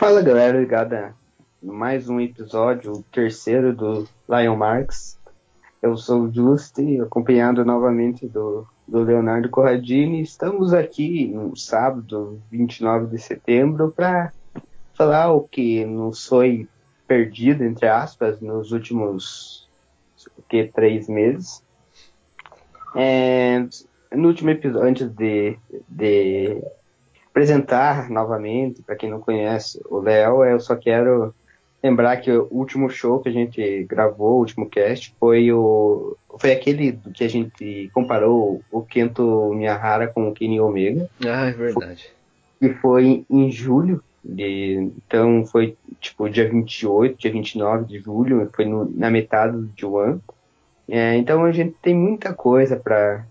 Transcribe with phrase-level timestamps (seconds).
[0.00, 1.14] Fala galera, ligada
[1.62, 5.18] mais um episódio, o terceiro do Lion Marks.
[5.82, 10.22] Eu sou o Justi, acompanhado novamente do, do Leonardo Corradini.
[10.22, 14.32] Estamos aqui no sábado, 29 de setembro, para
[14.94, 16.66] falar o que nos foi
[17.06, 19.68] perdido, entre aspas, nos últimos
[20.48, 21.62] que, três meses.
[22.96, 23.66] É,
[24.12, 26.62] no último episódio, antes de, de
[27.30, 31.34] apresentar novamente, para quem não conhece o Léo, eu só quero
[31.82, 36.52] lembrar que o último show que a gente gravou, o último cast, foi o foi
[36.52, 41.08] aquele que a gente comparou o Kento Miyahara com o Kenny Omega.
[41.24, 42.10] Ah, é verdade.
[42.60, 48.64] E foi em julho, de, então foi tipo dia 28, dia 29 de julho, foi
[48.66, 50.22] no, na metade do ano.
[50.88, 53.24] É, então a gente tem muita coisa para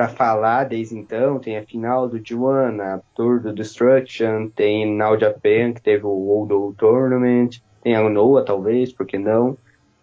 [0.00, 1.38] para falar desde então.
[1.38, 6.08] Tem a final do G1, a Tour do Destruction, tem Now Japan, que teve o
[6.08, 9.58] World Tournament, tem a Noah, talvez, porque não?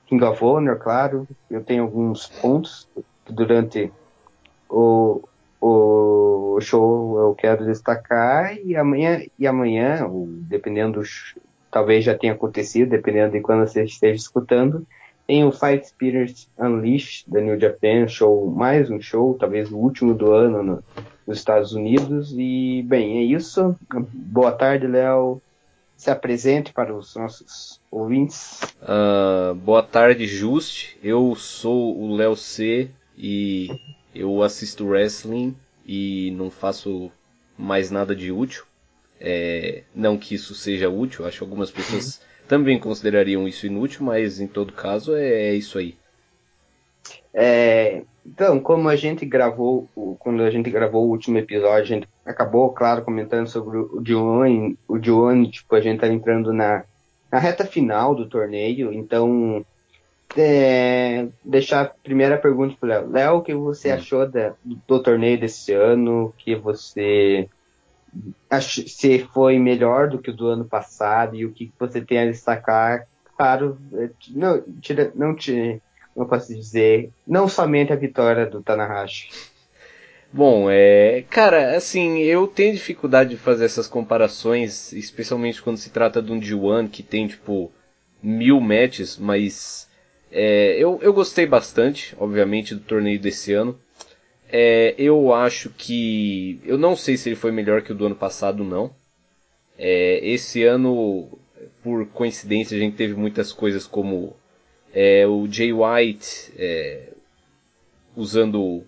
[0.06, 1.28] King of Honor, claro.
[1.50, 2.88] Eu tenho alguns pontos
[3.28, 3.92] durante
[4.70, 5.28] o,
[5.60, 10.08] o show eu quero destacar e amanhã e amanhã,
[10.42, 11.02] dependendo
[11.72, 14.86] talvez já tenha acontecido, dependendo de quando você esteja escutando,
[15.28, 20.14] tem o Fight Spirit Unleashed da New Japan, show, mais um show, talvez o último
[20.14, 20.84] do ano no,
[21.28, 22.34] nos Estados Unidos.
[22.36, 23.76] E, bem, é isso.
[24.14, 25.42] Boa tarde, Léo.
[25.98, 28.62] Se apresente para os nossos ouvintes.
[28.82, 30.96] Uh, boa tarde, Just.
[31.04, 33.68] Eu sou o Léo C e
[34.16, 35.56] eu assisto wrestling
[35.86, 37.12] e não faço
[37.58, 38.64] mais nada de útil.
[39.20, 44.40] É, não que isso seja útil, acho que algumas pessoas também considerariam isso inútil, mas
[44.40, 45.96] em todo caso é, é isso aí.
[47.34, 49.88] É, então, como a gente gravou,
[50.20, 54.78] quando a gente gravou o último episódio, a gente acabou, claro, comentando sobre o Dione,
[54.88, 56.84] o Dione, tipo, a gente tá entrando na,
[57.32, 59.66] na reta final do torneio, então
[60.36, 63.12] é, deixar a primeira pergunta para o Léo.
[63.12, 63.96] Léo, o que você hum.
[63.96, 66.34] achou da, do torneio desse ano?
[66.38, 67.48] que você
[68.62, 72.26] se foi melhor do que o do ano passado e o que você tem a
[72.26, 75.82] destacar, claro, é, não, tira, não te,
[76.16, 79.30] não posso dizer, não somente a vitória do Tanahashi.
[80.32, 86.22] Bom, é, cara, assim, eu tenho dificuldade de fazer essas comparações, especialmente quando se trata
[86.22, 87.72] de um D1 que tem, tipo,
[88.22, 89.88] mil matches, mas
[90.32, 93.80] é, eu, eu gostei bastante, obviamente, do torneio desse ano.
[94.50, 96.60] É, eu acho que.
[96.64, 98.94] Eu não sei se ele foi melhor que o do ano passado, não.
[99.78, 101.28] É, esse ano,
[101.84, 104.36] por coincidência, a gente teve muitas coisas como
[104.94, 107.10] é, o Jay White é,
[108.16, 108.84] usando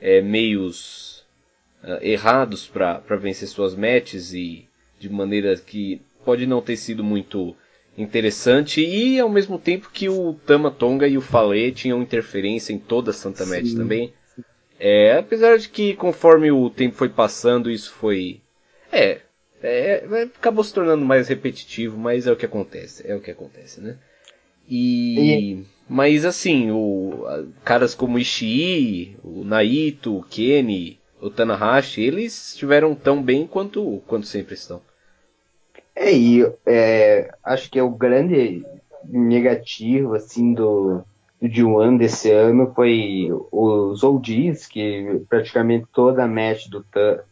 [0.00, 1.24] é, meios
[1.82, 4.68] uh, errados para vencer suas matches e
[4.98, 7.56] de maneira que pode não ter sido muito
[7.98, 12.78] interessante e ao mesmo tempo que o Tama Tonga e o Fale tinham interferência em
[12.78, 13.50] toda a Santa Sim.
[13.50, 14.12] Match também.
[14.82, 18.40] É, apesar de que conforme o tempo foi passando, isso foi.
[18.90, 19.20] É,
[19.62, 20.04] é,
[20.34, 23.98] acabou se tornando mais repetitivo, mas é o que acontece, é o que acontece, né?
[24.66, 25.66] E, e...
[25.86, 27.26] mas assim, o
[27.62, 34.02] caras como o Ishii, o Naito, o Kenny, o Tanahashi, eles estiveram tão bem quanto
[34.06, 34.80] quanto sempre estão.
[35.94, 38.64] É, e é, acho que é o grande
[39.04, 41.04] negativo assim do
[41.40, 47.24] de um ano desse ano foi os oldies, que praticamente toda a match do Tama,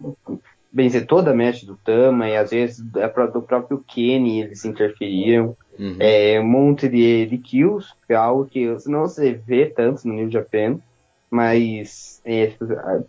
[0.73, 4.65] bem dizer, toda a match do Tama, e às vezes é do próprio Kenny eles
[4.65, 5.57] interferiram.
[5.79, 5.97] Uhum.
[6.01, 10.15] É, um monte de, de kills, que é algo que não se vê tanto no
[10.15, 10.79] New Japan,
[11.31, 12.53] mas é,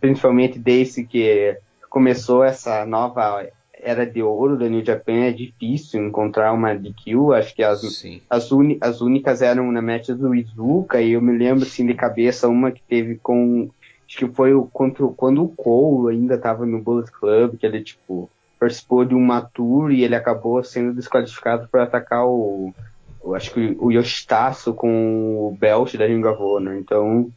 [0.00, 1.56] principalmente desde que
[1.88, 3.44] começou essa nova
[3.82, 7.82] era de ouro da New Japan, é difícil encontrar uma DQ, acho que as,
[8.28, 11.94] as, uni, as únicas eram na match do Izuka, e eu me lembro assim de
[11.94, 13.70] cabeça uma que teve com,
[14.06, 17.82] acho que foi o, contra, quando o Cole ainda estava no Bullet Club, que ele
[17.82, 22.74] tipo, participou de uma tour e ele acabou sendo desqualificado por atacar o,
[23.22, 27.30] o acho que o Yoshitasu com o belt da Ring of Honor, então...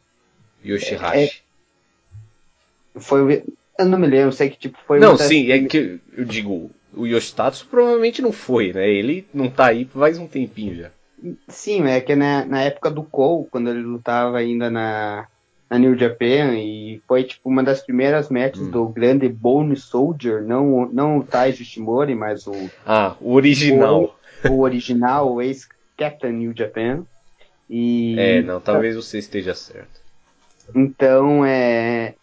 [0.64, 1.42] Yoshihashi.
[2.94, 3.44] É, foi
[3.78, 4.98] eu não me lembro, sei que tipo foi.
[4.98, 8.88] Não, sim, é que eu digo, o Yoshitatsu provavelmente não foi, né?
[8.88, 10.90] Ele não tá aí faz um tempinho já.
[11.48, 15.26] Sim, é que na, na época do Cole, quando ele lutava ainda na,
[15.70, 18.70] na New Japan, e foi tipo uma das primeiras matches hum.
[18.70, 22.70] do grande Bone Soldier, não, não o Tai Shimori, mas o.
[22.86, 24.16] Ah, o original.
[24.44, 27.04] O, o original, o ex-Captain New Japan.
[27.68, 30.00] E, é, não, talvez você esteja certo.
[30.74, 32.14] Então, é.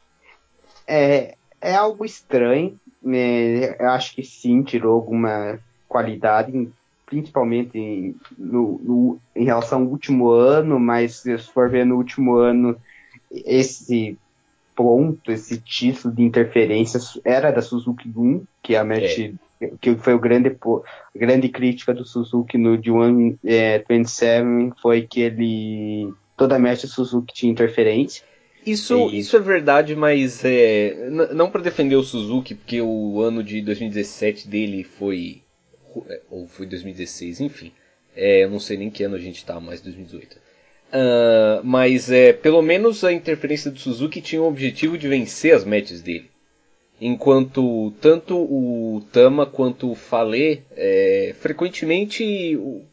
[0.88, 2.79] É, é algo estranho.
[3.01, 3.75] Né?
[3.79, 5.59] Eu acho que sim, tirou alguma.
[5.87, 6.69] qualidade,
[7.05, 12.77] principalmente no, no, em relação ao último ano, mas se for ver no último ano,
[13.29, 14.17] esse
[14.75, 19.19] ponto, esse título de interferência era da Suzuki 1, que é a match
[19.61, 19.71] é.
[19.79, 20.55] que foi o grande
[21.15, 27.33] grande crítica do Suzuki no D1 é, 27 foi que ele toda a match Suzuki
[27.33, 28.23] tinha interferência.
[28.65, 29.19] Isso, e...
[29.19, 34.47] isso é verdade, mas é, não para defender o Suzuki, porque o ano de 2017
[34.47, 35.41] dele foi.
[36.07, 37.71] É, ou foi 2016, enfim.
[38.15, 40.35] É, eu não sei nem que ano a gente tá, mais 2018.
[40.35, 45.63] Uh, mas é, pelo menos a interferência do Suzuki tinha o objetivo de vencer as
[45.63, 46.29] matches dele.
[46.99, 52.83] Enquanto tanto o Tama quanto o Fale, é, frequentemente o,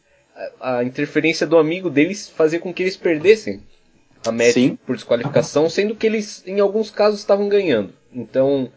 [0.59, 3.61] a, a, interferência do amigo deles fazia com que eles perdessem
[4.25, 4.77] a match Sim.
[4.85, 7.93] por desqualificação, sendo que eles em alguns casos estavam ganhando.
[8.13, 8.71] Então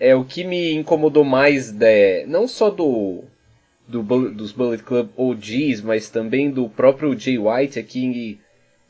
[0.00, 3.24] é o que me incomodou mais, de, não só do,
[3.86, 8.38] do dos Bullet Club OGs, mas também do próprio Jay White aqui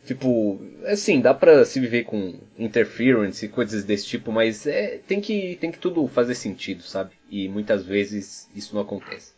[0.09, 5.21] Tipo, assim, dá pra se viver com interference e coisas desse tipo, mas é, tem,
[5.21, 7.11] que, tem que tudo fazer sentido, sabe?
[7.29, 9.35] E muitas vezes isso não acontece.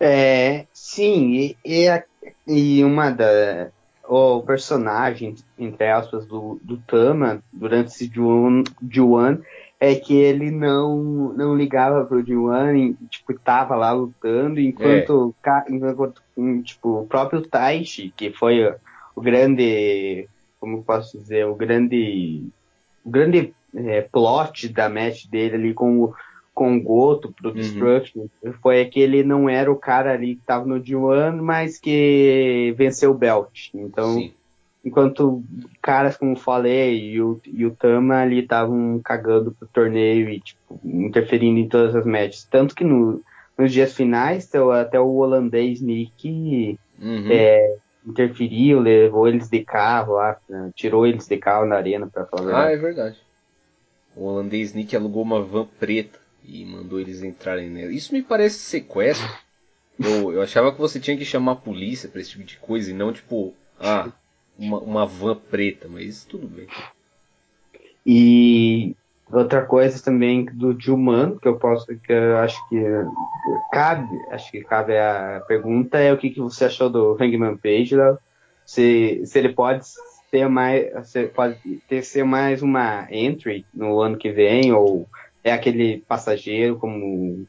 [0.00, 2.02] É, sim, e, e,
[2.46, 3.70] e uma da.
[4.08, 9.42] O personagem, entre aspas, do, do Tama, durante esse Juan,
[9.78, 15.72] é que ele não, não ligava pro Juan, tipo, tava lá lutando, enquanto, é.
[15.72, 16.22] enquanto
[16.64, 18.74] tipo, o próprio Taishi, que foi
[19.14, 20.26] o grande,
[20.58, 22.44] como posso dizer, o grande,
[23.04, 26.14] o grande é, plot da match dele ali com o,
[26.58, 27.54] com o Goto pro uhum.
[27.54, 28.52] Destruction uhum.
[28.54, 33.12] foi que ele não era o cara ali que tava no D1, mas que venceu
[33.12, 33.70] o belt.
[33.72, 34.32] Então, Sim.
[34.84, 35.40] enquanto
[35.80, 40.80] caras como falei e o, e o Tama ali estavam cagando pro torneio e tipo,
[40.84, 42.42] interferindo em todas as matches.
[42.50, 43.22] Tanto que no,
[43.56, 44.50] nos dias finais,
[44.80, 47.28] até o holandês Nick uhum.
[47.30, 52.26] é, interferiu, levou eles de carro lá, né, tirou eles de carro na arena para
[52.26, 52.66] falar.
[52.66, 53.16] Ah, é verdade.
[54.16, 56.18] O holandês Nick alugou uma van preta
[56.48, 57.92] e mandou eles entrarem nela.
[57.92, 59.28] Isso me parece sequestro.
[59.98, 62.90] Eu, eu achava que você tinha que chamar a polícia pra esse tipo de coisa
[62.90, 64.10] e não tipo, ah,
[64.58, 66.66] uma, uma van preta, mas tudo bem.
[68.06, 68.96] E
[69.30, 72.82] outra coisa também do Juman, que eu posso, que eu acho que
[73.70, 77.94] cabe, acho que cabe a pergunta é o que, que você achou do Hangman Page,
[77.94, 78.18] Léo?
[78.64, 79.84] Se, se ele pode
[80.30, 81.56] ter mais, se pode
[81.88, 85.08] ter ser mais uma entry no ano que vem ou
[85.42, 87.46] é aquele passageiro como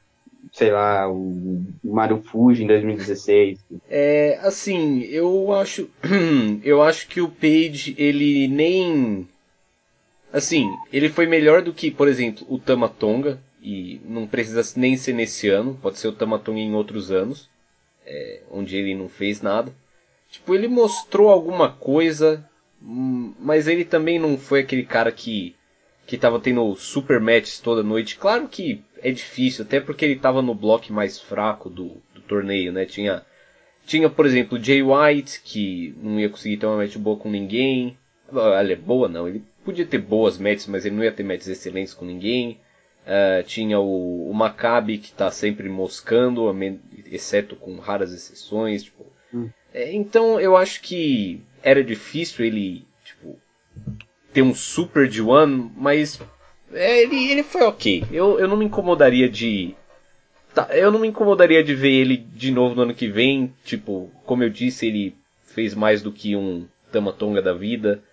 [0.52, 3.60] sei lá, o Mario Fuji em 2016.
[3.88, 5.90] É, assim, eu acho
[6.64, 9.28] eu acho que o Page ele nem
[10.32, 15.14] Assim, ele foi melhor do que, por exemplo, o Tamatonga, e não precisa nem ser
[15.14, 17.50] nesse ano, pode ser o Tamatonga em outros anos,
[18.06, 19.74] é, onde ele não fez nada.
[20.30, 22.48] Tipo, ele mostrou alguma coisa,
[22.82, 25.56] hum, mas ele também não foi aquele cara que
[26.10, 28.18] que tava tendo super matches toda noite.
[28.18, 32.74] Claro que é difícil, até porque ele tava no bloco mais fraco do, do torneio,
[32.74, 32.84] né?
[32.84, 33.24] Tinha,
[33.86, 37.96] tinha, por exemplo, Jay White, que não ia conseguir ter uma match boa com ninguém.
[38.32, 41.94] Olha, boa não, ele podia ter boas matches, mas ele não ia ter matches excelentes
[41.94, 42.60] com ninguém.
[43.06, 46.44] Uh, tinha o, o Maccabi que está sempre moscando,
[47.06, 48.82] exceto com raras exceções.
[48.86, 49.06] Tipo.
[49.32, 49.52] Hum.
[49.72, 53.40] É, então eu acho que era difícil ele tipo,
[54.34, 56.20] ter um super de one, mas
[56.74, 58.04] é, ele, ele foi ok.
[58.12, 59.76] Eu, eu não me incomodaria de.
[60.54, 63.54] Tá, eu não me incomodaria de ver ele de novo no ano que vem.
[63.64, 68.04] Tipo, como eu disse, ele fez mais do que um Tamatonga da vida.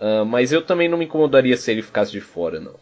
[0.00, 2.78] Uh, mas eu também não me incomodaria se ele ficasse de fora, não.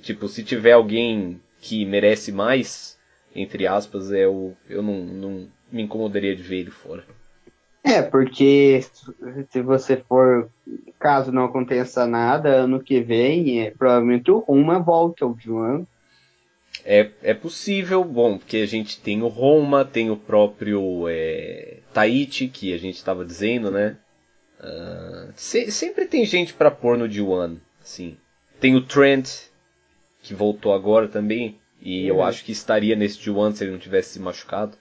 [0.00, 2.98] Tipo, se tiver alguém que merece mais,
[3.34, 7.04] entre aspas, eu, eu não, não me incomodaria de ver ele fora.
[7.84, 8.84] É, porque
[9.50, 10.50] se você for,
[10.98, 15.86] caso não aconteça nada, ano que vem, é, provavelmente o Roma volta ao João.
[16.84, 22.48] É, é possível, bom, porque a gente tem o Roma, tem o próprio é, Tahiti,
[22.48, 23.96] que a gente estava dizendo, né?
[24.58, 28.16] Uh, se, sempre tem gente para pôr no D1, assim.
[28.60, 29.28] Tem o Trent,
[30.22, 32.18] que voltou agora também, e uhum.
[32.18, 34.76] eu acho que estaria nesse D1 se ele não tivesse se machucado.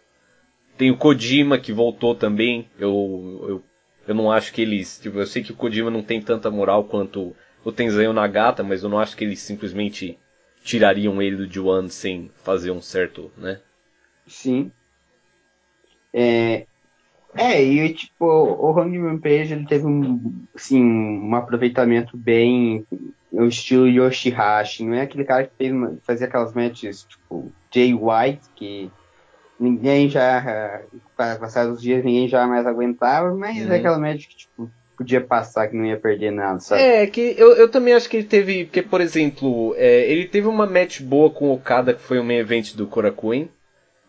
[0.78, 3.64] Tem o Kojima, que voltou também, eu, eu,
[4.08, 5.00] eu não acho que eles...
[5.00, 8.84] Tipo, eu sei que o Kojima não tem tanta moral quanto o Tenzan Nagata, mas
[8.84, 10.18] eu não acho que eles simplesmente
[10.64, 13.60] tirariam ele do D1 sem fazer um certo, né?
[14.28, 14.72] Sim.
[16.14, 16.66] É,
[17.36, 22.86] é, e tipo, o Hangman Page ele teve um, assim, um aproveitamento bem
[23.32, 28.50] no estilo Yoshihashi, não é aquele cara que fez fazia aquelas matches tipo Jay White,
[28.56, 28.90] que
[29.60, 30.82] ninguém já,
[31.16, 33.72] passados os dias, ninguém já mais aguentava, mas uhum.
[33.72, 36.82] é aquela match que, tipo, podia passar que não ia perder nada, sabe?
[36.82, 40.48] É, que eu, eu também acho que ele teve, porque, por exemplo, é, ele teve
[40.48, 43.50] uma match boa com o Okada, que foi o main event do Korakuen,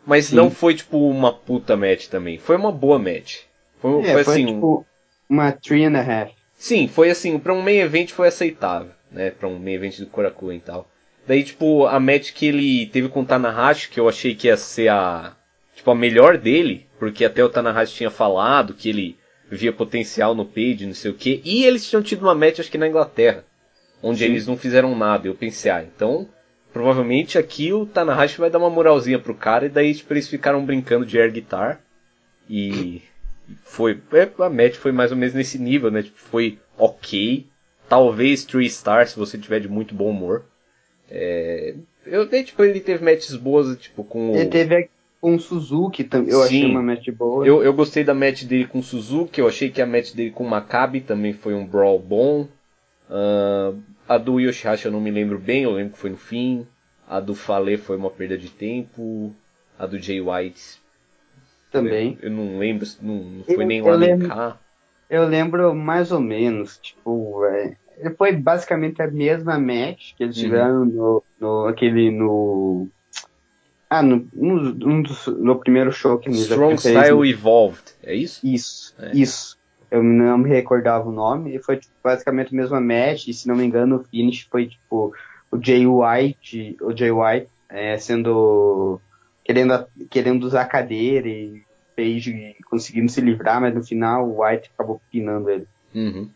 [0.06, 0.36] mas Sim.
[0.36, 2.38] não foi, tipo, uma puta match também.
[2.38, 3.40] Foi uma boa match.
[3.80, 4.86] Foi, é, foi, foi assim, tipo,
[5.28, 6.32] uma three and a half.
[6.54, 10.06] Sim, foi assim, pra um main event foi aceitável, né, pra um main event do
[10.06, 10.88] Korakuen e tal.
[11.26, 14.56] Daí, tipo, a match que ele teve com o Tanahashi, que eu achei que ia
[14.56, 15.36] ser a,
[15.74, 19.16] tipo, a melhor dele, porque até o Tanahashi tinha falado que ele
[19.50, 21.40] via potencial no Page, não sei o que.
[21.44, 23.44] E eles tinham tido uma match, acho que na Inglaterra,
[24.02, 24.26] onde Sim.
[24.26, 25.26] eles não fizeram nada.
[25.26, 26.28] Eu pensei, ah, então
[26.76, 30.62] provavelmente aqui o Tanahashi vai dar uma moralzinha pro cara e daí tipo, eles ficaram
[30.62, 31.80] brincando de air guitar.
[32.50, 33.00] E
[33.64, 33.98] foi.
[34.12, 36.02] É, a match foi mais ou menos nesse nível, né?
[36.02, 37.46] Tipo, foi ok.
[37.88, 40.44] Talvez 3 stars se você tiver de muito bom humor.
[41.10, 44.88] É, eu tipo, ele teve matches boas, tipo, com Ele teve
[45.20, 46.32] com o Suzuki também.
[46.32, 46.44] Eu Sim.
[46.44, 47.46] achei uma match boa.
[47.46, 49.40] Eu, eu gostei da match dele com o Suzuki.
[49.40, 52.48] Eu achei que a match dele com o Maccabi também foi um brawl bom.
[53.08, 56.66] Uh, a do Yoshihashi eu não me lembro bem, eu lembro que foi no fim.
[57.08, 59.34] A do Fale foi uma perda de tempo.
[59.78, 60.80] A do Jay White.
[61.70, 62.18] Também.
[62.20, 64.58] Eu, eu não lembro, não, não foi eu, nem lá nem cá.
[65.08, 67.76] Eu lembro mais ou menos, tipo, é,
[68.16, 70.42] foi basicamente a mesma match que eles uhum.
[70.42, 72.88] tiveram no, no, aquele no
[73.88, 78.44] ah, no, um, dos, no primeiro show que eles Strong Style Evolved, é isso?
[78.44, 79.12] Isso, é.
[79.16, 79.56] isso.
[79.88, 83.46] Eu não me recordava o nome, e foi tipo, basicamente a mesma match, e se
[83.46, 85.14] não me engano o finish foi tipo
[85.50, 89.00] o Jay White, o Jay White é, sendo
[89.44, 91.62] querendo, querendo usar a cadeira e
[91.96, 95.66] Page conseguindo se livrar, mas no final o White acabou pinando ele.
[95.94, 96.28] Uhum.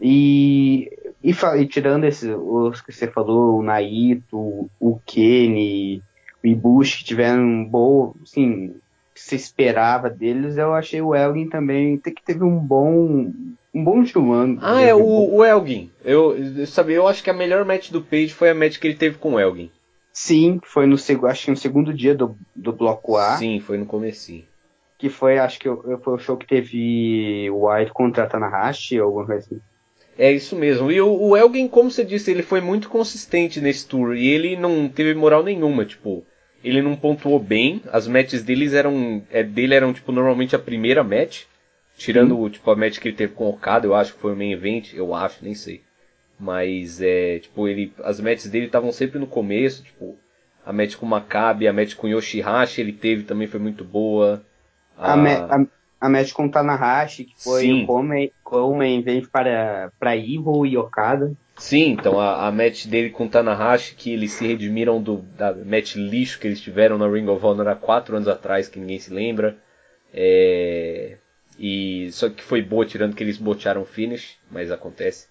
[0.00, 0.90] E,
[1.22, 6.02] e, e, tirando esses, os que você falou, o Naito, o Kenny,
[6.42, 8.74] o Ibushi que tiveram um bom, assim,
[9.14, 13.32] que se esperava deles, eu achei o Elgin também que teve um bom
[13.74, 14.58] um bom João.
[14.60, 15.90] Ah, é o, o Elgin.
[16.04, 18.86] Eu, eu sabe, eu acho que a melhor match do Page foi a match que
[18.86, 19.70] ele teve com o Elgin.
[20.12, 23.36] Sim, foi no acho que no segundo dia do, do bloco A.
[23.36, 24.42] Sim, foi no começo.
[24.98, 25.68] Que foi, acho que
[26.02, 29.60] foi o show que teve o White contra a Tanahashi ou alguma coisa assim.
[30.18, 30.90] É isso mesmo.
[30.90, 34.16] E o, o Elgin, como você disse, ele foi muito consistente nesse tour.
[34.16, 36.26] E ele não teve moral nenhuma, tipo.
[36.62, 37.80] Ele não pontuou bem.
[37.92, 39.22] As matches deles eram.
[39.30, 41.44] É, dele eram, tipo, normalmente a primeira match.
[41.96, 42.50] Tirando, Sim.
[42.50, 44.52] tipo, a match que ele teve com o Okada, eu acho que foi o main
[44.52, 45.82] event, eu acho, nem sei.
[46.38, 50.16] Mas, é, tipo, ele, as matches dele estavam sempre no começo, tipo,
[50.64, 53.84] a match com o Maccabi, a match com o Yoshihashi ele teve também foi muito
[53.84, 54.44] boa.
[54.96, 55.66] A, a, a,
[56.00, 57.86] a match com o Tanahashi, que foi Sim.
[57.88, 61.32] o main event para, para Evil e Okada.
[61.56, 65.52] Sim, então a, a match dele com o Tanahashi, que eles se redimiram do, da
[65.52, 69.00] match lixo que eles tiveram na Ring of Honor há quatro anos atrás, que ninguém
[69.00, 69.56] se lembra.
[70.14, 71.16] É...
[71.58, 75.26] E só que foi boa, tirando que eles botearam finish, mas acontece.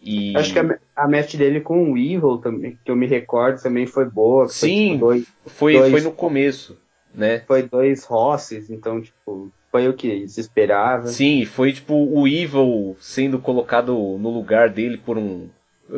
[0.00, 0.36] E...
[0.36, 3.84] Acho que a, a match dele com o Evil também, que eu me recordo, também
[3.84, 4.48] foi boa.
[4.48, 6.78] Sim, foi, tipo, dois, foi, dois, foi no começo,
[7.12, 7.40] né?
[7.48, 11.06] Foi dois Rosses, então, tipo, foi o que se esperava.
[11.08, 15.48] Sim, foi tipo o Evil sendo colocado no lugar dele por um.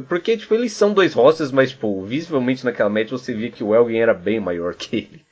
[0.08, 3.74] Porque, tipo, eles são dois Rosses, mas, tipo, visivelmente naquela match você via que o
[3.74, 5.24] Elgin era bem maior que ele.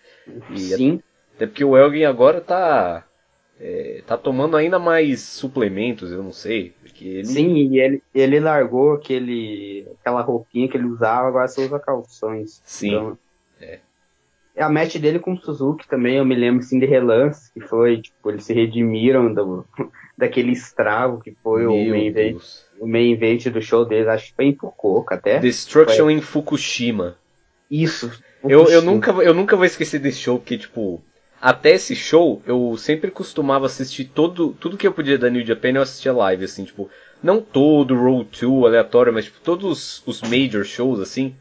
[0.51, 1.01] E Sim.
[1.37, 3.05] Até porque o Elgin agora tá
[3.61, 6.75] é, tá tomando ainda mais suplementos, eu não sei.
[7.01, 7.25] Ele...
[7.25, 12.61] Sim, e ele, ele largou aquele, aquela roupinha que ele usava, agora só usa calções.
[12.65, 12.89] Sim.
[12.89, 13.19] Então.
[14.59, 18.01] A match dele com o Suzuki também, eu me lembro assim de relance, que foi,
[18.01, 19.65] tipo, eles se redimiram do,
[20.17, 22.37] daquele estrago que foi Meu o main, event,
[22.81, 25.39] o main event do show deles, acho que foi em Fukuoka até.
[25.39, 26.13] Destruction foi.
[26.13, 27.17] em Fukushima.
[27.71, 28.09] Isso.
[28.09, 28.51] Fukushima.
[28.51, 31.03] Eu, eu, nunca, eu nunca vou esquecer desse show, porque, tipo,
[31.41, 35.71] até esse show, eu sempre costumava assistir todo, tudo que eu podia da New Japan,
[35.71, 36.91] eu assistia live, assim, tipo,
[37.23, 41.37] não todo Road 2 aleatório, mas tipo, todos os major shows, assim,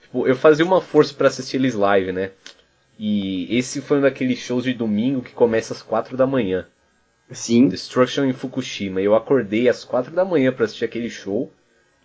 [0.00, 2.30] tipo, eu fazia uma força para assistir eles live, né?
[3.04, 6.68] E esse foi um daqueles shows de domingo que começa às 4 da manhã.
[7.32, 7.66] Sim.
[7.66, 9.00] Destruction em Fukushima.
[9.00, 11.52] Eu acordei às 4 da manhã para assistir aquele show.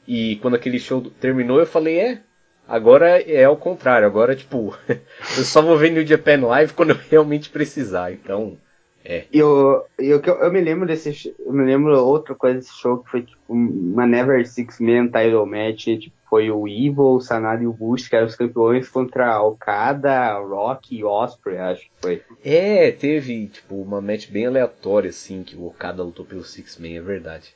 [0.08, 2.22] E quando aquele show terminou, eu falei, é,
[2.68, 6.98] Agora é ao contrário, agora tipo, eu só vou ver New Japan Live quando eu
[7.10, 8.58] realmente precisar, então.
[9.06, 9.24] É.
[9.32, 11.34] Eu, eu, eu, me lembro desse.
[11.40, 15.46] Eu me lembro outra coisa desse show que foi tipo uma Never Six Man title
[15.46, 15.86] match.
[15.86, 20.34] Tipo, foi o Evil, o Sanada e o Bush, que eram os campeões contra Okada,
[20.40, 22.22] Rock e Osprey, acho que foi.
[22.44, 26.90] É, teve tipo uma match bem aleatória, assim, que o Okada lutou pelo Six Man,
[26.90, 27.56] é verdade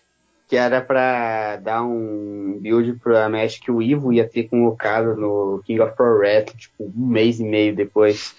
[0.51, 4.68] que era para dar um build pra match que o Ivo ia ter com o
[4.68, 8.36] Okada no King of Pro Wrestling, tipo, um mês e meio depois.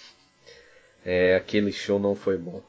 [1.03, 2.61] É, aquele show não foi bom.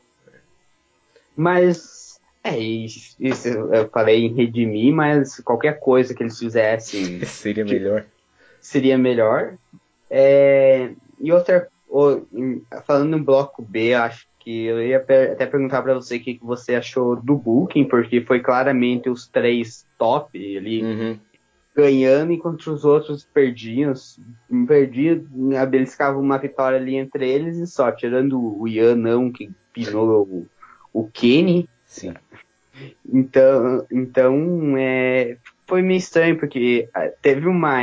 [1.36, 2.03] Mas,
[2.44, 7.24] é, isso, isso eu falei em redimir, mas qualquer coisa que eles fizessem.
[7.26, 8.04] seria melhor.
[8.60, 9.54] Seria melhor.
[10.10, 11.68] É, e outra,
[12.86, 16.44] falando no bloco B, acho que eu ia até perguntar para você o que, que
[16.44, 20.82] você achou do Booking, porque foi claramente os três top ali.
[20.82, 21.18] Uhum
[21.74, 23.92] ganhando enquanto os outros perdiam.
[24.66, 25.24] Perdiam,
[25.72, 30.22] eles ficavam uma vitória ali entre eles e só, tirando o Ian não, que pinou
[30.22, 30.46] o,
[30.92, 31.68] o Kenny.
[31.94, 32.12] Sim.
[33.08, 37.80] Então, então é, foi meio estranho, porque ah, teve uma.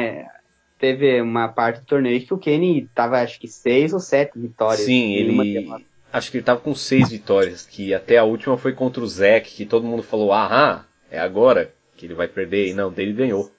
[0.77, 4.81] Teve uma parte do torneio que o Kenny tava acho que seis ou sete vitórias.
[4.81, 5.69] Sim, ele.
[6.11, 9.49] Acho que ele tava com seis vitórias, que até a última foi contra o Zack,
[9.49, 13.49] que todo mundo falou, aham, é agora que ele vai perder, e não, dele ganhou.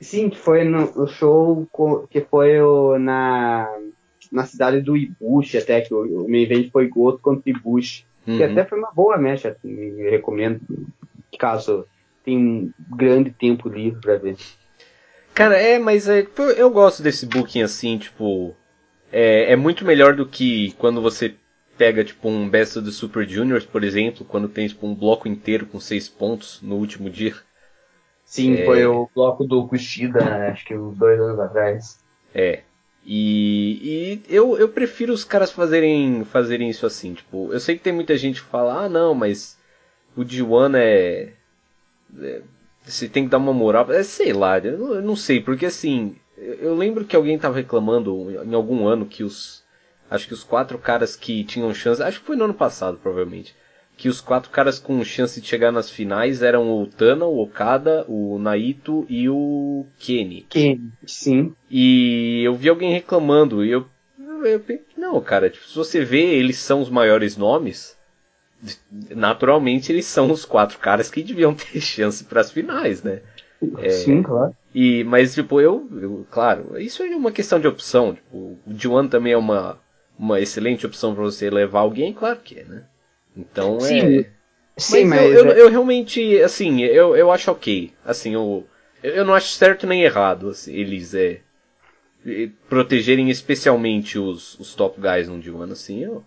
[0.00, 1.66] Sim, que foi no, no show
[2.10, 3.74] que foi o, na,
[4.30, 8.04] na cidade do Ibushi, até que o, o main event foi Goto contra Ibushi.
[8.26, 8.36] Uhum.
[8.36, 10.60] Que até foi uma boa match, assim, recomendo,
[11.38, 11.86] caso
[12.24, 14.36] tenha um grande tempo livre pra ver.
[15.34, 16.26] Cara, é, mas é,
[16.56, 18.54] eu gosto desse booking assim, tipo.
[19.12, 21.34] É, é muito melhor do que quando você
[21.76, 25.28] pega, tipo, um Best of the Super Juniors, por exemplo, quando tem, tipo, um bloco
[25.28, 27.34] inteiro com seis pontos no último dia.
[28.24, 28.64] Sim, é...
[28.64, 30.48] foi o bloco do Kushida, né?
[30.48, 31.98] acho que uns dois anos atrás.
[32.34, 32.62] É.
[33.06, 37.14] E, e eu, eu prefiro os caras fazerem, fazerem isso assim.
[37.14, 39.58] Tipo, eu sei que tem muita gente que fala, ah não, mas
[40.16, 41.32] o D1 é,
[42.20, 42.42] é.
[42.84, 43.90] Você tem que dar uma moral.
[43.92, 46.16] É, sei lá, eu não, eu não sei, porque assim.
[46.36, 49.62] Eu lembro que alguém tava reclamando em algum ano que os.
[50.10, 52.02] Acho que os quatro caras que tinham chance.
[52.02, 53.54] Acho que foi no ano passado, provavelmente
[53.96, 58.04] que os quatro caras com chance de chegar nas finais eram o Tana, o Okada,
[58.08, 60.46] o Naito e o Kenny.
[60.48, 61.54] Kenny, sim.
[61.70, 63.86] E eu vi alguém reclamando e eu,
[64.44, 67.96] eu pensei, não, cara, tipo, se você vê, eles são os maiores nomes.
[69.10, 73.22] Naturalmente eles são os quatro caras que deviam ter chance para as finais, né?
[73.78, 74.54] É, sim, claro.
[74.74, 78.14] E, mas, tipo, eu, eu, claro, isso é uma questão de opção.
[78.14, 79.78] Tipo, o Juan também é uma,
[80.18, 82.84] uma excelente opção para você levar alguém, claro que é, né?
[83.36, 84.30] Então sim, é.
[84.76, 87.92] Sim, mas, mas eu, eu, é eu, realmente, assim, eu, eu acho ok.
[88.04, 88.66] Assim, eu,
[89.02, 91.40] eu não acho certo nem errado assim, eles é,
[92.68, 96.24] protegerem especialmente os, os top guys no D1, assim, eu...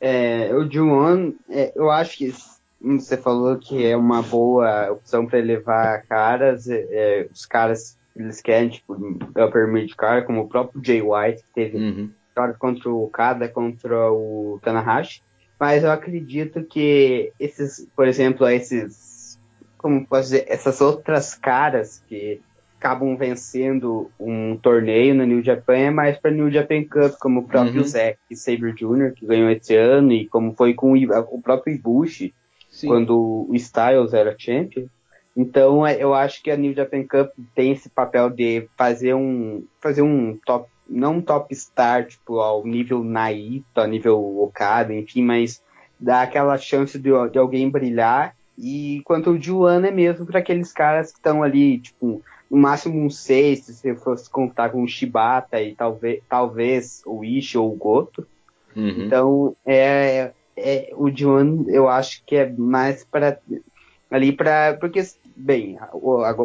[0.00, 2.34] É, o D1, é, eu acho que
[2.80, 8.42] você falou que é uma boa opção para levar caras, é, é, os caras eles
[8.42, 12.10] querem, tipo, upper mid car, como o próprio Jay White, que teve uhum.
[12.58, 15.22] contra o Kada, contra o Tanahashi
[15.58, 19.38] mas eu acredito que esses, por exemplo, esses,
[19.78, 22.40] como posso dizer, essas outras caras que
[22.78, 27.44] acabam vencendo um torneio no New Japan é mais para New Japan Cup, como o
[27.44, 27.86] próprio uhum.
[27.86, 32.34] Zack Sabre Jr., que ganhou esse ano, e como foi com o próprio Ibushi,
[32.68, 32.88] Sim.
[32.88, 34.86] quando o Styles era champion.
[35.36, 39.64] Então, é, eu acho que a New Japan Cup tem esse papel de fazer um,
[39.80, 45.62] fazer um top não top star, tipo, ao nível Naito, ao nível Okada, enfim, mas
[45.98, 48.36] dá aquela chance de, de alguém brilhar.
[48.58, 53.02] E quanto o Juan é mesmo para aqueles caras que estão ali, tipo, no máximo
[53.02, 57.72] um 6, se você fosse contar com o Shibata e talvez, talvez o Ishi ou
[57.72, 58.26] o Goto.
[58.76, 59.04] Uhum.
[59.06, 63.38] Então, é, é, o Juan eu acho que é mais para
[64.10, 65.02] ali para porque
[65.34, 65.78] bem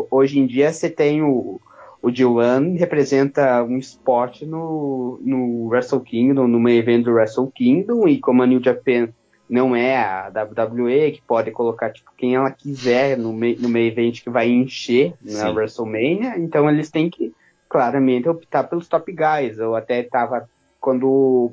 [0.09, 1.59] hoje em dia você tem o,
[2.01, 8.07] o G1 representa um esporte no, no Wrestle Kingdom, no meio evento do Wrestle Kingdom,
[8.07, 9.09] e como a New Japan
[9.49, 13.87] não é a WWE, que pode colocar tipo, quem ela quiser no, meio, no meio
[13.87, 17.33] evento que vai encher na WrestleMania, então eles têm que
[17.69, 19.57] claramente optar pelos top guys.
[19.57, 21.51] Eu até estava quando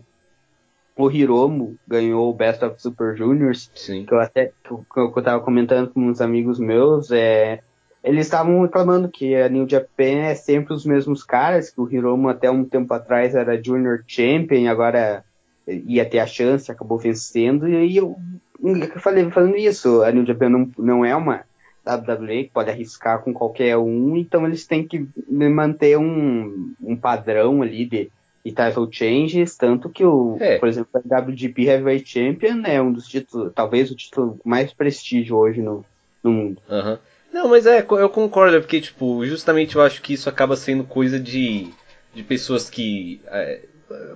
[0.96, 4.04] o Hiromu ganhou o Best of Super Juniors, Sim.
[4.04, 7.60] que eu até que eu, que eu tava comentando com uns amigos meus, é
[8.04, 12.28] eles estavam reclamando que a New Japan é sempre os mesmos caras, que o Hiromu
[12.28, 15.24] até um tempo atrás era Junior Champion, agora
[15.66, 18.14] ia ter a chance, acabou vencendo, e eu,
[18.62, 21.44] eu falei falando isso, a New Japan não, não é uma
[21.86, 27.62] WWE que pode arriscar com qualquer um, então eles têm que manter um, um padrão
[27.62, 28.10] ali de,
[28.44, 30.58] de title changes, tanto que o, é.
[30.58, 35.36] por exemplo, a WGP Heavyweight Champion é um dos títulos, talvez o título mais prestígio
[35.36, 35.82] hoje no,
[36.22, 36.60] no mundo.
[36.68, 36.98] Uhum.
[37.34, 41.18] Não, mas é, eu concordo, porque, tipo, justamente eu acho que isso acaba sendo coisa
[41.18, 41.68] de,
[42.14, 43.20] de pessoas que.
[43.26, 43.60] É,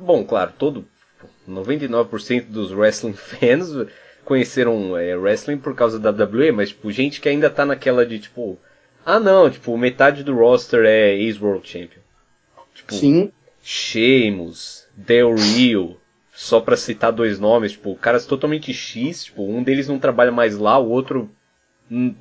[0.00, 0.87] bom, claro, todo.
[1.48, 3.70] 99% dos wrestling fans
[4.24, 8.20] conheceram é, wrestling por causa da WWE, mas, tipo, gente que ainda tá naquela de,
[8.20, 8.57] tipo.
[9.04, 12.02] Ah, não, tipo, metade do roster é ex-World Champion.
[12.72, 13.33] Tipo, Sim.
[13.61, 15.96] Sheamus, Del Rio,
[16.33, 20.57] só para citar dois nomes, tipo, caras totalmente X, tipo, um deles não trabalha mais
[20.57, 21.28] lá, o outro,
[21.90, 22.14] hum,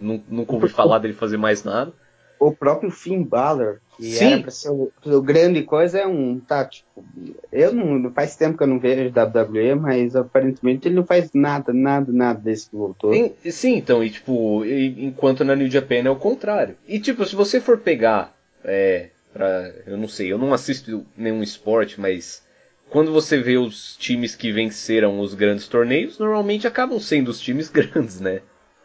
[0.00, 1.92] nunca ouvi falar dele fazer mais nada.
[2.38, 4.32] O próprio Finn Balor, que Sim.
[4.32, 7.04] era pra ser o, o, grande coisa, é um, tá, tipo,
[7.52, 11.72] eu não, faz tempo que eu não vejo WWE, mas aparentemente ele não faz nada,
[11.72, 13.12] nada, nada desse que voltou.
[13.48, 16.76] Sim, então, e tipo, enquanto na New Japan é o contrário.
[16.88, 21.44] E tipo, se você for pegar, é, pra, eu não sei, eu não assisto nenhum
[21.44, 22.42] esporte, mas
[22.90, 27.68] quando você vê os times que venceram os grandes torneios, normalmente acabam sendo os times
[27.70, 28.42] grandes, né?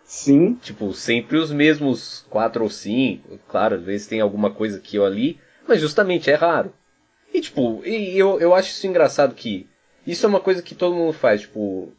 [0.07, 0.53] Sim.
[0.55, 3.37] Tipo, sempre os mesmos quatro ou cinco.
[3.49, 6.73] Claro, às vezes tem alguma coisa aqui ou ali, mas justamente é raro.
[7.33, 9.67] E tipo, e eu, eu acho isso engraçado que
[10.07, 11.91] isso é uma coisa que todo mundo faz, tipo.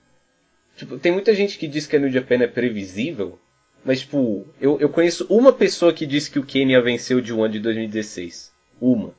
[0.74, 3.38] Tipo, tem muita gente que diz que a New Japan é previsível,
[3.84, 7.52] mas tipo, eu, eu conheço uma pessoa que disse que o Kenya venceu de One
[7.52, 8.52] de 2016.
[8.80, 9.12] Uma.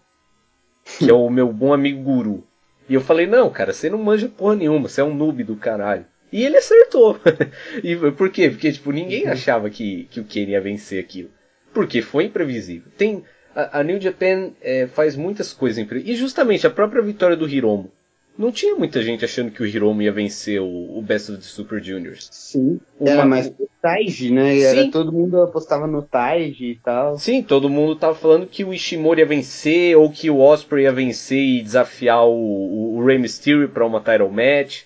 [0.97, 2.47] Que é o meu bom amigo Guru.
[2.88, 5.56] E eu falei, não, cara, você não manja porra nenhuma, você é um noob do
[5.56, 6.08] caralho.
[6.32, 7.20] E ele acertou.
[7.84, 8.50] e por quê?
[8.50, 9.32] Porque, tipo, ninguém uhum.
[9.32, 11.30] achava que, que o Kenny ia vencer aquilo.
[11.74, 12.92] Porque foi imprevisível.
[12.98, 13.24] Tem,
[13.56, 16.18] a, a New Japan é, faz muitas coisas imprevisíveis.
[16.18, 17.92] E justamente a própria vitória do Hiromo
[18.39, 21.46] não tinha muita gente achando que o Hiromu ia vencer o, o Best of the
[21.46, 22.30] Super Juniors.
[22.32, 23.10] Sim, Uma...
[23.12, 24.54] era mais o Taiji, né?
[24.54, 24.63] Sim.
[24.63, 27.18] Era, todo mundo apostava no Taiji e tal.
[27.18, 30.92] Sim, todo mundo tava falando que o Ishimori ia vencer, ou que o Osprey ia
[30.94, 34.84] vencer e desafiar o, o, o Rey Mysterio pra uma title match.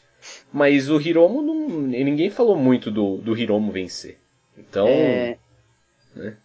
[0.53, 4.19] Mas o Hiromu, não, ninguém falou muito do, do Hiromu vencer.
[4.55, 4.87] Então...
[4.87, 5.37] É...
[6.15, 6.37] Né?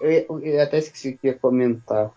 [0.00, 2.10] Eu, eu, até esqueci que ia comentar.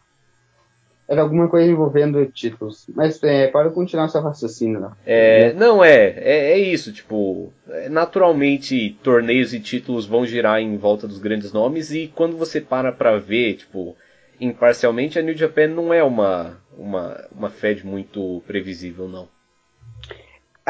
[1.10, 2.86] Era alguma coisa envolvendo títulos.
[2.96, 4.80] Mas é, pode continuar seu raciocínio.
[4.80, 4.92] Né?
[5.06, 6.94] É, não, é, é, é isso.
[6.94, 11.92] Tipo, é, naturalmente torneios e títulos vão girar em volta dos grandes nomes.
[11.92, 13.98] E quando você para pra ver, tipo,
[14.40, 19.28] imparcialmente, a New Japan não é uma, uma, uma Fed muito previsível, não.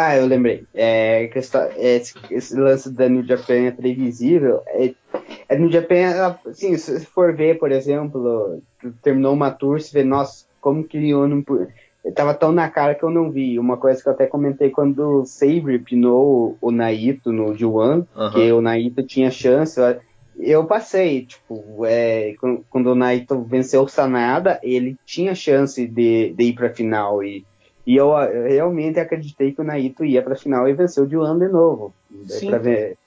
[0.01, 0.65] Ah, eu lembrei.
[0.73, 4.61] É, questão, esse, esse, lance da New Japan é previsível.
[4.67, 4.93] É,
[5.47, 8.61] a New Japan, assim, se for ver, por exemplo,
[9.03, 11.43] terminou uma tour, você vê, nossa, como que eu não.
[12.15, 13.59] Tava tão na cara que eu não vi.
[13.59, 18.31] Uma coisa que eu até comentei quando o Sabre pinou o Naito no G1, uhum.
[18.31, 19.79] que o Naito tinha chance.
[20.39, 22.33] Eu passei, tipo, é,
[22.71, 27.23] quando o Naito venceu o Sanada, ele tinha chance de, de ir pra final.
[27.23, 27.45] E
[27.85, 31.15] e eu, eu realmente acreditei que o Naito ia para a final e venceu de
[31.15, 31.93] ano de novo.
[32.27, 32.55] Sim.
[32.59, 32.97] ver.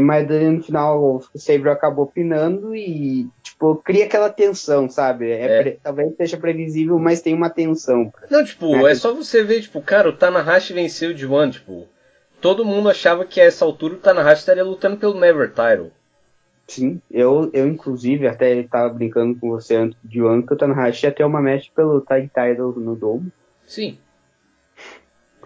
[0.00, 5.30] Mas no final o Sabre acabou pinando e tipo, cria aquela tensão, sabe?
[5.30, 5.62] É, é.
[5.62, 5.80] Pre...
[5.82, 8.10] Talvez seja previsível, mas tem uma tensão.
[8.30, 8.92] Não, tipo, né?
[8.92, 11.86] é só você ver, tipo, cara, o Tanahashi venceu de One, tipo.
[12.40, 15.90] Todo mundo achava que a essa altura o Tanahashi estaria lutando pelo Never Title.
[16.68, 21.06] Sim, eu, eu inclusive até estava brincando com você antes de One que o Tanahashi
[21.06, 23.32] ia ter uma match pelo Tag Title no Dome.
[23.68, 23.98] Sim.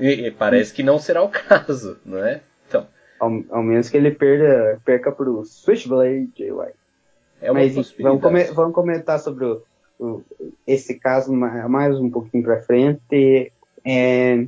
[0.01, 2.41] E, e parece que não será o caso, não é?
[2.67, 2.87] Então.
[3.21, 6.53] Ao, ao menos que ele perda, perca pro Switchblade JY.
[7.43, 9.63] É Mas vamos, come, vamos comentar sobre o,
[9.99, 10.23] o,
[10.67, 13.53] esse caso mais um pouquinho pra frente.
[13.85, 14.47] É,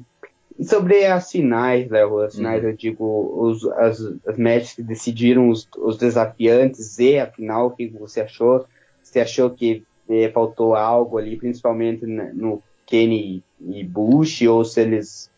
[0.63, 2.71] sobre as finais, Léo, as finais, uhum.
[2.71, 7.71] eu digo, os, as, as matches que decidiram os, os desafiantes e a final, o
[7.73, 8.65] que você achou?
[9.03, 15.31] Você achou que eh, faltou algo ali, principalmente no Kenny e Bush, ou se eles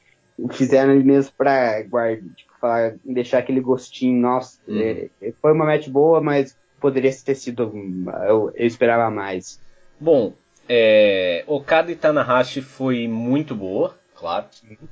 [0.51, 4.81] fizeram ali mesmo pra guardar, tipo, falar, deixar aquele gostinho, nossa, uhum.
[4.81, 7.73] é, foi uma match boa, mas poderia ter sido,
[8.27, 9.61] eu, eu esperava mais.
[9.99, 10.35] Bom,
[10.69, 14.47] é, Okada e Tanahashi foi muito boa, claro,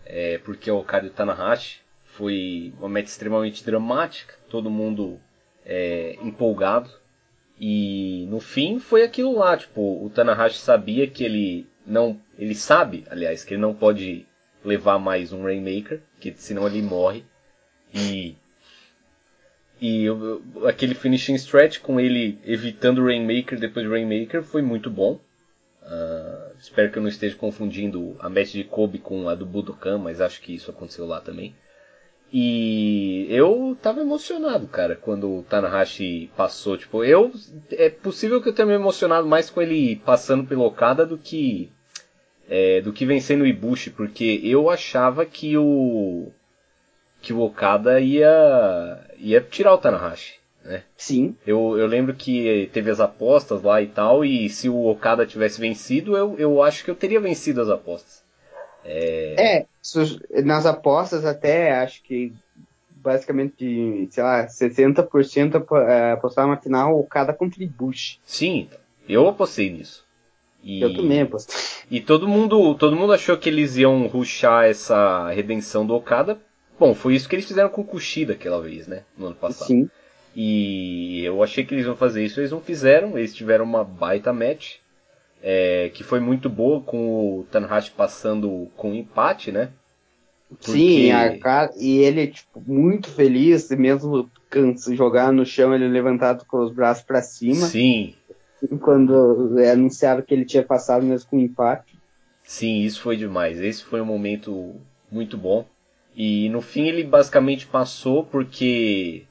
[0.06, 5.18] é, porque Okada e Tanahashi foi uma match extremamente dramática, todo mundo
[5.64, 6.90] é, empolgado,
[7.60, 13.04] e no fim foi aquilo lá, tipo, o Tanahashi sabia que ele não, ele sabe,
[13.10, 14.26] aliás, que ele não pode
[14.64, 17.24] levar mais um Rainmaker, que senão ele morre.
[17.92, 18.36] E
[19.80, 20.06] e
[20.66, 25.20] aquele finishing stretch com ele evitando o Rainmaker depois do Rainmaker foi muito bom.
[25.82, 29.98] Uh, espero que eu não esteja confundindo a match de Kobe com a do Budokan,
[29.98, 31.54] mas acho que isso aconteceu lá também.
[32.36, 36.76] E eu tava emocionado, cara, quando o Tanahashi passou.
[36.76, 37.30] Tipo, eu.
[37.70, 41.70] É possível que eu tenha me emocionado mais com ele passando pelo Okada do que.
[42.48, 46.32] É, do que vencendo o Ibushi, porque eu achava que o.
[47.22, 49.00] que o Okada ia.
[49.16, 50.40] ia tirar o Tanahashi.
[50.64, 50.82] Né?
[50.96, 51.36] Sim.
[51.46, 55.60] Eu, eu lembro que teve as apostas lá e tal, e se o Okada tivesse
[55.60, 58.23] vencido, eu, eu acho que eu teria vencido as apostas.
[58.84, 59.62] É...
[59.62, 62.32] é, nas apostas até acho que
[63.04, 65.62] basicamente, sei lá, 60%
[66.14, 67.94] apostar na final, o cada contribui.
[68.24, 68.68] Sim,
[69.06, 70.04] eu apostei nisso.
[70.62, 71.54] E, eu também apostei.
[71.90, 76.38] E todo mundo, todo mundo achou que eles iam ruxar essa redenção do Okada.
[76.80, 79.02] Bom, foi isso que eles fizeram com o Kushida aquela vez, né?
[79.16, 79.68] No ano passado.
[79.68, 79.88] Sim.
[80.34, 83.16] E eu achei que eles iam fazer isso, eles não fizeram.
[83.18, 84.76] Eles tiveram uma baita match.
[85.46, 89.68] É, que foi muito boa com o Tanahashi passando com empate, né?
[90.48, 90.72] Porque...
[90.72, 96.64] Sim, a, e ele tipo, muito feliz, mesmo canso, jogar no chão, ele levantado com
[96.64, 97.66] os braços para cima.
[97.66, 98.14] Sim.
[98.80, 101.98] Quando é anunciaram que ele tinha passado mesmo com empate.
[102.42, 103.60] Sim, isso foi demais.
[103.60, 104.76] Esse foi um momento
[105.10, 105.66] muito bom.
[106.16, 109.24] E no fim ele basicamente passou porque.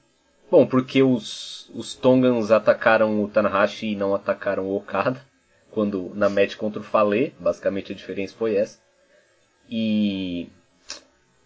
[0.52, 5.20] Bom, porque os, os Tongans atacaram o Tanahashi e não atacaram o Okada.
[5.74, 8.80] Quando na match contra o Fale, basicamente a diferença foi essa.
[9.70, 10.50] E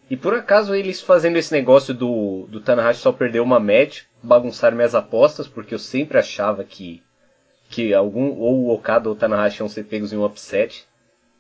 [0.09, 4.77] e por acaso eles fazendo esse negócio do, do Tanahashi só perder uma match, bagunçaram
[4.77, 7.03] minhas apostas, porque eu sempre achava que,
[7.69, 10.87] que algum, ou o Okada ou o Tanahashi iam ser pegos em um upset.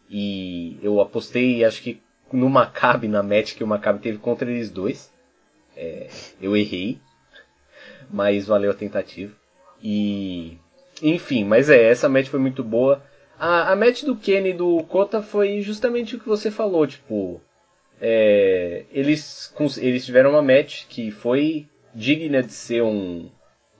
[0.09, 4.69] E eu apostei, acho que no Maccabi, na match que o Maccabi teve contra eles
[4.69, 5.13] dois.
[5.75, 6.09] É,
[6.41, 6.99] eu errei,
[8.09, 9.33] mas valeu a tentativa.
[9.81, 10.57] E.
[11.01, 13.03] Enfim, mas é, essa match foi muito boa.
[13.39, 17.41] A, a match do Kenny e do Kota foi justamente o que você falou, tipo
[17.99, 23.29] é, eles, eles tiveram uma match que foi digna de ser um,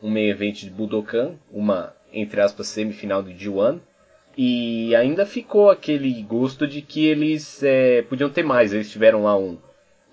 [0.02, 3.80] um meio evento de Budokan, uma, entre aspas, semifinal do G1.
[4.36, 8.72] E ainda ficou aquele gosto de que eles é, podiam ter mais.
[8.72, 9.58] Eles tiveram lá um,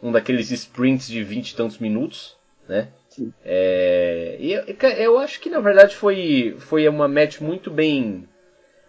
[0.03, 2.37] um daqueles sprints de 20 e tantos minutos,
[2.67, 2.89] né?
[3.45, 4.53] É, e
[4.99, 8.29] eu, acho que na verdade foi, foi uma match muito bem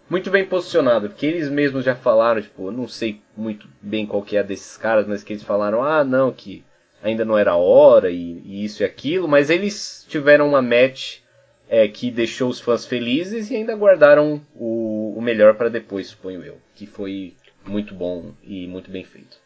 [0.08, 4.22] muito bem posicionado, porque eles mesmos já falaram, tipo, eu não sei muito bem qual
[4.22, 6.64] que é desses caras, mas que eles falaram, ah, não, que
[7.02, 11.18] ainda não era hora e, e isso e aquilo, mas eles tiveram uma match
[11.68, 16.44] é, que deixou os fãs felizes e ainda guardaram o, o melhor para depois, suponho
[16.44, 17.34] eu, que foi
[17.64, 19.38] muito bom e muito bem feito.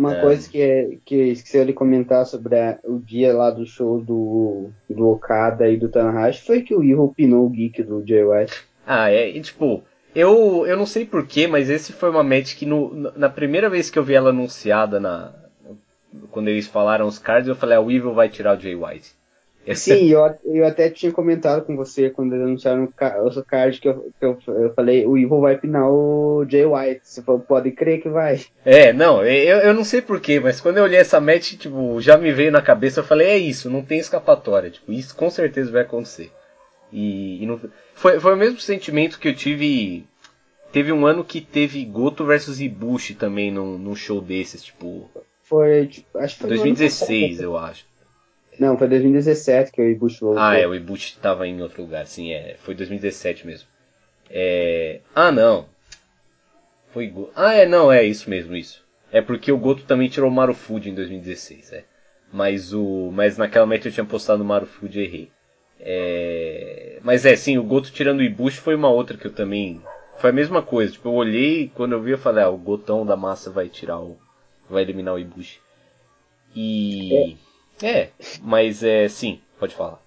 [0.00, 0.20] Uma é...
[0.22, 4.70] coisa que, é, que esqueceu de comentar sobre a, o dia lá do show do,
[4.88, 8.64] do Okada e do Tanahashi foi que o Ivo pinou o geek do Jay White.
[8.86, 9.82] Ah, é, e tipo,
[10.14, 13.90] eu, eu não sei porquê, mas esse foi uma match que no, na primeira vez
[13.90, 15.34] que eu vi ela anunciada na.
[16.30, 19.14] Quando eles falaram os cards, eu falei, ah, o Evil vai tirar o Jay White.
[19.74, 24.12] Sim, eu, eu até tinha comentado com você quando eles anunciaram o card que, eu,
[24.18, 27.00] que eu, eu, falei, o Evil vai pinar o Jay White.
[27.04, 28.40] Você falou, pode crer que vai.
[28.64, 32.16] É, não, eu, eu não sei porquê, mas quando eu olhei essa match, tipo, já
[32.16, 34.70] me veio na cabeça, eu falei, é isso, não tem escapatória.
[34.70, 36.30] Tipo, isso com certeza vai acontecer.
[36.92, 37.60] E, e não,
[37.94, 40.04] foi, foi o mesmo sentimento que eu tive.
[40.72, 45.10] Teve um ano que teve Goto versus Ibushi também num, num show desses, tipo.
[45.42, 47.89] Foi, tipo, acho que foi 2016, eu acho.
[48.60, 50.42] Não, foi 2017 que o Ibushi voltou.
[50.42, 52.56] Ah, é, o Ibushi tava em outro lugar, sim, é.
[52.58, 53.66] Foi 2017 mesmo.
[54.28, 55.00] É...
[55.14, 55.66] Ah, não.
[56.92, 58.84] Foi Ah, é, não, é isso mesmo, isso.
[59.10, 61.84] É porque o Goto também tirou o Marufuji em 2016, é.
[62.30, 65.30] Mas o, mas naquela meta eu tinha postado o Marufuji e errei.
[65.80, 66.98] É...
[67.02, 69.80] Mas é, sim, o Goto tirando o Ibushi foi uma outra que eu também.
[70.18, 70.92] Foi a mesma coisa.
[70.92, 74.00] Tipo, eu olhei, quando eu vi, eu falei, ah, o Gotão da massa vai tirar
[74.00, 74.18] o.
[74.68, 75.60] Vai eliminar o Ibushi.
[76.54, 77.14] E.
[77.14, 77.49] É,
[77.82, 78.10] é
[78.42, 80.00] mas é, sim, pode falar.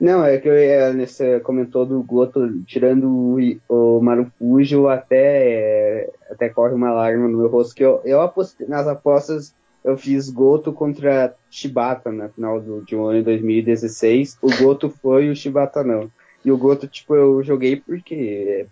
[0.00, 0.54] Não, é que eu,
[0.98, 7.38] você comentou do Goto tirando o, o Marufuji, até, é, até corre uma lágrima no
[7.38, 12.58] meu rosto, que eu, eu apostei nas apostas eu fiz Goto contra Shibata na final
[12.58, 14.38] do, de um ano em 2016.
[14.40, 16.10] O Goto foi o Shibata não.
[16.42, 18.66] E o Goto, tipo, eu joguei porque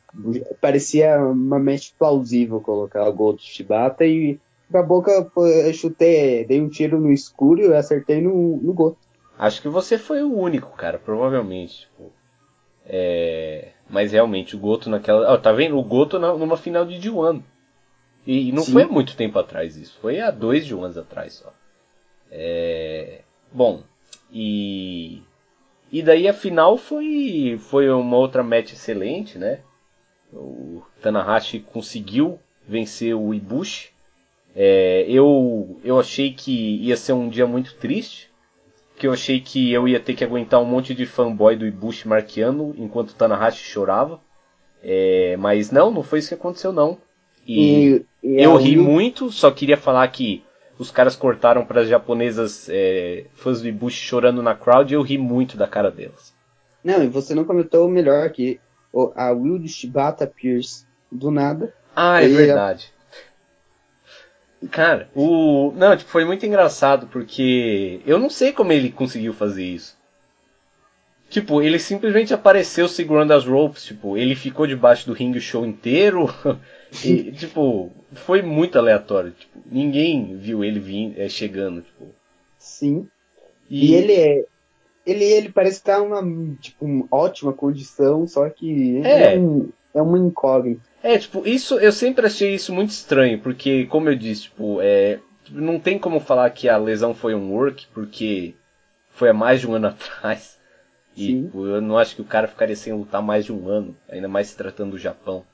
[0.60, 4.40] parecia uma mente plausível colocar o Goto Shibata e
[4.78, 5.30] a boca
[5.72, 8.98] chutei, dei um tiro no escuro e acertei no, no Goto.
[9.38, 11.80] Acho que você foi o único, cara, provavelmente.
[11.80, 12.12] Tipo,
[12.86, 13.70] é...
[13.88, 15.32] Mas realmente, o Goto naquela.
[15.32, 15.78] Oh, tá vendo?
[15.78, 17.42] O Goto na, numa final de D1.
[18.26, 18.72] E não Sim.
[18.72, 21.52] foi há muito tempo atrás isso, foi há dois de anos atrás só.
[22.30, 23.22] É...
[23.52, 23.82] Bom,
[24.32, 25.22] e.
[25.90, 29.60] E daí a final foi, foi uma outra match excelente, né?
[30.32, 33.91] O Tanahashi conseguiu vencer o Ibushi.
[34.54, 38.30] É, eu, eu achei que ia ser um dia muito triste,
[38.96, 42.06] que eu achei que eu ia ter que aguentar um monte de fanboy do Ibushi
[42.06, 44.20] marqueando enquanto Tanahashi chorava.
[44.82, 46.98] É, mas não, não foi isso que aconteceu não.
[47.46, 50.44] E, e, e eu ri muito, só queria falar que
[50.78, 55.02] os caras cortaram para as japonesas é, fãs do Ibushi chorando na crowd e eu
[55.02, 56.34] ri muito da cara delas.
[56.82, 58.60] Não, e você não comentou o melhor aqui.
[59.16, 61.72] A Will Shibata Pierce, do nada.
[61.94, 62.92] Ah, é verdade.
[64.70, 65.72] Cara, o.
[65.74, 69.96] Não, tipo, foi muito engraçado porque eu não sei como ele conseguiu fazer isso.
[71.28, 75.64] Tipo, ele simplesmente apareceu segurando as ropes, tipo, ele ficou debaixo do ringue o show
[75.64, 76.28] inteiro.
[77.02, 79.32] e, tipo, foi muito aleatório.
[79.32, 82.06] Tipo, ninguém viu ele vindo, é, chegando, tipo.
[82.58, 83.08] Sim.
[83.68, 84.44] E, e ele é.
[85.04, 86.22] Ele, ele parece estar tá uma
[86.60, 90.82] tipo, uma ótima condição, só que é, é, um, é uma incógnita.
[91.02, 95.18] É, tipo, isso eu sempre achei isso muito estranho, porque, como eu disse, tipo, é,
[95.50, 98.54] não tem como falar que a lesão foi um work, porque
[99.10, 100.58] foi há mais de um ano atrás.
[101.16, 103.96] E tipo, eu não acho que o cara ficaria sem lutar mais de um ano,
[104.08, 105.44] ainda mais se tratando do Japão.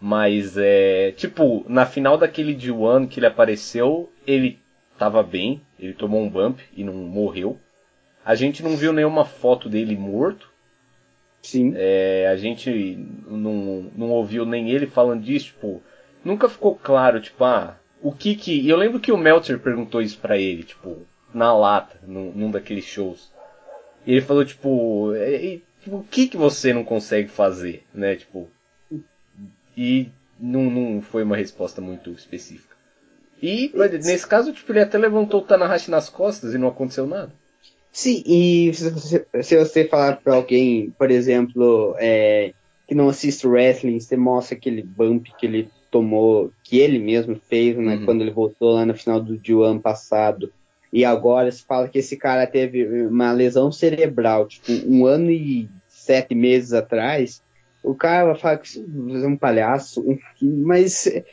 [0.00, 1.12] Mas é.
[1.12, 4.60] Tipo, na final daquele D1 que ele apareceu, ele
[4.98, 7.58] tava bem, ele tomou um bump e não morreu.
[8.24, 10.51] A gente não viu nenhuma foto dele morto.
[11.42, 11.74] Sim.
[11.76, 15.82] É, a gente não, não ouviu nem ele falando disso, tipo,
[16.24, 18.60] nunca ficou claro, tipo, ah, o que que.
[18.60, 22.50] E eu lembro que o Meltzer perguntou isso pra ele, tipo, na lata, num, num
[22.50, 23.32] daqueles shows.
[24.06, 28.16] E ele falou, tipo, é, tipo, o que que você não consegue fazer, né?
[28.16, 28.48] Tipo.
[29.76, 32.76] E não, não foi uma resposta muito específica.
[33.42, 37.32] E nesse caso, tipo, ele até levantou o Tanahashi nas costas e não aconteceu nada.
[37.92, 42.54] Sim, e se você, se você falar pra alguém, por exemplo, é,
[42.88, 47.76] que não assiste wrestling, você mostra aquele bump que ele tomou, que ele mesmo fez,
[47.76, 48.04] né, uhum.
[48.06, 50.50] quando ele voltou lá no final do, do ano passado,
[50.90, 55.68] e agora se fala que esse cara teve uma lesão cerebral, tipo, um ano e
[55.86, 57.42] sete meses atrás.
[57.82, 60.04] O cara vai falar que é um palhaço,
[60.40, 61.24] mas é,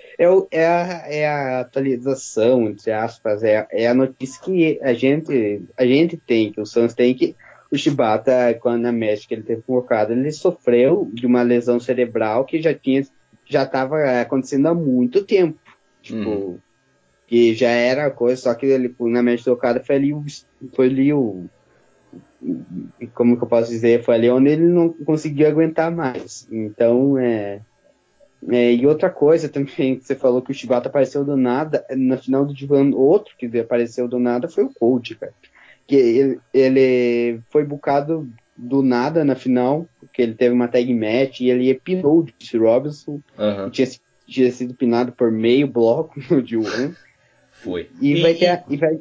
[0.52, 5.86] é, a, é a atualização, entre aspas, é, é a notícia que a gente, a
[5.86, 7.36] gente tem, que o Santos tem, que
[7.72, 12.62] o Shibata, quando na México ele teve convocado, ele sofreu de uma lesão cerebral que
[12.62, 13.04] já tinha
[13.46, 15.60] já estava acontecendo há muito tempo.
[16.02, 16.60] Tipo, uhum
[17.30, 20.12] que já era coisa, só que ele, na mente do cara foi ali,
[20.74, 21.46] foi ali o.
[23.14, 24.04] Como que eu posso dizer?
[24.04, 26.48] Foi ali onde ele não conseguiu aguentar mais.
[26.52, 27.62] Então, é.
[28.50, 32.18] é e outra coisa também, que você falou que o Shibata apareceu do nada, na
[32.18, 35.34] final do Divan, outro que apareceu do nada foi o Cold, cara.
[35.86, 41.40] Que ele, ele foi bucado do nada na final, porque ele teve uma tag match
[41.40, 43.70] e ele pinou o Jesse Robinson, uhum.
[43.70, 43.88] tinha,
[44.28, 46.94] tinha sido pinado por meio bloco no D1.
[47.52, 47.90] Foi.
[48.02, 49.00] E, e, vai, ter a, e, vai,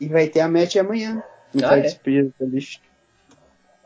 [0.00, 1.22] e vai ter a match amanhã.
[1.56, 1.82] No ah, é?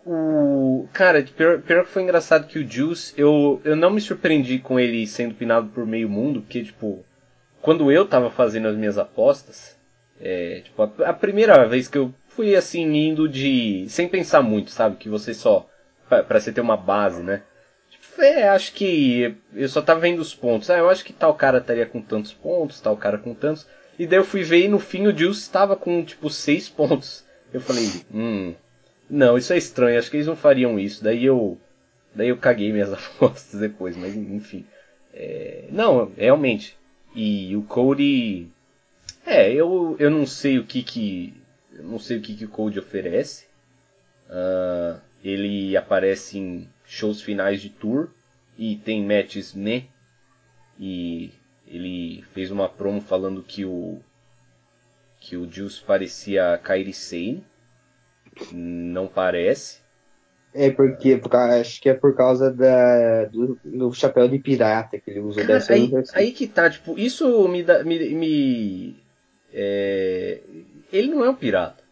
[0.05, 0.89] O...
[0.93, 4.81] Cara, pior, pior que foi engraçado que o Juice, eu, eu não me surpreendi com
[4.81, 7.05] ele sendo pinado por meio mundo, porque, tipo,
[7.63, 9.77] quando eu tava fazendo as minhas apostas,
[10.21, 13.87] é, tipo, a, a, primeira vez que eu fui assim, indo de.
[13.89, 14.97] sem pensar muito, sabe?
[14.97, 15.69] Que você só.
[16.09, 17.43] pra, pra você ter uma base, né?
[17.89, 20.71] Tipo, é, acho que eu só tava vendo os pontos.
[20.71, 23.67] Ah, eu acho que tal cara estaria com tantos pontos, tal cara com tantos.
[23.99, 27.25] E daí eu fui ver e no fim o Juice estava com tipo 6 pontos.
[27.53, 28.55] Eu falei, hum,
[29.09, 31.03] não, isso é estranho, acho que eles não fariam isso.
[31.03, 31.59] Daí eu,
[32.15, 34.65] daí eu caguei minhas apostas depois, mas enfim.
[35.13, 36.77] É, não, realmente.
[37.15, 38.49] E o Cody,
[39.27, 41.35] é, eu, eu não sei o que que,
[41.73, 43.47] eu não sei o que que o Cody oferece.
[44.29, 48.11] Uh, ele aparece em shows finais de tour
[48.57, 49.85] e tem matches né
[50.79, 51.33] e
[51.67, 54.01] ele fez uma promo falando que o
[55.21, 57.45] que o Juice parecia Kairi Sane.
[58.53, 59.81] Não parece.
[60.53, 61.21] É porque,
[61.61, 65.47] acho que é por causa da, do, do chapéu de pirata que ele usa.
[65.47, 67.85] Cara, aí, aí que tá, tipo, isso me dá.
[67.85, 68.97] Me, me
[69.53, 70.41] é...
[70.93, 71.85] Ele não é um pirata.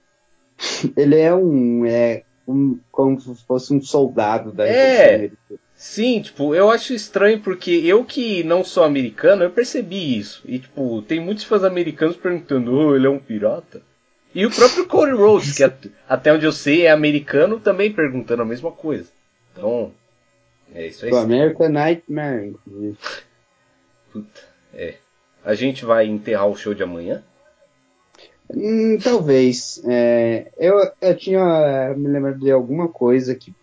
[0.96, 1.86] ele é um.
[1.86, 5.30] É, um como se fosse um soldado da é,
[5.78, 10.42] Sim, tipo, eu acho estranho porque eu que não sou americano, eu percebi isso.
[10.44, 13.80] E, tipo, tem muitos fãs americanos perguntando, oh, ele é um pirata?
[14.34, 15.62] E o próprio Cody Rhodes, que
[16.08, 19.08] até onde eu sei é americano, também perguntando a mesma coisa.
[19.52, 19.92] Então,
[20.74, 21.12] é isso aí.
[21.12, 22.56] O American Nightmare,
[24.12, 24.40] Puta,
[24.74, 24.96] é.
[25.44, 27.22] A gente vai enterrar o show de amanhã?
[28.52, 29.80] Hum, talvez.
[29.86, 33.54] É, eu, eu tinha me lembrado de alguma coisa que.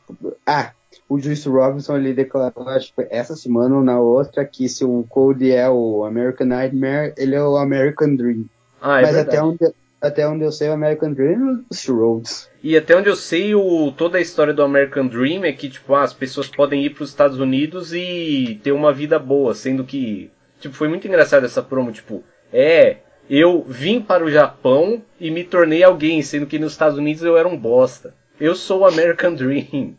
[0.45, 0.71] Ah,
[1.07, 5.05] o Juice Robinson ele declarou, acho que essa semana ou na outra, que se o
[5.07, 8.45] Cody é o American Nightmare, ele é o American Dream.
[8.81, 9.37] Ah, é Mas verdade.
[9.37, 12.49] até onde, até onde eu sei, o American Dream é os Rhodes.
[12.63, 15.93] E até onde eu sei, o, toda a história do American Dream é que, tipo,
[15.93, 19.83] ah, as pessoas podem ir para os Estados Unidos e ter uma vida boa, sendo
[19.83, 22.97] que, tipo, foi muito engraçado essa promo, tipo, é,
[23.29, 27.37] eu vim para o Japão e me tornei alguém, sendo que nos Estados Unidos eu
[27.37, 28.13] era um bosta.
[28.39, 29.95] Eu sou o American Dream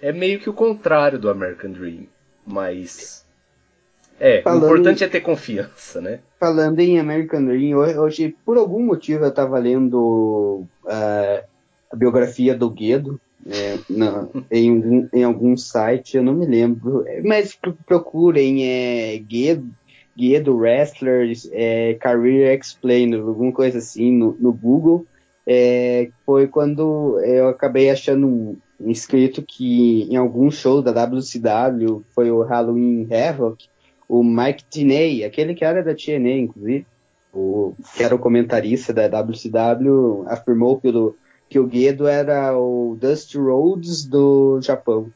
[0.00, 2.06] é meio que o contrário do American Dream.
[2.46, 3.26] Mas.
[4.20, 6.20] É, falando o importante em, é ter confiança, né?
[6.40, 11.44] Falando em American Dream, hoje, por algum motivo, eu estava lendo uh,
[11.90, 13.20] a biografia do Guedo.
[13.46, 19.62] é, não, em, algum, em algum site, eu não me lembro, mas procurem é, guia,
[20.16, 25.06] guia do Wrestlers, é, Career Explainer, alguma coisa assim no, no Google.
[25.46, 32.42] É, foi quando eu acabei achando escrito que em algum show da WCW, foi o
[32.42, 33.68] Halloween Havoc,
[34.08, 36.86] o Mike Tiney, aquele que era da TNA, inclusive,
[37.32, 41.16] o, que era o comentarista da WCW, afirmou pelo
[41.48, 45.12] que o Guedo era o Dusty Rhodes do Japão.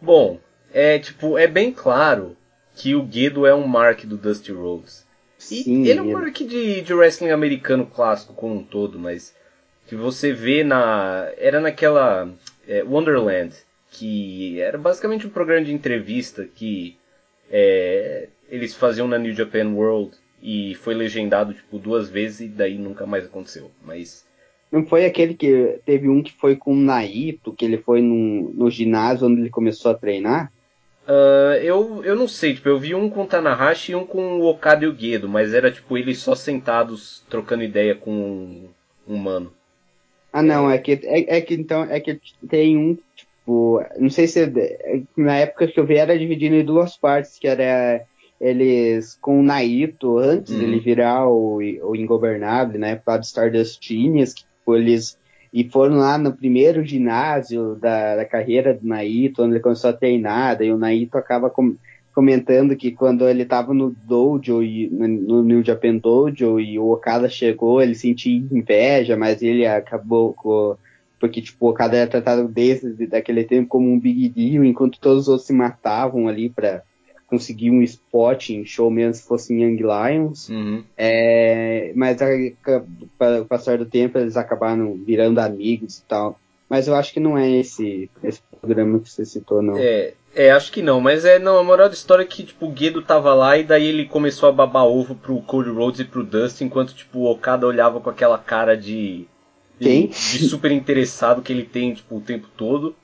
[0.00, 0.38] Bom,
[0.72, 2.36] é tipo, é bem claro
[2.74, 5.06] que o Guedo é um mark do Dusty Rhodes.
[5.50, 9.34] E Sim, ele é um mark de, de wrestling americano clássico como um todo, mas
[9.90, 11.28] que você vê na.
[11.36, 12.30] Era naquela.
[12.68, 13.52] É, Wonderland,
[13.90, 16.96] que era basicamente um programa de entrevista que
[17.50, 22.78] é, eles faziam na New Japan World e foi legendado tipo duas vezes e daí
[22.78, 23.72] nunca mais aconteceu.
[23.82, 24.24] Mas
[24.70, 28.52] não foi aquele que teve um que foi com o Naito, que ele foi no,
[28.54, 30.52] no ginásio onde ele começou a treinar?
[31.08, 34.38] Uh, eu, eu não sei, tipo, eu vi um com o Tanahashi e um com
[34.38, 38.68] o Okada e o Gedo, mas era tipo eles só sentados trocando ideia com um,
[39.08, 39.52] um mano.
[40.32, 44.10] Ah não, é, é que é, é, que então é que tem um tipo, não
[44.10, 48.04] sei se é, na época que eu vi era dividido em duas partes, que era
[48.40, 50.60] eles com o Naito, antes uhum.
[50.60, 55.18] dele virar o, o Ingobernável, né, para Stardust Genius, que tipo, eles
[55.52, 59.94] e foram lá no primeiro ginásio da, da, carreira do Naito, onde ele começou a
[59.94, 61.74] treinar, daí o Naito acaba com,
[62.20, 67.30] comentando que quando ele estava no dojo, e, no New Japan Dojo, e o Okada
[67.30, 70.76] chegou, ele sentia inveja, mas ele acabou com
[71.18, 75.22] porque tipo, o Okada era tratado desde daquele tempo como um big deal, enquanto todos
[75.22, 76.82] os outros se matavam ali para
[77.26, 80.50] conseguir um spot em show mesmo se fosse em Young Lions.
[80.50, 80.84] Uhum.
[80.98, 82.18] É, mas
[83.18, 86.38] para o passar do tempo eles acabaram virando amigos e tal.
[86.70, 89.76] Mas eu acho que não é esse, esse programa que você citou, não.
[89.76, 92.66] É, é, acho que não, mas é não, a moral da história é que tipo,
[92.66, 96.04] o Guedo tava lá e daí ele começou a babar ovo pro Cody Rhodes e
[96.04, 99.26] pro Dustin, enquanto tipo, o Okada olhava com aquela cara de.
[99.80, 100.06] Quem?
[100.06, 102.94] De, de super interessado que ele tem tipo, o tempo todo.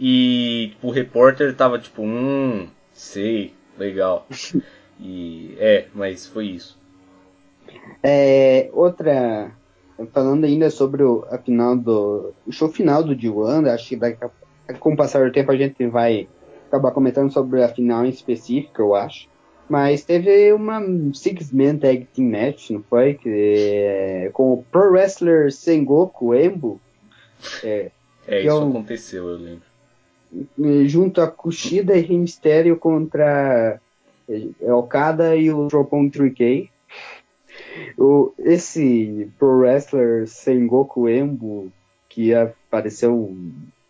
[0.00, 4.26] E tipo, o repórter tava tipo, hum, sei, legal.
[4.98, 6.78] E é, mas foi isso.
[8.02, 9.52] É, outra,
[10.12, 14.24] falando ainda sobre o, a final do o show final do D1, acho que daqui
[14.68, 16.28] a, com o passar do tempo a gente vai
[16.68, 19.28] acabar comentando sobre a final em específico, eu acho.
[19.68, 20.80] Mas teve uma
[21.12, 23.14] Six-Man Tag Team Match, não foi?
[23.14, 26.80] Que, é, com o Pro Wrestler Sengoku Embo.
[27.64, 27.90] É,
[28.28, 29.76] é isso é um, aconteceu, eu lembro
[30.86, 33.80] junto a Kushida e Rey Mysterio contra
[34.28, 36.68] é, Okada e o Dropon 3K.
[37.98, 41.72] O, esse Pro Wrestler Sengoku Embo,
[42.08, 43.36] que apareceu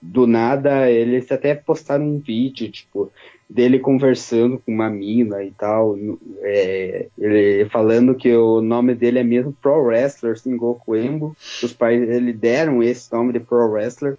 [0.00, 3.10] do nada, eles até postaram um vídeo, tipo,
[3.48, 5.96] dele conversando com uma mina e tal,
[6.42, 12.08] é, ele falando que o nome dele é mesmo Pro Wrestler Sengoku Embo, os pais
[12.08, 14.16] ele deram esse nome de Pro Wrestler,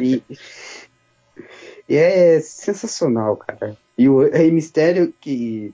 [0.00, 0.22] e
[1.88, 3.76] E é sensacional, cara.
[3.96, 5.72] E o Rei Mistério, que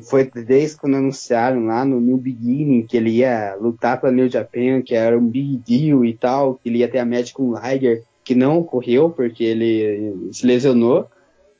[0.00, 4.80] foi desde quando anunciaram lá no New Beginning que ele ia lutar pela New Japan,
[4.80, 7.58] que era um big deal e tal, que ele ia ter a match com o
[7.58, 11.08] Liger, que não ocorreu porque ele se lesionou.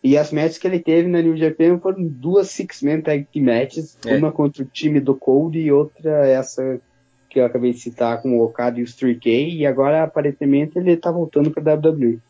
[0.03, 3.97] E as matches que ele teve na New Japan foram duas Six-Man Tag Team Matches,
[4.05, 4.17] é.
[4.17, 6.81] uma contra o time do Cold e outra essa
[7.29, 10.97] que eu acabei de citar com o Okada e o 3K, e agora aparentemente ele
[10.99, 12.21] tá voltando pra WWE.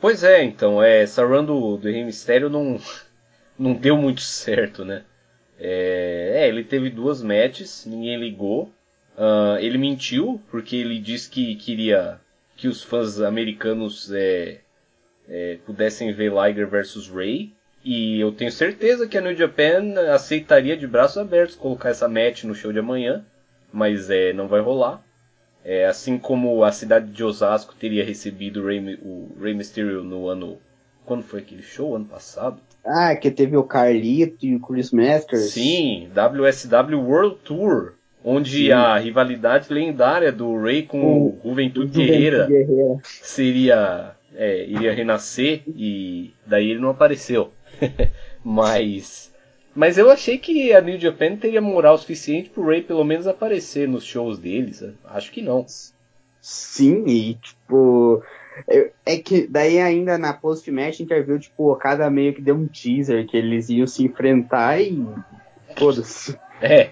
[0.00, 2.76] Pois é, então, é, essa run do, do Rei Mistério não,
[3.56, 5.04] não deu muito certo, né?
[5.64, 8.64] É, é, ele teve duas matches, ninguém ligou.
[9.16, 12.20] Uh, ele mentiu, porque ele disse que queria
[12.56, 14.58] que os fãs americanos é,
[15.28, 17.52] é, pudessem ver Liger versus Ray.
[17.84, 22.42] E eu tenho certeza que a New Japan aceitaria de braços abertos colocar essa match
[22.42, 23.24] no show de amanhã,
[23.72, 25.00] mas é, não vai rolar.
[25.64, 30.28] É, assim como a cidade de Osasco teria recebido o Rey, o Rey Mysterio no
[30.28, 30.58] ano.
[31.04, 31.94] Quando foi aquele show?
[31.94, 32.60] Ano passado?
[32.84, 35.52] Ah, que teve o Carlito e o Chris Masters.
[35.52, 37.92] Sim, WSW World Tour.
[38.24, 38.70] Onde Sim.
[38.70, 44.12] a rivalidade lendária do Rey com o, o Juventude, Guerreira, Guerreira, seria.
[44.34, 47.52] É, iria renascer e daí ele não apareceu.
[48.42, 49.32] Mas
[49.74, 53.88] mas eu achei que a New Japan teria moral suficiente pro Ray pelo menos aparecer
[53.88, 54.84] nos shows deles.
[55.04, 55.64] Acho que não.
[56.42, 58.20] Sim, e tipo.
[59.06, 63.36] É que daí ainda na post-match interview, tipo, cada meio que deu um teaser que
[63.36, 65.06] eles iam se enfrentar e.
[65.76, 66.36] Foda-se.
[66.60, 66.90] É,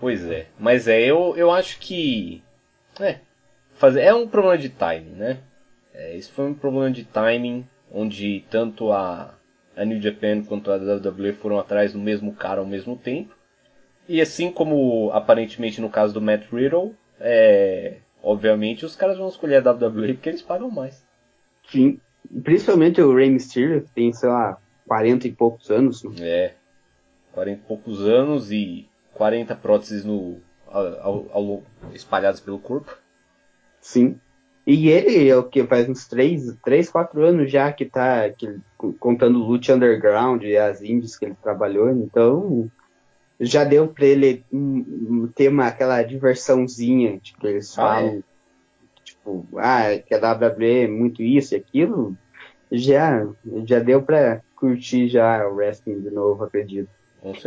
[0.00, 0.48] pois é.
[0.58, 2.42] Mas é, eu, eu acho que.
[2.98, 3.20] É.
[3.74, 4.02] fazer.
[4.02, 5.38] É um problema de timing, né?
[5.94, 9.34] É, isso foi um problema de timing, onde tanto a,
[9.76, 13.34] a New Japan quanto a WWE foram atrás do mesmo cara ao mesmo tempo.
[14.08, 19.66] E assim como aparentemente no caso do Matt Riddle, é, obviamente os caras vão escolher
[19.66, 21.04] a WWE porque eles pagam mais.
[21.68, 22.00] Sim,
[22.42, 26.02] principalmente o Rey Mysterio, que tem, sei lá, 40 e poucos anos.
[26.02, 26.14] Né?
[26.20, 26.54] É,
[27.32, 31.62] 40 e poucos anos e 40 próteses no, ao, ao,
[31.92, 32.96] espalhadas pelo corpo.
[33.80, 34.18] Sim.
[34.66, 38.58] E ele é o que faz uns 3, 3 4 anos já que tá que,
[38.98, 42.70] contando o Lute Underground e as indies que ele trabalhou, então
[43.40, 44.44] já deu para ele
[45.34, 48.22] ter uma, aquela diversãozinha que eles falam, ah, é?
[49.02, 52.16] tipo, ah, que a WWE é muito isso e aquilo,
[52.70, 53.26] já,
[53.64, 56.90] já deu para curtir já o wrestling de novo, acredito.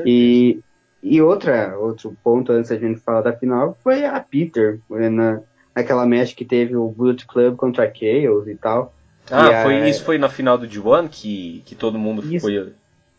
[0.03, 0.59] E,
[1.01, 5.41] e outra, outro ponto antes da gente falar da final foi a Peter, na,
[5.75, 8.93] naquela match que teve o Bullet Club contra a Chaos e tal.
[9.29, 9.89] Ah, e foi, a...
[9.89, 12.73] isso foi na final do D1 que, que todo mundo isso, foi.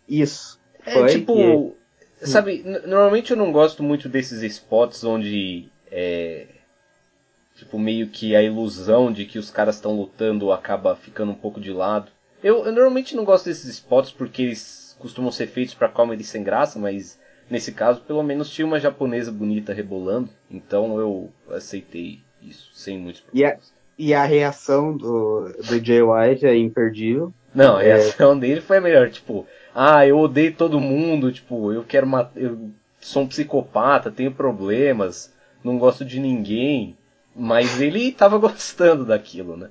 [0.08, 0.60] Isso.
[0.84, 1.34] É foi tipo.
[1.34, 1.83] Que...
[2.24, 6.46] Sabe, normalmente eu não gosto muito desses spots onde é.
[7.54, 11.60] Tipo, meio que a ilusão de que os caras estão lutando acaba ficando um pouco
[11.60, 12.10] de lado.
[12.42, 16.42] Eu, eu normalmente não gosto desses spots porque eles costumam ser feitos para comedy sem
[16.42, 17.18] graça, mas
[17.48, 23.20] nesse caso pelo menos tinha uma japonesa bonita rebolando, então eu aceitei isso sem muitos
[23.20, 23.72] problemas.
[23.96, 27.32] E a, e a reação do, do Jay White é imperdível.
[27.54, 27.94] Não, a é...
[27.94, 32.40] reação dele foi a melhor, tipo, ah, eu odeio todo mundo, tipo, eu quero matar,
[32.40, 32.70] eu
[33.00, 36.96] sou um psicopata, tenho problemas, não gosto de ninguém,
[37.34, 39.70] mas ele tava gostando daquilo, né?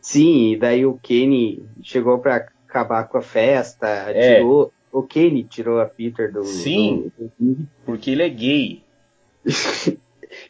[0.00, 4.36] Sim, e daí o Kenny chegou para acabar com a festa, é.
[4.36, 6.42] tirou, o Kenny tirou a Peter do.
[6.44, 7.68] Sim, do...
[7.84, 8.82] porque ele é gay.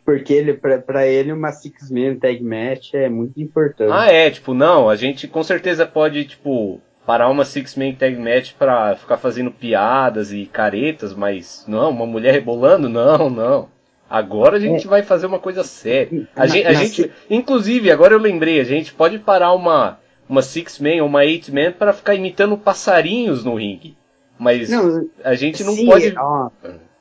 [0.04, 3.92] porque ele, pra, pra ele uma Six Man Tag Match é muito importante.
[3.92, 8.16] Ah, é, tipo, não, a gente com certeza pode, tipo, parar uma Six Man Tag
[8.16, 13.68] Match pra ficar fazendo piadas e caretas, mas não, uma mulher rebolando, não, não.
[14.08, 14.88] Agora a gente é.
[14.88, 16.28] vai fazer uma coisa séria.
[16.36, 19.98] A, na, gente, a gente, inclusive, agora eu lembrei, a gente pode parar uma,
[20.28, 23.96] uma Six Man ou uma Eight Man para ficar imitando passarinhos no ringue.
[24.38, 26.14] Mas não, a gente não sim, pode.
[26.18, 26.50] Ó,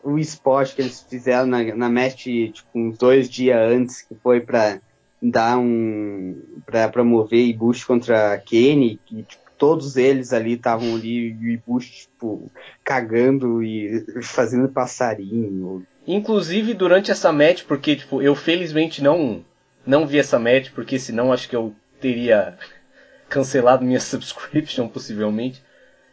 [0.04, 4.40] o esporte que eles fizeram na, na match, tipo, uns dois dias antes, que foi
[4.40, 4.80] para
[5.22, 6.36] dar um.
[6.66, 12.08] para promover Ibushi contra Kenny, que tipo, todos eles ali estavam ali, e o Ibushi,
[12.08, 12.52] tipo,
[12.84, 15.86] cagando e fazendo passarinho.
[16.06, 19.44] Inclusive durante essa match, porque, tipo, eu felizmente não,
[19.86, 22.58] não vi essa match, porque senão acho que eu teria
[23.30, 25.64] cancelado minha subscription, possivelmente.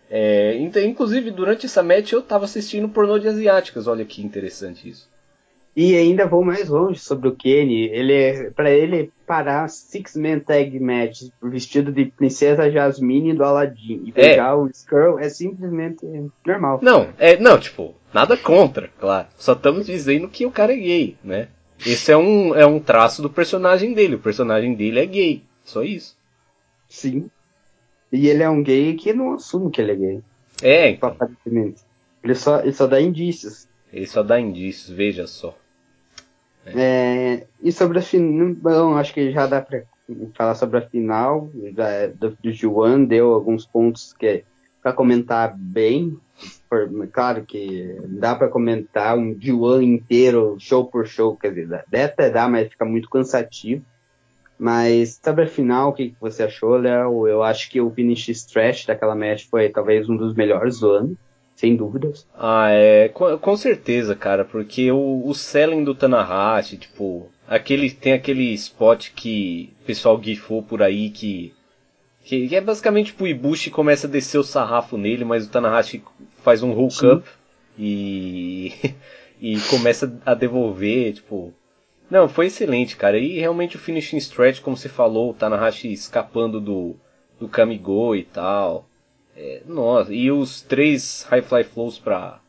[0.09, 4.89] É, então, inclusive, durante essa match eu tava assistindo pornô de asiáticas, olha que interessante
[4.89, 5.10] isso.
[5.75, 7.85] E ainda vou mais longe sobre o Kenny.
[7.85, 14.03] Ele é, para ele parar Six Man Tag Match vestido de princesa Jasmine do Aladdin
[14.05, 14.55] e pegar é.
[14.55, 16.05] o Skrull é simplesmente
[16.45, 16.81] normal.
[16.83, 19.29] Não, é não tipo nada contra, claro.
[19.37, 21.49] Só estamos dizendo que o cara é gay, né?
[21.87, 24.17] Esse é um é um traço do personagem dele.
[24.17, 26.17] O personagem dele é gay, só isso.
[26.89, 27.31] Sim.
[28.13, 30.21] E ele é um gay que não assume que ele é gay.
[30.63, 31.11] É, então.
[31.11, 31.83] Aparentemente.
[32.23, 33.69] Ele só, ele só dá indícios.
[33.93, 35.57] Ele só dá indícios, veja só.
[36.65, 36.73] É.
[36.77, 39.83] É, e sobre a final, bom, acho que já dá pra
[40.35, 44.45] falar sobre a final já, do, do Juan, deu alguns pontos que é
[44.83, 46.17] para comentar bem.
[46.69, 52.05] Por, claro que dá para comentar um Juan inteiro, show por show, quer dizer, dá,
[52.05, 53.85] até dá, mas fica muito cansativo.
[54.59, 57.27] Mas sobre a final, o que, você achou, Léo?
[57.27, 61.19] Eu acho que o finish stretch daquela match foi talvez um dos melhores do ano,
[61.61, 62.27] sem dúvidas.
[62.35, 68.15] Ah, é, com, com certeza, cara, porque o, o selling do Tanahashi, tipo, aquele, tem
[68.15, 71.53] aquele spot que o pessoal gifou por aí que,
[72.25, 76.03] que, é basicamente tipo, o Ibushi começa a descer o sarrafo nele, mas o Tanahashi
[76.43, 77.29] faz um hook up
[77.79, 78.73] e,
[79.39, 81.53] e começa a devolver, tipo,
[82.11, 83.19] não, foi excelente, cara.
[83.19, 86.97] E realmente o finishing stretch, como você falou, o Tanahashi escapando do,
[87.39, 88.89] do Kamigo e tal.
[89.43, 92.41] É, nossa, e os três High Fly Flows pra,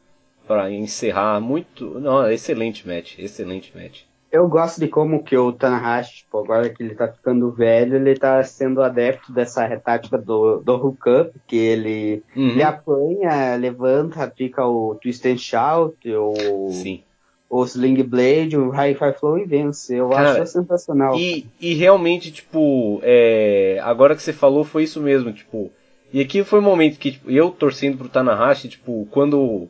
[0.45, 1.99] pra encerrar, muito.
[2.01, 4.01] Não, excelente match, excelente match.
[4.29, 8.15] Eu gosto de como que o Tanahashi, tipo, agora que ele tá ficando velho, ele
[8.15, 12.49] tá sendo adepto dessa tática do, do hookup, que ele, uhum.
[12.49, 16.69] ele apanha, levanta, fica o twist and shout, ou...
[16.71, 17.03] Sim
[17.51, 19.93] o Sling Blade, o High Fire Flow e vence.
[19.93, 21.19] Eu Cara, acho sensacional.
[21.19, 25.69] E, e realmente, tipo, é, agora que você falou, foi isso mesmo, tipo.
[26.13, 29.69] E aqui foi o um momento que tipo, eu torcendo pro Tanahashi, tipo, quando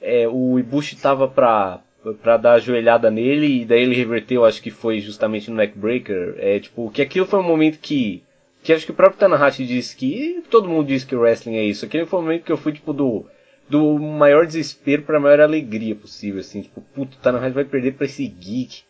[0.00, 1.80] é, o Ibushi tava pra,
[2.22, 6.36] pra dar a joelhada nele e daí ele reverteu, acho que foi justamente no neckbreaker.
[6.38, 8.22] É tipo, que aquilo foi um momento que.
[8.62, 10.42] Que acho que o próprio Tanahashi disse que.
[10.50, 11.84] Todo mundo diz que o wrestling é isso.
[11.84, 13.26] Aquele foi um momento que eu fui, tipo, do.
[13.68, 18.06] Do maior desespero pra maior alegria possível, assim, tipo, puto, o Tanahashi vai perder pra
[18.06, 18.84] esse geek.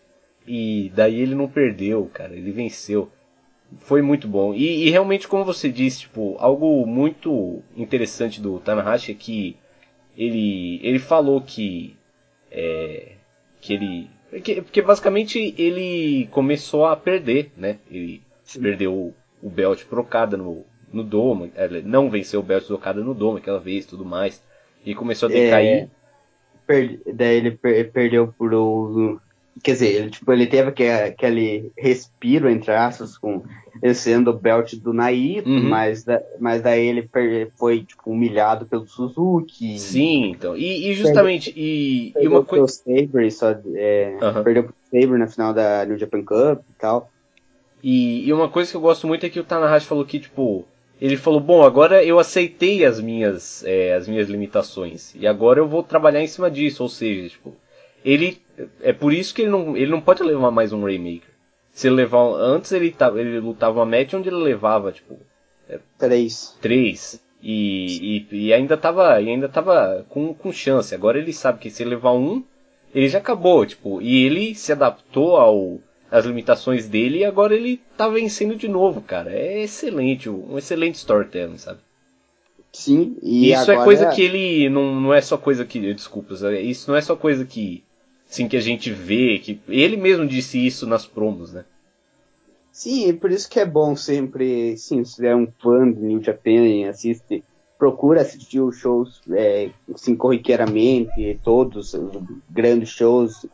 [0.46, 3.10] E daí ele não perdeu, cara, ele venceu.
[3.80, 4.54] Foi muito bom.
[4.54, 9.56] E, e realmente, como você disse, tipo, algo muito interessante do Tanahashi é que
[10.16, 11.96] ele, ele falou que
[12.50, 13.12] é,
[13.60, 14.10] que ele
[14.42, 17.78] que, porque basicamente ele começou a perder, né?
[17.90, 18.60] Ele Sim.
[18.60, 21.48] perdeu o, o belt pro Okada no, no Doma,
[21.84, 24.42] não venceu o belt do Okada no Doma aquela vez, tudo mais,
[24.84, 25.84] e começou a decair.
[25.84, 25.88] É,
[26.66, 29.20] per, daí ele per, perdeu pro
[29.62, 33.42] Quer dizer, ele, tipo, ele teve aquele, aquele respiro, entre aspas, com
[33.94, 35.68] sendo o belt do Naito, uhum.
[35.68, 37.08] mas, da, mas daí ele
[37.56, 39.78] foi tipo, humilhado pelo Suzuki.
[39.78, 40.56] Sim, então.
[40.56, 41.52] E, e justamente.
[41.56, 42.66] E, e uma coisa.
[42.68, 44.42] Sabre, só, é, uhum.
[44.42, 47.10] Perdeu pro Sabre na final da New Japan Cup e tal.
[47.82, 50.64] E, e uma coisa que eu gosto muito é que o Tanahashi falou que, tipo,
[51.00, 55.14] ele falou, bom, agora eu aceitei as minhas, é, as minhas limitações.
[55.14, 56.82] E agora eu vou trabalhar em cima disso.
[56.82, 57.54] Ou seja, tipo,
[58.04, 58.40] ele
[58.80, 61.30] é por isso que ele não, ele não pode levar mais um Rainmaker.
[61.70, 65.18] Se ele levar antes ele tava, ele lutava uma match onde ele levava tipo
[65.68, 70.94] é, três, três e, e, e, ainda tava e ainda tava com, com chance.
[70.94, 72.42] Agora ele sabe que se ele levar um
[72.94, 75.78] ele já acabou tipo e ele se adaptou ao
[76.10, 79.32] as limitações dele e agora ele tá vencendo de novo, cara.
[79.32, 81.80] É excelente, um excelente storytelling, sabe?
[82.72, 86.90] Sim, e isso é coisa que ele não, não é só coisa que, desculpas, isso
[86.90, 87.82] não é só coisa que
[88.28, 91.64] assim que a gente vê, que ele mesmo disse isso nas promos, né?
[92.70, 96.88] Sim, por isso que é bom sempre, sim, se é um fã de New Japan
[96.90, 97.42] assiste,
[97.78, 103.46] procura assistir os shows é, assim, corriqueiramente, todos os grandes shows.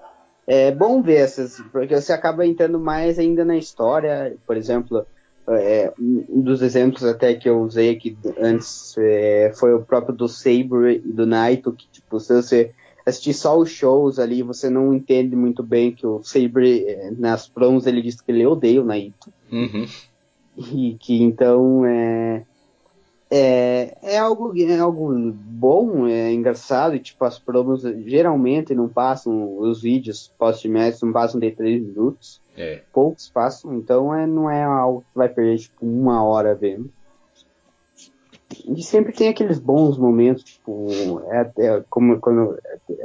[0.44, 5.06] É bom ver essas, porque você acaba entrando mais ainda na história, por exemplo,
[5.48, 10.28] é, um dos exemplos até que eu usei aqui antes é, foi o próprio do
[10.28, 12.72] Sabre e do Naito, que tipo, se você
[13.04, 17.48] assistir só os shows ali, você não entende muito bem que o Sabre, eh, nas
[17.48, 19.32] promos, ele disse que ele odeia o Naito.
[19.50, 19.86] Uhum.
[20.56, 22.44] E que então é,
[23.30, 29.58] é, é, algo, é algo bom, é engraçado, e tipo, as promos geralmente não passam,
[29.58, 32.42] os vídeos pós-match não passam de 3 minutos.
[32.54, 32.82] É.
[32.92, 36.90] Poucos passam, então é, não é algo que vai perder tipo uma hora vendo.
[38.66, 42.58] E sempre tem aqueles bons momentos, tipo, é, é, como quando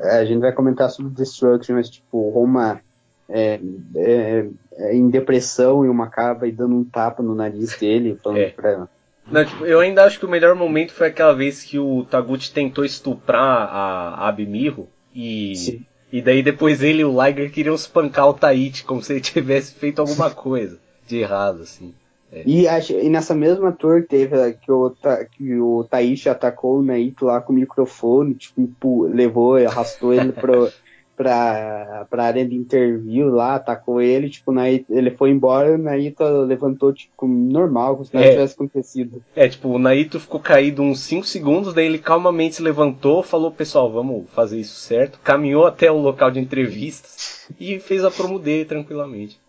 [0.04, 2.82] a gente vai comentar sobre Destruction, mas tipo, Roma
[3.30, 3.60] é,
[3.96, 8.40] é, é em depressão e uma cava e dando um tapa no nariz dele, falando
[8.40, 8.50] é.
[8.50, 8.88] pra
[9.30, 12.52] não, tipo, eu ainda acho que o melhor momento foi aquela vez que o Taguchi
[12.52, 15.86] tentou estuprar a Abimiro e Sim.
[16.12, 19.74] e daí depois ele e o Liger queriam espancar o Taichi como se ele tivesse
[19.74, 21.94] feito alguma coisa de errado assim.
[22.32, 22.44] É.
[22.46, 24.94] E, acho, e nessa mesma tour teve que o,
[25.32, 30.70] que o Taishi atacou o Naito lá com o microfone, tipo, levou, arrastou ele pro,
[31.18, 35.78] pra, pra área de interview lá, atacou ele, tipo, Naito, ele foi embora e o
[35.78, 38.32] Naito levantou, tipo, normal, como se nada é.
[38.32, 39.24] tivesse acontecido.
[39.36, 43.52] É, tipo, o Naito ficou caído uns 5 segundos, daí ele calmamente se levantou, falou,
[43.52, 48.38] pessoal, vamos fazer isso certo, caminhou até o local de entrevistas e fez a promo
[48.38, 49.40] dele tranquilamente.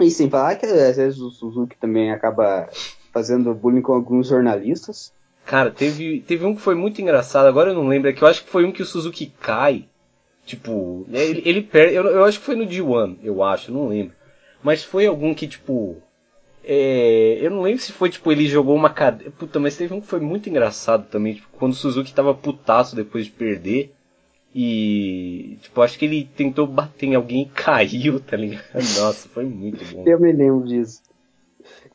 [0.00, 2.68] E sem falar que às vezes o Suzuki também acaba
[3.12, 5.12] fazendo bullying com alguns jornalistas.
[5.44, 8.28] Cara, teve, teve um que foi muito engraçado, agora eu não lembro, é que eu
[8.28, 9.86] acho que foi um que o Suzuki cai.
[10.44, 11.94] Tipo, né, ele, ele perde.
[11.94, 14.14] Eu, eu acho que foi no D1, eu acho, não lembro.
[14.62, 15.96] Mas foi algum que, tipo.
[16.64, 19.32] É, eu não lembro se foi, tipo, ele jogou uma cadeira.
[19.32, 21.34] Puta, mas teve um que foi muito engraçado também.
[21.34, 23.92] Tipo, quando o Suzuki tava putaço depois de perder.
[24.54, 28.62] E, tipo, acho que ele tentou bater em alguém e caiu, tá ligado?
[28.98, 30.04] Nossa, foi muito bom.
[30.06, 31.02] Eu me lembro disso.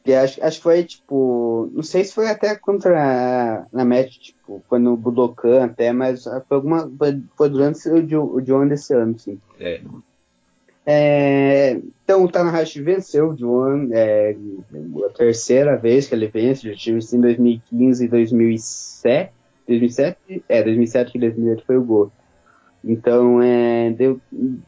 [0.05, 4.64] E acho, acho que foi, tipo, não sei se foi até contra na match, tipo,
[4.70, 9.20] foi no Budokan até, mas foi alguma, foi, foi durante o, o John desse ano,
[9.20, 9.38] sim.
[9.60, 9.82] É.
[10.89, 14.34] É, então o Tanahashi venceu o John, é,
[15.05, 19.34] a terceira vez que ele vence, já tive isso em 2015 e 2007,
[19.68, 22.12] 2007, é, 2007 e 2008 foi o gol.
[22.88, 23.91] Então, é.
[23.91, 24.19] Deu,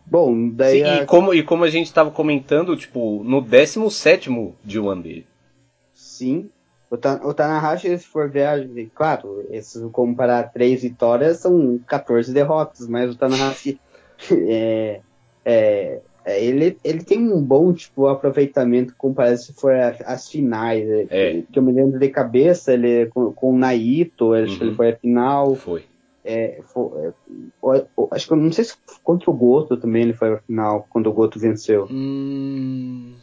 [0.05, 0.79] bom, daí.
[0.79, 1.03] Sim, a...
[1.03, 4.29] e, como, e como a gente estava comentando, tipo, no 17
[4.63, 5.27] de One dele.
[5.93, 6.49] Sim.
[6.91, 12.87] O, Ta, o Tanahashi, se for ver, claro, se comparar três vitórias, são 14 derrotas,
[12.87, 13.79] mas o Tanahashi.
[14.31, 15.01] é,
[15.45, 20.85] é, é, ele, ele tem um bom tipo, aproveitamento comparado se for as finais.
[20.85, 21.07] Né?
[21.09, 21.43] É.
[21.51, 24.57] Que eu me lembro de cabeça, ele com, com o Naito, acho uhum.
[24.57, 25.55] que ele foi a final.
[25.55, 25.83] Foi
[26.31, 30.31] É, foi, é, acho que eu não sei se contra o Goto também ele foi
[30.31, 31.87] a final, quando o Goto venceu.
[31.89, 33.15] Hum...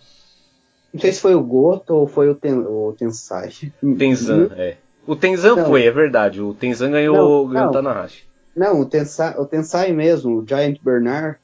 [0.92, 3.52] Não sei se foi o Goto ou foi o, Ten, o Tensai.
[3.96, 4.76] Tenzan, é.
[5.06, 5.66] O Tenzan não.
[5.66, 6.42] foi, é verdade.
[6.42, 8.24] O Tenzan ganhou, ganhou o Tanahashi.
[8.56, 11.38] Não, o Tensai, o Tensai mesmo, o Giant Bernard.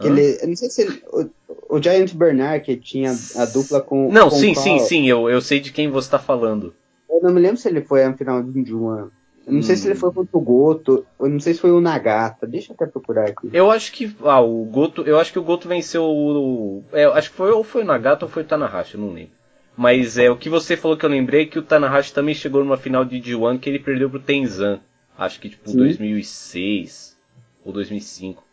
[0.00, 3.82] Que ele, eu não sei se ele, o, o, Giant Bernard que tinha a dupla
[3.82, 4.10] com.
[4.10, 6.74] Não, com sim, sim, sim, eu, eu sei de quem você está falando.
[7.10, 9.12] Eu não me lembro se ele foi a final de um ano.
[9.46, 9.62] Eu não hum.
[9.62, 12.46] sei se ele foi contra o Goto, eu não sei se foi o Nagata.
[12.46, 13.50] Deixa eu até procurar aqui.
[13.52, 14.14] Eu acho que.
[14.22, 15.02] Ah, o Goto.
[15.02, 16.84] Eu acho que o Goto venceu o.
[16.92, 19.32] É, acho que foi ou foi o Nagata ou foi o Tanahashi, eu não lembro.
[19.76, 22.62] Mas é o que você falou que eu lembrei é que o Tanahashi também chegou
[22.62, 24.80] numa final de D1 que ele perdeu pro Tenzan.
[25.16, 25.78] Acho que tipo Sim.
[25.78, 27.16] 2006
[27.64, 28.44] ou 2005.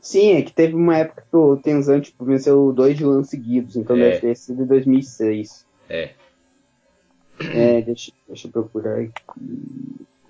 [0.00, 3.96] Sim, é que teve uma época que o Tenzan tipo, venceu dois D1 seguidos, então
[3.96, 4.00] é.
[4.00, 5.66] deve ter sido em 2006.
[5.88, 6.10] É.
[7.40, 9.12] É, deixa, deixa eu procurar aqui.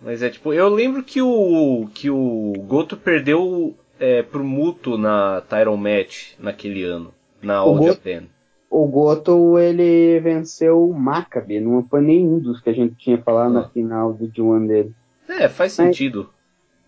[0.05, 5.41] Mas é tipo, eu lembro que o que o Goto perdeu é, pro Muto na
[5.43, 8.25] Tyron Match naquele ano, na All Japan.
[8.69, 13.51] O Goto ele venceu o Maccabi, não foi nenhum dos que a gente tinha falado
[13.57, 13.61] ah.
[13.61, 14.95] na final do D1 dele.
[15.29, 16.31] É, faz mas, sentido.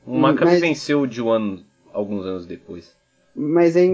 [0.05, 1.63] O Maccabi mas, venceu o D1
[1.93, 2.97] alguns anos depois.
[3.35, 3.87] Mas é,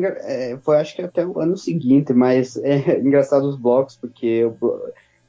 [0.53, 4.57] é, foi acho que até o ano seguinte, mas é engraçado os blocos, porque o,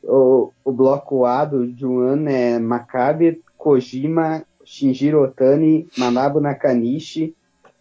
[0.03, 7.35] o, o bloco A do D1 é Maccabi, Kojima, Shinjiro Otani, Manabu Nakanishi,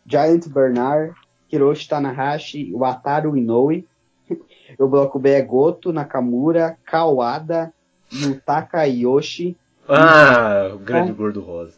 [0.06, 1.14] Giant Bernard,
[1.50, 3.84] Hiroshi Tanahashi, Wataru Inoue.
[4.78, 7.72] O bloco B é Goto, Nakamura, Kawada,
[8.12, 9.56] Yutaka Yoshi.
[9.88, 11.74] Ah, o grande gordo rosa.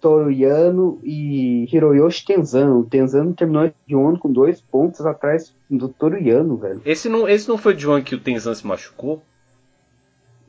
[0.00, 2.74] Toruyano e Hiroyoshi Tenzan.
[2.74, 6.82] O Tenzan terminou de ano com dois pontos atrás do Toruyano, velho.
[6.84, 9.22] Esse não, esse não foi de ano que o Tenzan se machucou?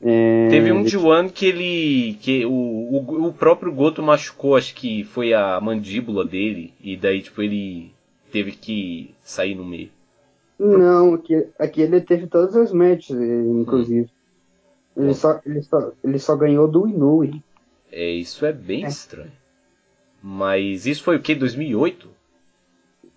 [0.02, 0.48] É...
[0.48, 2.18] Teve um de One que ele.
[2.20, 7.22] que o, o, o, próprio Goto machucou, acho que foi a mandíbula dele, e daí
[7.22, 7.92] tipo ele
[8.30, 9.90] teve que sair no meio.
[10.58, 14.10] Não, aqui, aqui ele teve todas as matches, inclusive.
[14.96, 15.04] Hum.
[15.04, 17.42] Ele, só, ele, só, ele só ganhou do Inoue.
[17.92, 18.88] É, isso é bem é.
[18.88, 19.32] estranho.
[20.22, 21.34] Mas isso foi o que?
[21.34, 22.08] 2008?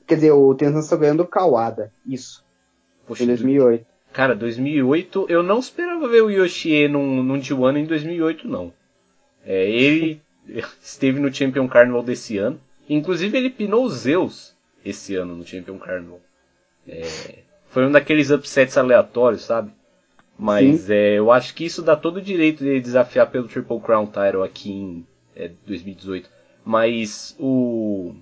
[0.05, 1.91] Quer dizer, o Tenzan só ganhou do Kawada.
[2.05, 2.43] Isso.
[3.07, 3.86] Poxa, em 2008.
[4.12, 8.74] Cara, 2008, eu não esperava ver o Yoshie num, num D1 em 2008, não.
[9.45, 10.22] É, ele
[10.82, 12.60] esteve no Champion Carnival desse ano.
[12.89, 16.20] Inclusive, ele pinou o Zeus esse ano no Champion Carnival.
[16.88, 19.72] É, foi um daqueles upsets aleatórios, sabe?
[20.38, 24.05] Mas é, eu acho que isso dá todo o direito de desafiar pelo Triple Crown
[24.05, 26.30] Title aqui em é, 2018.
[26.64, 28.16] Mas o.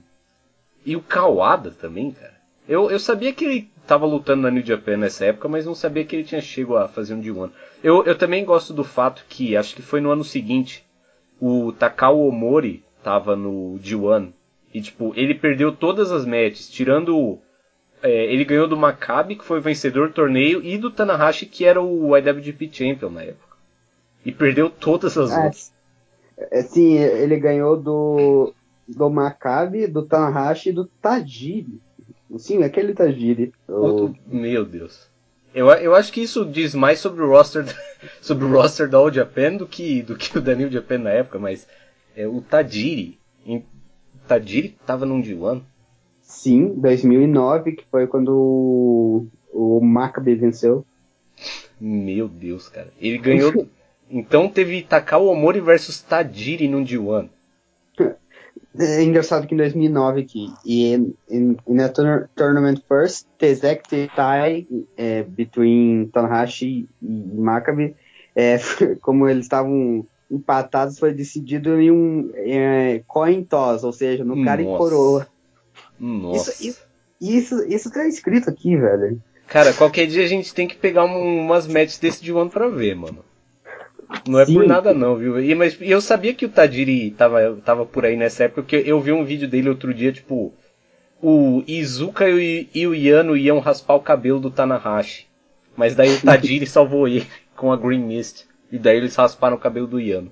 [0.86, 2.36] E o Kawada também, cara.
[2.68, 6.04] Eu, eu sabia que ele estava lutando na New Japan nessa época, mas não sabia
[6.04, 7.50] que ele tinha chegado a fazer um D1.
[7.82, 10.86] Eu, eu também gosto do fato que, acho que foi no ano seguinte,
[11.40, 14.34] o Takao Omori estava no D1.
[14.74, 17.40] E, tipo, ele perdeu todas as matches, tirando.
[18.04, 21.66] É, ele ganhou do Maccabi, que foi o vencedor do torneio, e do Tanahashi, que
[21.66, 23.56] era o IWGP Champion na época.
[24.26, 25.74] E perdeu todas as é, outras.
[26.38, 28.54] É, sim, ele ganhou do,
[28.88, 31.82] do Maccabi, do Tanahashi e do Tajiri.
[32.38, 33.54] Sim, aquele Tajiri.
[33.68, 34.14] O...
[34.28, 35.10] Meu Deus.
[35.54, 37.66] Eu, eu acho que isso diz mais sobre o roster
[38.22, 41.10] sobre o roster da All Japan do que do que o da New Japan na
[41.10, 41.68] época, mas
[42.16, 43.66] é, o Tajiri, em,
[44.28, 45.62] Tajiri tava num D1?
[46.22, 50.86] Sim, 2009, que foi quando o, o Maccabi venceu.
[51.80, 52.92] Meu Deus, cara.
[53.00, 53.68] Ele ganhou.
[54.12, 57.30] então teve Takao Omori versus Tajiri num D1.
[58.80, 61.90] É engraçado que em 2009 aqui, e in, in, in a
[62.36, 67.96] tournament first, executive tie é, between Tanahashi e Maccabi,
[68.36, 68.58] é,
[69.02, 74.62] como eles estavam empatados, foi decidido em um é, coin toss, ou seja, no cara
[74.62, 74.76] Nossa.
[74.76, 75.28] e coroa.
[76.00, 76.52] Nossa.
[76.52, 76.86] Isso,
[77.20, 79.22] isso, isso, isso tá escrito aqui, velho.
[79.48, 82.68] Cara, qualquer dia a gente tem que pegar um, umas matches desse de ano pra
[82.68, 83.24] ver, mano.
[84.28, 84.54] Não é Sim.
[84.54, 85.40] por nada não, viu?
[85.40, 89.00] E, mas eu sabia que o Tajiri tava, tava por aí nessa época, porque eu
[89.02, 90.54] vi um vídeo dele outro dia, tipo,
[91.22, 95.28] o Izuka e, e o Yano iam raspar o cabelo do Tanahashi.
[95.76, 98.46] Mas daí o Tajiri salvou ele com a Green Mist.
[98.72, 100.32] E daí eles rasparam o cabelo do Yano.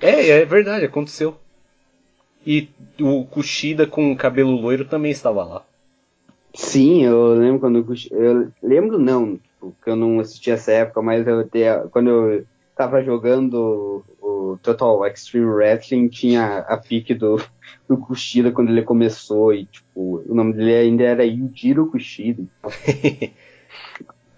[0.00, 1.36] É, é verdade, aconteceu.
[2.46, 2.68] E
[2.98, 5.62] o Kushida com o cabelo loiro também estava lá.
[6.54, 11.44] Sim, eu lembro quando eu lembro não, porque eu não assisti essa época, mas eu
[11.44, 12.44] te, quando eu
[12.74, 17.40] tava jogando o Total Extreme Wrestling, tinha a pique do,
[17.88, 22.42] do Kushida quando ele começou, e tipo, o nome dele ainda era Yujiro Kushida.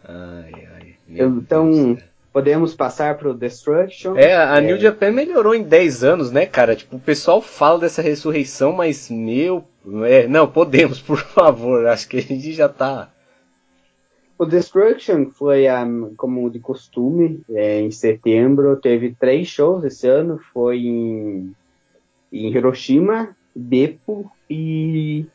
[0.05, 0.97] ai, ai.
[1.09, 1.97] então,
[2.33, 4.17] Podemos passar pro Destruction.
[4.17, 6.75] É, a New Japan melhorou em 10 anos, né, cara?
[6.75, 9.65] Tipo, o pessoal fala dessa ressurreição, mas meu.
[10.05, 11.87] É, não, podemos, por favor.
[11.87, 13.11] Acho que a gente já tá.
[14.39, 18.77] O Destruction foi, um, como de costume, é, em setembro.
[18.77, 20.41] Teve três shows esse ano.
[20.53, 21.55] Foi em,
[22.33, 25.27] em Hiroshima, Beppo e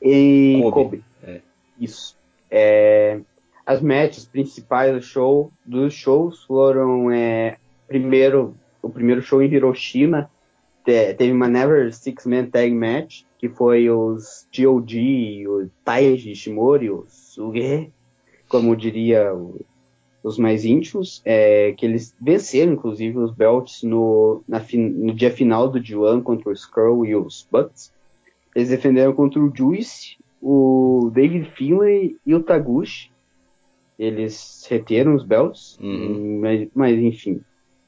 [0.00, 0.72] em Kobe.
[0.72, 1.04] Kobe.
[1.22, 1.40] É.
[1.80, 2.16] Isso.
[2.50, 3.20] É,
[3.64, 7.56] as matches principais do show, dos shows foram é,
[7.86, 10.30] primeiro o primeiro show em Hiroshima
[10.84, 16.90] te, teve uma Never Six Man Tag Match que foi os G.O.D., o Taiji Shimori,
[16.90, 17.90] o Suge,
[18.50, 19.64] como diria o,
[20.22, 25.70] os mais íntimos, é, que eles venceram inclusive os belts no, na, no dia final
[25.70, 27.90] do G1 contra o Skrull e os Bucks.
[28.54, 33.10] Eles defenderam contra o Juice, o David Finlay e o Taguchi
[34.00, 36.38] eles reteram os belts, uhum.
[36.40, 37.42] mas, mas, enfim,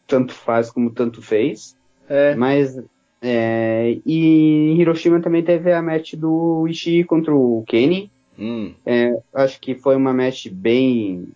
[0.06, 1.74] tanto faz como tanto fez.
[2.06, 2.34] É.
[2.34, 2.78] Mas
[3.22, 8.10] é, e em Hiroshima também teve a match do Ishii contra o Kenny.
[8.38, 8.74] Hum.
[8.86, 11.28] É, acho que foi uma match bem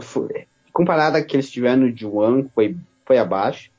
[0.00, 3.70] foi, comparada à que eles tiveram no Juan, foi foi abaixo,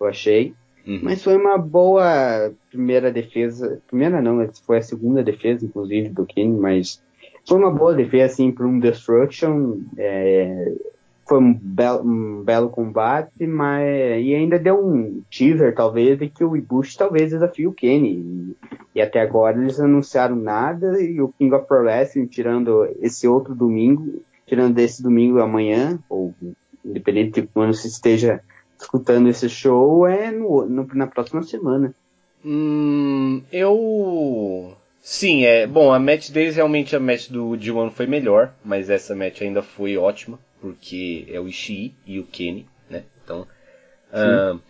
[0.00, 0.54] eu achei.
[0.86, 1.00] Uhum.
[1.02, 3.80] Mas foi uma boa primeira defesa.
[3.86, 7.02] Primeira não, foi a segunda defesa, inclusive, do Kenny, mas
[7.46, 9.80] foi uma boa defesa, assim, para um Destruction.
[9.96, 10.72] É,
[11.30, 13.86] foi um belo, um belo combate, mas
[14.20, 18.16] e ainda deu um teaser, talvez, de que o Ibushi talvez desafie o Kenny.
[18.16, 18.56] E,
[18.96, 23.54] e, até agora eles anunciaram nada, e o King of Pro Wrestling, tirando esse outro
[23.54, 26.34] domingo, tirando desse domingo amanhã, ou
[26.84, 28.40] independente de quando se esteja
[28.76, 31.94] escutando esse show, é no, no, na próxima semana.
[32.44, 35.64] Hum, eu Sim, é.
[35.64, 39.62] Bom, a match deles realmente a match do D1 foi melhor, mas essa match ainda
[39.62, 43.04] foi ótima, porque é o Ishii e o Kenny, né?
[43.24, 43.46] Então.
[44.12, 44.60] Uh,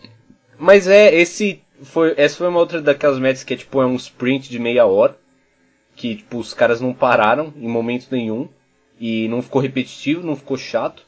[0.59, 2.15] mas é, esse foi.
[2.17, 5.17] Essa foi uma outra daquelas matches que é tipo é um sprint de meia hora.
[5.97, 8.49] Que tipo, os caras não pararam em momento nenhum.
[8.99, 11.05] E não ficou repetitivo, não ficou chato.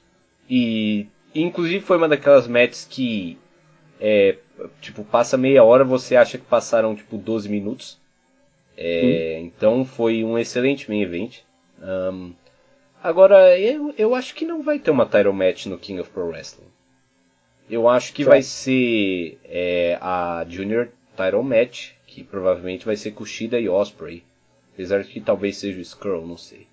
[0.48, 3.38] E inclusive foi uma daquelas matches que
[4.00, 4.36] é,
[4.80, 8.00] tipo, passa meia hora, você acha que passaram tipo 12 minutos.
[8.76, 11.40] É, então foi um excelente main event.
[11.80, 12.32] Um,
[13.02, 16.28] agora, eu, eu acho que não vai ter uma title match no King of Pro
[16.28, 16.70] Wrestling.
[17.68, 23.58] Eu acho que vai ser é, a Junior Title Match, que provavelmente vai ser Kushida
[23.58, 24.22] e Osprey.
[24.74, 26.66] Apesar de que talvez seja o Skrull, não sei.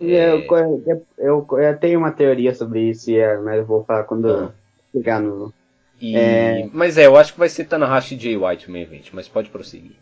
[0.00, 0.32] É...
[0.32, 0.44] Eu,
[0.86, 4.52] eu, eu, eu, tenho uma teoria sobre isso, é, mas eu vou falar quando ah.
[4.92, 5.52] chegar no.
[6.00, 6.16] E...
[6.16, 6.68] É...
[6.72, 9.28] Mas é, eu acho que vai ser Tanahashi e Jay White o main event, mas
[9.28, 9.96] pode prosseguir.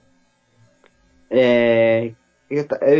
[1.30, 2.12] É,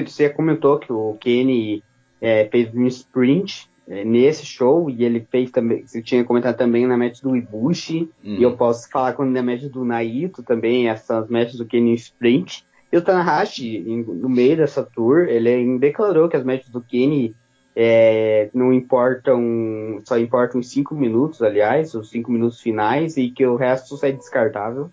[0.07, 1.83] você comentou que o Kenny
[2.21, 6.87] é, fez um sprint é, nesse show e ele fez também, você tinha comentado também
[6.87, 8.37] na match do Ibushi, uhum.
[8.37, 12.65] e eu posso falar quando na match do Naito também, essas matches do Kenny sprint.
[12.93, 17.37] E o Tanahashi, no meio dessa tour, ele declarou que as matches do Kenny
[17.75, 23.47] é, não importam, só importam os 5 minutos, aliás, os 5 minutos finais, e que
[23.47, 24.91] o resto é descartável.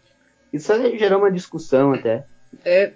[0.54, 2.24] Isso gerou uma discussão até.
[2.64, 2.94] É,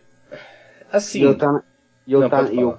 [0.91, 1.21] Assim.
[1.23, 1.63] Eu tá,
[2.05, 2.77] eu não, tá, eu,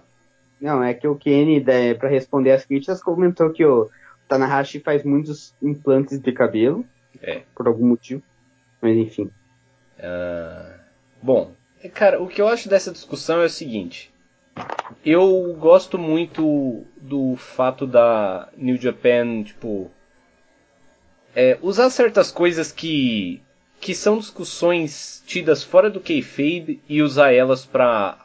[0.62, 1.60] não, é que o Kenny,
[1.98, 3.90] para responder as críticas, comentou que o
[4.28, 6.86] Tanahashi faz muitos implantes de cabelo.
[7.20, 7.42] É.
[7.54, 8.22] Por algum motivo.
[8.80, 9.30] Mas enfim.
[9.98, 10.72] Uh,
[11.20, 11.52] bom,
[11.92, 14.12] cara, o que eu acho dessa discussão é o seguinte.
[15.04, 19.90] Eu gosto muito do fato da New Japan, tipo,
[21.34, 23.42] é, usar certas coisas que
[23.80, 28.24] que são discussões tidas fora do kayfabe e usar elas para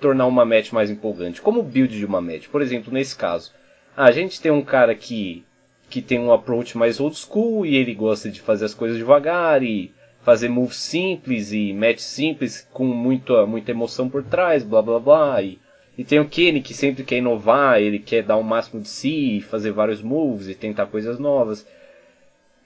[0.00, 2.48] tornar uma match mais empolgante, como o build de uma match.
[2.48, 3.52] Por exemplo, nesse caso,
[3.96, 5.44] a gente tem um cara que
[5.88, 9.62] que tem um approach mais old school e ele gosta de fazer as coisas devagar
[9.62, 14.98] e fazer moves simples e match simples com muita, muita emoção por trás, blá blá
[14.98, 15.42] blá.
[15.42, 15.58] E,
[15.96, 19.44] e tem o Kenny que sempre quer inovar, ele quer dar o máximo de si,
[19.48, 21.66] fazer vários moves e tentar coisas novas.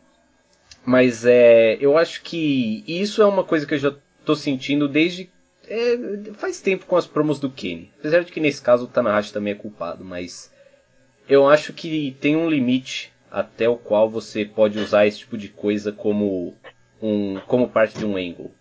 [0.87, 3.95] Mas é, eu acho que isso é uma coisa que eu já
[4.25, 5.31] tô sentindo desde
[5.73, 7.91] é, faz tempo com as promos do Kenny.
[7.99, 10.53] Apesar de que nesse caso o Tanahashi também é culpado, mas
[11.27, 15.49] eu acho que tem um limite até o qual você pode usar esse tipo de
[15.49, 16.55] coisa como
[17.01, 18.53] um como parte de um angle.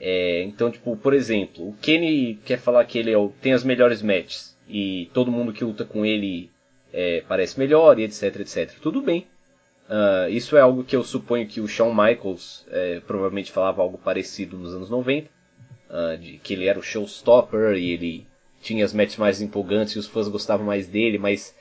[0.00, 3.62] É, então, tipo, por exemplo, o Kenny quer falar que ele é o, tem as
[3.62, 6.50] melhores matches e todo mundo que luta com ele
[6.92, 8.72] é, parece melhor e etc, etc.
[8.82, 9.28] Tudo bem.
[9.88, 13.98] Uh, isso é algo que eu suponho que o Shawn Michaels é, provavelmente falava algo
[13.98, 15.28] parecido nos anos 90,
[15.94, 18.26] uh, ah, de que ele era o showstopper e ele
[18.60, 21.54] tinha as matches mais empolgantes e os fãs gostavam mais dele, mas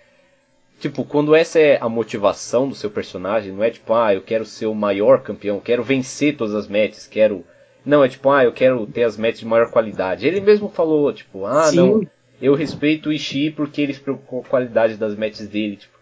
[0.84, 4.44] Tipo, quando essa é a motivação do seu personagem, não é tipo, ah, eu quero
[4.44, 7.46] ser o maior campeão, quero vencer todas as matches, quero.
[7.86, 10.28] Não, é tipo, ah, eu quero ter as matches de maior qualidade.
[10.28, 11.76] Ele mesmo falou, tipo, ah, Sim.
[11.78, 12.08] não,
[12.42, 15.94] eu respeito o Ishii porque ele se preocupou com a qualidade das matches dele, tipo.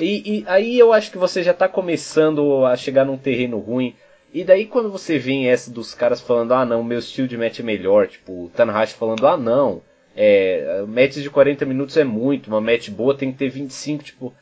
[0.00, 3.94] E, e, aí eu acho que você já tá começando a chegar num terreno ruim.
[4.36, 7.60] E daí quando você vê essa dos caras falando, ah não, meu estilo de match
[7.60, 9.80] é melhor, tipo, o Tanahashi falando, ah não,
[10.14, 14.34] é, matches de 40 minutos é muito, uma match boa tem que ter 25, tipo.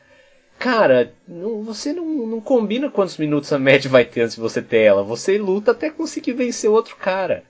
[0.59, 4.61] Cara, não, você não, não combina quantos minutos a match vai ter antes de você
[4.61, 5.01] ter ela.
[5.01, 7.45] Você luta até conseguir vencer outro cara.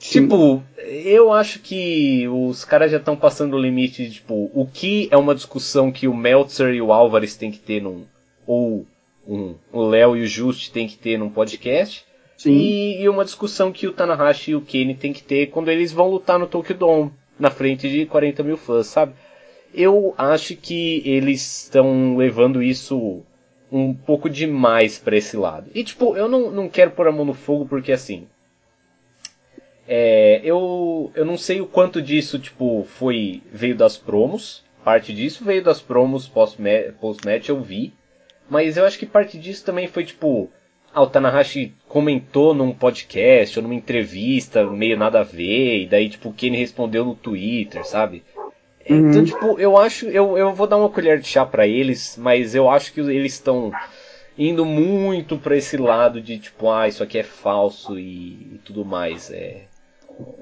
[0.00, 0.22] Sim.
[0.22, 5.06] Tipo, eu acho que os caras já estão passando o limite de, tipo, o que
[5.12, 8.04] é uma discussão que o Meltzer e o Álvares têm que ter num.
[8.44, 8.84] Ou
[9.28, 12.06] um, o Léo e o Just têm que ter num podcast.
[12.46, 15.92] E, e, uma discussão que o Tanahashi e o Kenny têm que ter quando eles
[15.92, 19.12] vão lutar no Tokyo Dome, na frente de 40 mil fãs, sabe?
[19.74, 23.22] Eu acho que eles estão levando isso
[23.70, 25.68] um pouco demais para esse lado.
[25.74, 28.26] E tipo, eu não, não quero pôr a mão no fogo porque assim.
[29.86, 34.64] É, eu, eu não sei o quanto disso tipo foi veio das promos.
[34.84, 37.92] Parte disso veio das promos post-match, post eu vi.
[38.48, 40.50] Mas eu acho que parte disso também foi tipo
[40.92, 46.08] ah, o Tanahashi comentou num podcast ou numa entrevista meio nada a ver, e daí,
[46.08, 48.24] tipo, o Kenny respondeu no Twitter, sabe?
[48.88, 49.10] Uhum.
[49.10, 52.54] Então, tipo, eu acho, eu, eu vou dar uma colher de chá para eles, mas
[52.54, 53.70] eu acho que eles estão
[54.36, 58.84] indo muito para esse lado de, tipo, ah, isso aqui é falso e, e, tudo
[58.84, 59.66] mais, é...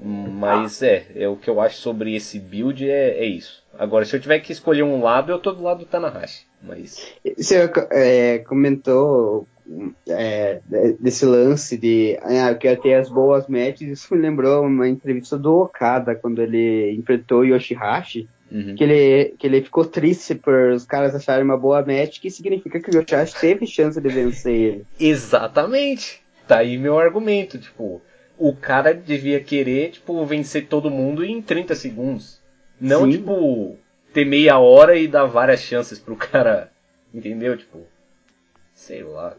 [0.01, 3.63] Mas é, é, o que eu acho sobre esse build é, é isso.
[3.77, 7.13] Agora, se eu tiver que escolher um lado, eu tô do lado do Tanahashi, mas...
[7.37, 9.47] Você é, comentou
[10.07, 10.61] é,
[10.99, 15.37] desse lance de ah, eu quero ter as boas matches, isso me lembrou uma entrevista
[15.37, 18.75] do Okada quando ele enfrentou Yoshihashi, uhum.
[18.75, 22.79] que, ele, que ele ficou triste por os caras acharem uma boa match, que significa
[22.79, 24.85] que o Yoshihashi teve chance de vencer ele.
[24.99, 26.21] Exatamente!
[26.47, 28.01] Tá aí meu argumento, tipo,
[28.37, 32.41] o cara devia querer, tipo, vencer todo mundo em 30 segundos.
[32.79, 33.11] Não, Sim.
[33.11, 33.77] tipo,
[34.17, 36.71] ter meia hora e dar várias chances pro cara,
[37.13, 37.55] entendeu?
[37.55, 37.83] Tipo,
[38.73, 39.35] sei lá.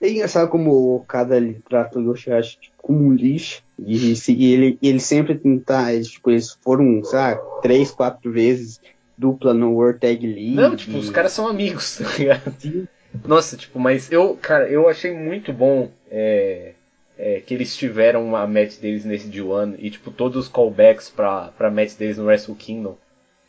[0.00, 3.60] É engraçado como o cada ele trata o Yoshihashi tipo, como um lixo.
[3.84, 8.80] E, e ele, ele sempre tentar, eles, tipo, eles foram, sabe, três, quatro vezes
[9.18, 10.54] dupla no World Tag League.
[10.54, 12.88] Não, tipo, os caras são amigos, tá ligado?
[13.26, 16.74] Nossa, tipo, mas eu, cara, eu achei muito bom é,
[17.18, 21.48] é, que eles tiveram a match deles nesse D1 e, tipo, todos os callbacks pra,
[21.58, 22.96] pra match deles no Wrestle Kingdom.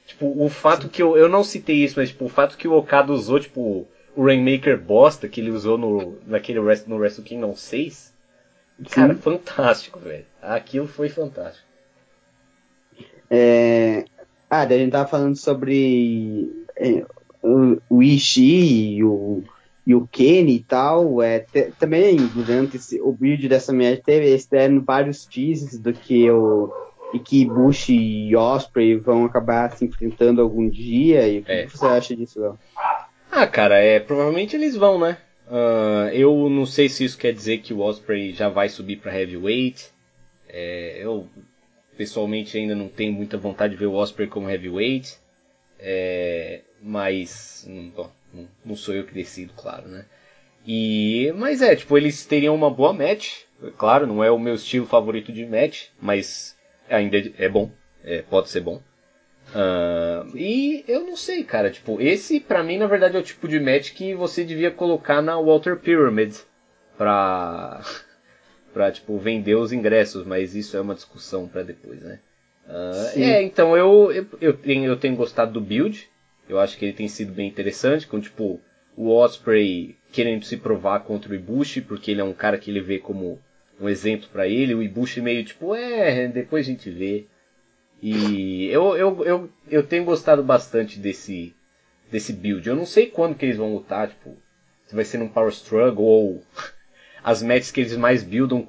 [0.06, 0.89] Tipo, o fato Sim.
[0.89, 3.88] que eu, eu não citei isso, mas, tipo, o fato que o Okada usou, tipo,
[4.16, 8.14] o Rainmaker bosta que ele usou no, naquele Rest, no Wrestle Kingdom 6.
[8.89, 10.26] Cara, fantástico, velho.
[10.41, 11.68] Aquilo foi fantástico.
[13.30, 14.06] É...
[14.49, 17.04] Ah, a gente tava falando sobre é,
[17.41, 19.43] o, o Ishii e o,
[19.88, 21.22] e o Kenny e tal.
[21.22, 25.91] É, te, também, durante esse, o vídeo dessa match, teve eles deram vários teasers do
[25.91, 26.72] que o
[27.14, 31.28] e que Bush e Osprey vão acabar se enfrentando algum dia.
[31.28, 31.66] E o que, é.
[31.68, 32.59] que você acha disso, Léo?
[33.32, 35.18] Ah, cara, é, provavelmente eles vão, né?
[35.47, 39.18] Uh, eu não sei se isso quer dizer que o Osprey já vai subir para
[39.18, 39.91] heavyweight.
[40.49, 41.28] É, eu
[41.95, 45.18] pessoalmente ainda não tenho muita vontade de ver o Osprey como heavyweight.
[45.80, 48.09] É, mas hum, bom,
[48.66, 50.05] não sou eu que decido, claro, né?
[50.66, 53.41] E mas é, tipo, eles teriam uma boa match.
[53.78, 56.55] Claro, não é o meu estilo favorito de match, mas
[56.96, 57.72] ainda é bom,
[58.04, 58.82] é, pode ser bom.
[59.54, 61.70] Uh, e eu não sei, cara.
[61.70, 65.22] Tipo, esse pra mim, na verdade, é o tipo de match que você devia colocar
[65.22, 66.36] na Walter Pyramid
[66.98, 67.82] pra,
[68.74, 72.20] pra tipo, vender os ingressos, mas isso é uma discussão para depois, né?
[72.66, 76.10] Uh, é, então eu, eu, eu, tenho, eu tenho gostado do build.
[76.48, 78.60] Eu acho que ele tem sido bem interessante, com tipo
[78.96, 82.82] o Osprey querendo se provar contra o Ibushi, porque ele é um cara que ele
[82.82, 83.39] vê como
[83.80, 84.76] um exemplo para ele.
[84.76, 87.26] O Ibushi meio tipo, é, depois a gente vê.
[88.01, 91.55] E eu, eu, eu, eu tenho gostado bastante desse,
[92.11, 92.67] desse build.
[92.67, 94.36] Eu não sei quando que eles vão lutar, tipo,
[94.86, 96.43] se vai ser num Power Struggle ou
[97.24, 98.67] as matches que eles mais buildam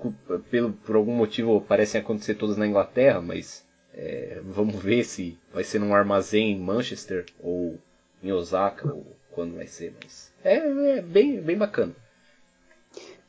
[0.50, 5.64] pelo, por algum motivo parecem acontecer todas na Inglaterra, mas é, vamos ver se vai
[5.64, 7.78] ser num armazém em Manchester ou
[8.22, 11.94] em Osaka ou quando vai ser, mas é, é bem, bem bacana.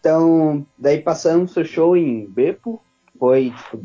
[0.05, 2.79] Então, daí passamos o show em Beppo,
[3.17, 3.83] foi tipo,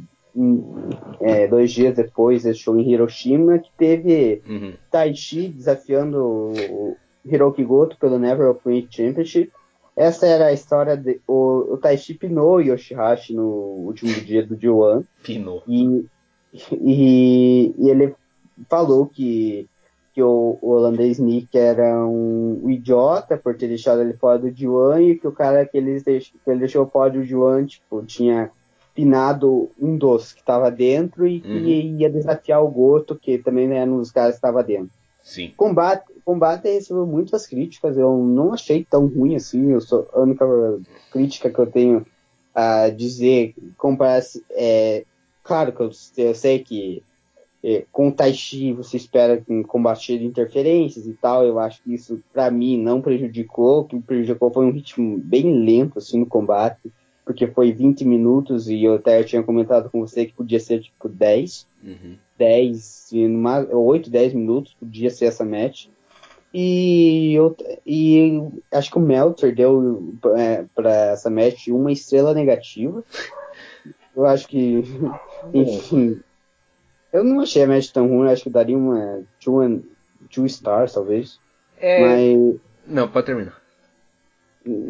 [1.19, 4.75] é, dois dias depois desse show em Hiroshima, que teve uhum.
[4.91, 6.95] Taichi desafiando o
[7.25, 9.51] Hiroki Goto pelo Never Open Championship.
[9.97, 11.23] Essa era a história de.
[11.27, 13.47] O, o Taichi pinou Yoshihashi no
[13.87, 15.07] último dia do G1.
[15.23, 15.63] Pinou.
[15.67, 16.05] E,
[16.71, 18.15] e, e ele
[18.69, 19.70] falou que
[20.13, 25.01] que o, o holandês Nick era um, idiota por ter deixado ele fora do Juan
[25.01, 28.51] e que o cara que ele, deixou, que ele deixou fora do Juan, tipo, tinha
[28.95, 31.99] pinado um dos que estava dentro e que uhum.
[31.99, 34.91] ia desafiar o Goto, que também era um dos caras que estava dentro.
[35.23, 35.53] Sim.
[35.57, 40.45] Combate, combate recebeu muitas críticas, eu não achei tão ruim assim, eu sou, a única
[41.13, 42.07] crítica que eu tenho
[42.55, 45.05] a dizer, comparar, é,
[45.43, 47.03] claro que eu, eu sei que
[47.93, 52.51] com o Tai Chi você espera combater interferências e tal, eu acho que isso para
[52.51, 56.91] mim não prejudicou, o que prejudicou foi um ritmo bem lento assim no combate,
[57.25, 61.09] porque foi 20 minutos e eu até tinha comentado com você que podia ser tipo
[61.09, 62.17] 10, uhum.
[62.39, 63.11] 10,
[63.71, 65.87] 8, 10 minutos, podia ser essa match.
[66.53, 67.55] E, eu,
[67.87, 68.43] e
[68.73, 73.05] acho que o Meltzer deu é, para essa match uma estrela negativa.
[74.17, 74.83] Eu acho que,
[75.55, 76.21] enfim,
[77.13, 79.81] eu não achei a match tão ruim, acho que daria uma two, and,
[80.31, 81.41] two stars, talvez.
[81.79, 82.01] É...
[82.01, 82.61] Mas...
[82.87, 83.61] Não, pode terminar.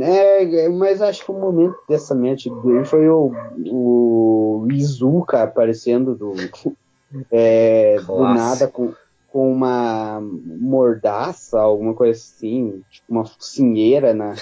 [0.00, 2.46] É, mas acho que o momento dessa match
[2.86, 3.32] foi o,
[3.66, 6.34] o Izuka aparecendo do,
[7.30, 8.92] é, do nada com,
[9.28, 14.34] com uma mordaça, alguma coisa assim, tipo uma focinheira na,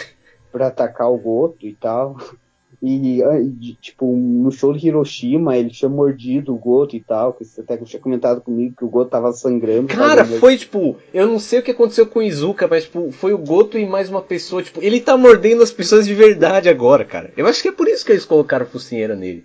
[0.50, 2.16] pra atacar o Goto e tal.
[2.80, 3.20] E,
[3.80, 7.76] tipo, no show de Hiroshima, ele tinha mordido o Goto e tal, que você até
[7.76, 9.88] tinha comentado comigo que o Goto tava sangrando.
[9.88, 13.32] Cara, foi tipo, eu não sei o que aconteceu com o Izuka, mas tipo, foi
[13.32, 17.04] o Goto e mais uma pessoa, tipo, ele tá mordendo as pessoas de verdade agora,
[17.04, 17.32] cara.
[17.36, 19.44] Eu acho que é por isso que eles colocaram focinheira nele.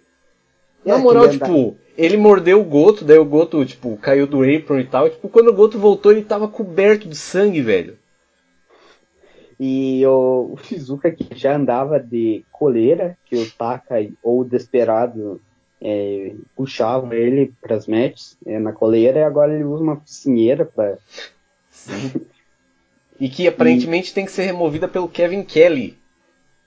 [0.85, 4.79] Na é, moral, tipo, ele mordeu o Goto, daí o Goto, tipo, caiu do apron
[4.79, 5.07] e tal.
[5.07, 7.97] E, tipo, quando o Goto voltou, ele tava coberto de sangue, velho.
[9.65, 15.39] E o, o Shizuka que já andava de coleira, que o Taka ou o Desperado
[15.81, 20.65] é, puxavam ele para as matches é, na coleira, e agora ele usa uma focinheira
[20.65, 20.97] para.
[23.17, 24.13] e que aparentemente e...
[24.13, 25.97] tem que ser removida pelo Kevin Kelly.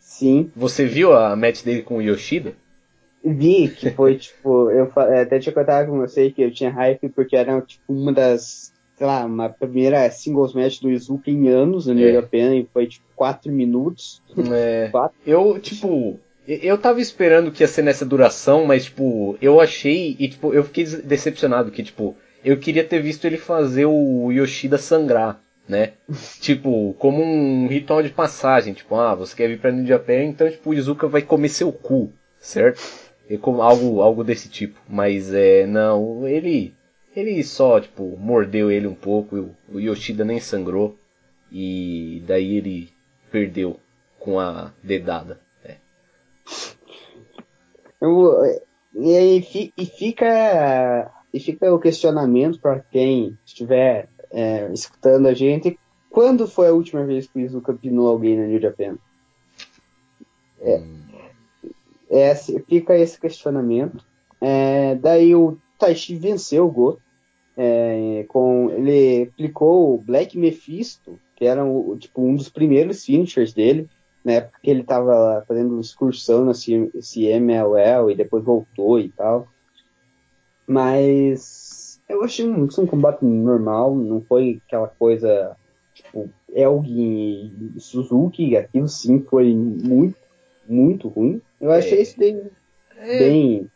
[0.01, 0.51] Sim.
[0.57, 2.55] Você viu a match dele com o Yoshida?
[3.23, 4.91] Vi que foi tipo, eu
[5.21, 9.07] até tinha contado com você que eu tinha hype porque era tipo uma das sei
[9.07, 12.13] lá, uma primeira singles match do Izuka em anos no New é.
[12.13, 14.23] Japan e foi tipo 4 minutos.
[14.53, 14.89] É.
[14.91, 15.17] Quatro.
[15.27, 16.19] Eu, tipo,
[16.49, 20.65] eu tava esperando que ia ser nessa duração, mas tipo, eu achei e tipo, eu
[20.65, 25.93] fiquei decepcionado que tipo, eu queria ter visto ele fazer o Yoshida sangrar, né?
[26.41, 30.51] tipo, como um ritual de passagem, tipo, ah, você quer vir pra New Japan, então
[30.51, 32.81] tipo, o Izuka vai comer seu cu, certo?
[33.29, 36.76] E como algo algo desse tipo, mas é, não, ele
[37.17, 40.97] ele só, tipo, mordeu ele um pouco, o Yoshida nem sangrou.
[41.51, 42.91] E daí ele
[43.31, 43.81] perdeu
[44.19, 45.41] com a dedada.
[45.65, 45.77] É.
[48.01, 48.45] Eu,
[48.95, 55.79] e, e, fica, e fica o questionamento para quem estiver é, escutando a gente.
[56.11, 58.99] Quando foi a última vez que o Izuka pinou alguém na New Japan?
[60.61, 61.03] É, hum.
[62.11, 64.05] é, fica esse questionamento.
[64.41, 67.06] É, daí o Taishi venceu o Goto.
[67.57, 73.55] É, com, ele aplicou o Black Mephisto, que era o, tipo, um dos primeiros finishers
[73.55, 73.89] dele,
[74.25, 79.49] na época que ele estava fazendo excursão na CMLL e depois voltou e tal.
[80.67, 85.57] Mas eu achei um, um combate normal, não foi aquela coisa
[85.95, 90.17] tipo Elgin e Suzuki, aquilo sim foi muito,
[90.69, 91.41] muito ruim.
[91.61, 92.43] Eu achei é, isso bem,
[92.97, 93.71] é, bem.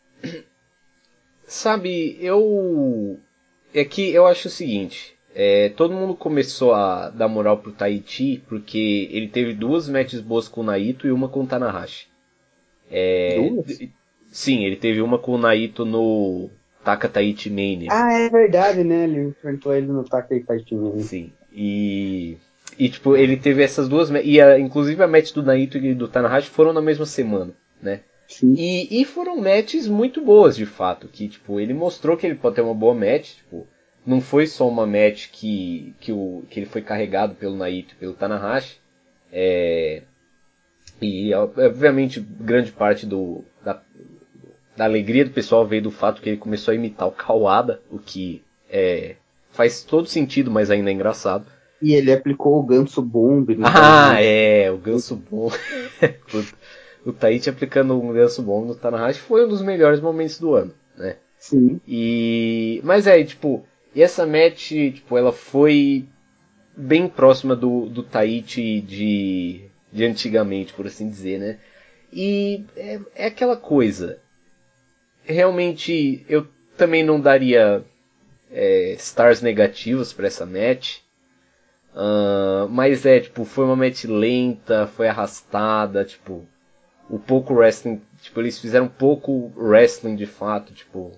[1.45, 3.17] Sabe, eu
[3.73, 5.15] é que eu acho o seguinte.
[5.33, 10.47] É, todo mundo começou a dar moral pro Tahiti porque ele teve duas matches boas
[10.47, 12.07] com o Naito e uma com o Tanahashi.
[12.89, 13.79] É, duas?
[14.29, 16.49] Sim, ele teve uma com o Naito no
[16.83, 17.89] Taka Tahiti Mania.
[17.91, 19.05] Ah, é verdade, né?
[19.05, 21.03] Ele enfrentou ele no Taka Tahiti Mania.
[21.03, 21.31] Sim.
[21.53, 22.37] E,
[22.77, 26.07] e tipo, ele teve essas duas e a, inclusive a match do Naito e do
[26.09, 28.01] Tanahashi foram na mesma semana, né?
[28.43, 31.07] E, e foram matches muito boas, de fato.
[31.07, 33.35] Que, tipo, ele mostrou que ele pode ter uma boa match.
[33.35, 33.67] Tipo,
[34.05, 37.97] não foi só uma match que, que, o, que ele foi carregado pelo Naito e
[37.97, 38.79] pelo Tanahashi.
[39.31, 40.03] É,
[41.01, 43.81] e, obviamente, grande parte do, da,
[44.77, 47.97] da alegria do pessoal veio do fato que ele começou a imitar o Kawada, o
[47.97, 49.15] que é,
[49.49, 51.45] faz todo sentido, mas ainda é engraçado.
[51.81, 53.57] E ele aplicou o Ganso Bomb.
[53.63, 55.51] Ah, é, o Ganso Bomb.
[57.05, 60.73] o Tahiti aplicando um ganso bom no Tanahashi foi um dos melhores momentos do ano,
[60.97, 61.17] né?
[61.37, 61.81] Sim.
[61.87, 63.65] E mas é, tipo,
[63.95, 66.05] e essa match, tipo, ela foi
[66.75, 71.59] bem próxima do, do Tahiti de, de antigamente, por assim dizer, né?
[72.13, 74.19] E é, é aquela coisa.
[75.23, 76.47] Realmente, eu
[76.77, 77.83] também não daria
[78.51, 80.99] é, stars negativos para essa match.
[81.93, 86.47] Uh, mas é, tipo, foi uma match lenta, foi arrastada, tipo,
[87.11, 91.11] o pouco wrestling, tipo, eles fizeram pouco wrestling de fato, tipo,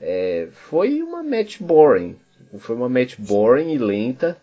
[0.00, 4.40] é, foi uma match boring, tipo, foi uma match boring e lenta,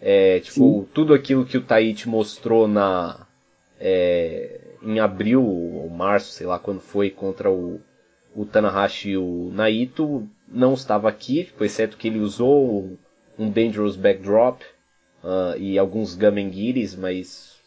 [0.00, 0.88] é, tipo, Sim.
[0.94, 3.26] tudo aquilo que o Taichi mostrou na,
[3.80, 7.80] é, em abril ou março, sei lá quando foi, contra o,
[8.36, 12.96] o Tanahashi e o Naito, não estava aqui, tipo, exceto que ele usou
[13.36, 14.62] um Dangerous Backdrop
[15.24, 17.58] uh, e alguns Gamengiris, mas.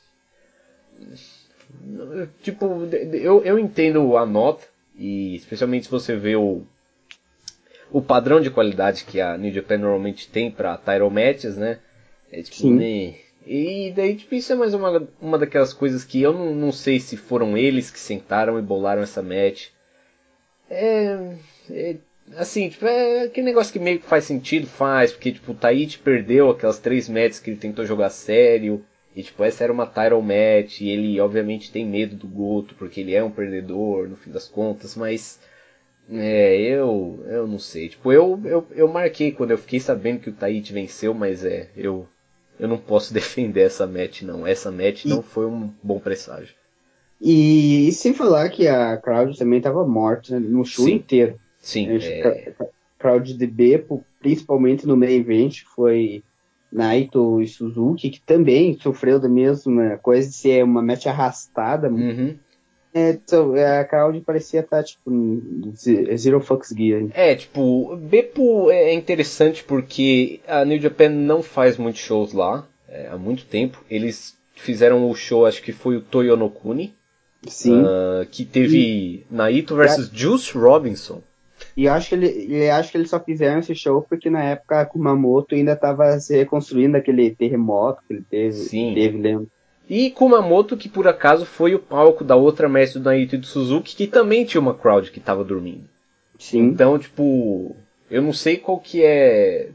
[2.41, 4.65] Tipo, eu, eu entendo a nota,
[4.97, 6.63] e especialmente se você vê o,
[7.91, 11.79] o padrão de qualidade que a New Japan normalmente tem para title matches, né?
[12.31, 12.75] É tipo, Sim.
[12.75, 13.15] Né?
[13.45, 16.99] E daí, tipo, isso é mais uma, uma daquelas coisas que eu não, não sei
[16.99, 19.67] se foram eles que sentaram e bolaram essa match.
[20.69, 21.35] É,
[21.69, 21.95] é
[22.35, 25.97] assim, tipo, é aquele negócio que meio que faz sentido, faz, porque, tipo, o Taichi
[25.97, 28.83] perdeu aquelas três matches que ele tentou jogar sério,
[29.17, 33.01] e, tipo, essa era uma title match, e ele, obviamente, tem medo do Goto, porque
[33.01, 35.39] ele é um perdedor, no fim das contas, mas,
[36.07, 40.29] é, eu, eu não sei, tipo, eu, eu, eu marquei quando eu fiquei sabendo que
[40.29, 42.07] o Taichi venceu, mas é, eu,
[42.59, 45.07] eu não posso defender essa match, não, essa match e...
[45.07, 46.53] não foi um bom presságio.
[47.19, 50.93] E, e, sem falar que a crowd também estava morta né, no show Sim.
[50.93, 51.39] inteiro.
[51.59, 51.87] Sim.
[51.89, 52.53] É...
[52.99, 56.23] Crowd de Beppo, principalmente no main event, foi
[56.71, 61.89] Naito e Suzuki, que também sofreu da mesma coisa de ser uma match arrastada.
[61.89, 62.35] Uhum.
[62.93, 65.11] É, então, a crowd parecia estar, tipo,
[66.15, 67.03] Zero Fucks Gear.
[67.13, 73.07] É, tipo, Beppo é interessante porque a New Japan não faz muitos shows lá é,
[73.07, 73.83] há muito tempo.
[73.89, 76.93] Eles fizeram o show, acho que foi o Toyonokuni.
[77.47, 77.81] Sim.
[77.81, 79.25] Uh, que teve e...
[79.29, 81.21] Naito versus Juice Robinson.
[81.77, 84.81] E acho que ele, ele acho que eles só fizeram esse show porque na época
[84.81, 88.95] a Kumamoto ainda estava se reconstruindo aquele terremoto que ele teve, Sim.
[88.95, 89.47] teve lembro.
[89.87, 93.45] E Kumamoto, que por acaso foi o palco da outra mestre do Naito e do
[93.45, 95.87] Suzuki, que também tinha uma crowd que estava dormindo.
[96.39, 96.63] Sim.
[96.63, 97.75] Então, tipo,
[98.09, 99.69] eu não sei qual que é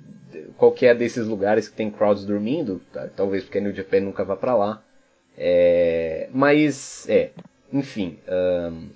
[0.56, 3.08] qual que é desses lugares que tem crowds dormindo, tá?
[3.14, 4.82] talvez porque a New Japan nunca vá para lá.
[5.38, 7.30] É, mas, é,
[7.72, 8.18] enfim.
[8.28, 8.88] Um,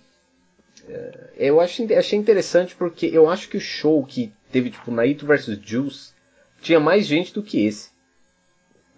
[1.37, 5.59] eu acho, achei interessante porque eu acho que o show que teve tipo Naito vs
[5.63, 6.13] Juice
[6.61, 7.91] tinha mais gente do que esse.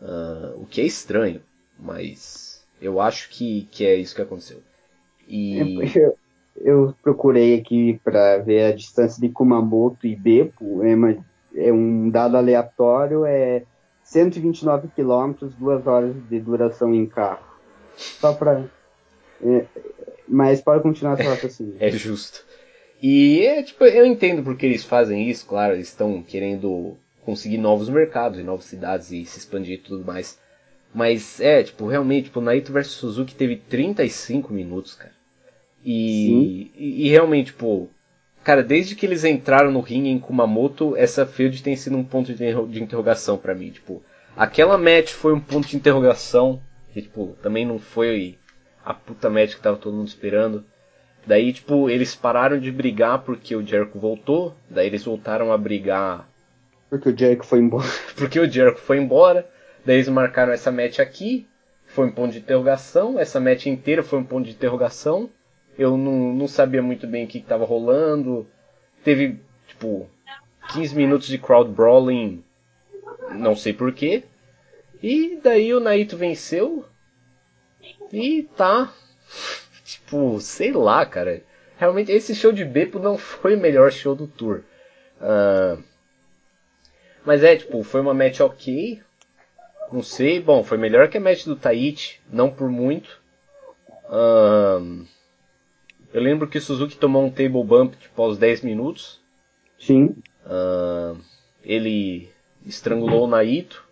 [0.00, 1.42] Uh, o que é estranho,
[1.78, 4.62] mas eu acho que, que é isso que aconteceu.
[5.26, 5.58] E...
[5.96, 6.16] Eu,
[6.60, 12.36] eu procurei aqui para ver a distância de Kumamoto e Beppo, é, é um dado
[12.36, 13.64] aleatório, é
[14.02, 17.46] 129 quilômetros, duas horas de duração em carro.
[17.96, 18.64] Só para
[19.42, 19.66] é,
[20.28, 21.76] mas pode continuar sua raciocínio.
[21.80, 22.44] é justo.
[23.00, 27.88] E é, tipo, eu entendo porque eles fazem isso, claro, eles estão querendo conseguir novos
[27.88, 30.38] mercados e novas cidades e se expandir e tudo mais.
[30.92, 35.12] Mas é, tipo, realmente, tipo, Naito vs Suzuki teve 35 minutos, cara.
[35.84, 37.88] E, e, e, realmente, tipo,
[38.42, 42.34] cara, desde que eles entraram no ringue em Kumamoto, essa field tem sido um ponto
[42.34, 43.70] de, de interrogação para mim.
[43.70, 44.02] Tipo,
[44.36, 46.60] aquela match foi um ponto de interrogação,
[46.92, 48.38] que, tipo, também não foi
[48.88, 50.64] a puta match que tava todo mundo esperando.
[51.26, 54.56] Daí, tipo, eles pararam de brigar porque o Jericho voltou.
[54.70, 56.26] Daí eles voltaram a brigar.
[56.88, 57.86] Porque o Jericho foi embora.
[58.16, 59.46] porque o Jericho foi embora.
[59.84, 61.46] Daí eles marcaram essa match aqui.
[61.84, 63.18] Foi um ponto de interrogação.
[63.18, 65.28] Essa match inteira foi um ponto de interrogação.
[65.78, 68.46] Eu não, não sabia muito bem o que estava rolando.
[69.04, 70.08] Teve, tipo,
[70.72, 72.42] 15 minutos de crowd brawling.
[73.32, 74.24] Não sei porquê.
[75.02, 76.86] E daí o Naito venceu.
[78.12, 78.92] E tá.
[79.84, 81.42] Tipo, sei lá, cara.
[81.78, 84.62] Realmente, esse show de Beppo não foi o melhor show do tour.
[85.20, 85.82] Uh,
[87.24, 89.00] mas é, tipo, foi uma match ok.
[89.92, 93.20] Não sei, bom, foi melhor que a match do Taichi, não por muito.
[94.04, 95.06] Uh,
[96.12, 99.20] eu lembro que o Suzuki tomou um table bump tipo, aos 10 minutos.
[99.78, 100.16] Sim.
[100.44, 101.18] Uh,
[101.62, 102.30] ele
[102.66, 103.86] estrangulou o Naito.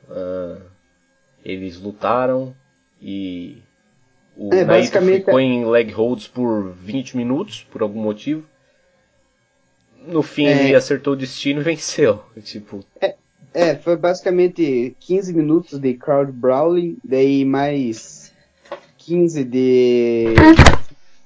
[1.45, 2.55] eles lutaram
[3.01, 3.63] e
[4.37, 8.45] o é, ficou em leg holds por 20 minutos, por algum motivo.
[10.07, 10.67] No fim é...
[10.67, 12.23] ele acertou o destino e venceu.
[12.43, 12.85] Tipo...
[13.01, 13.15] É,
[13.55, 18.31] é, foi basicamente 15 minutos de crowd brawling, daí mais
[18.99, 20.35] 15 de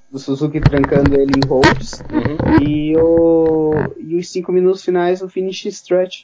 [0.09, 2.67] do Suzuki trancando ele em holds uhum.
[2.67, 6.23] e, o, e os 5 minutos finais o finish stretch.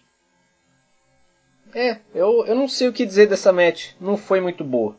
[1.73, 4.97] É, eu, eu não sei o que dizer dessa match, não foi muito boa.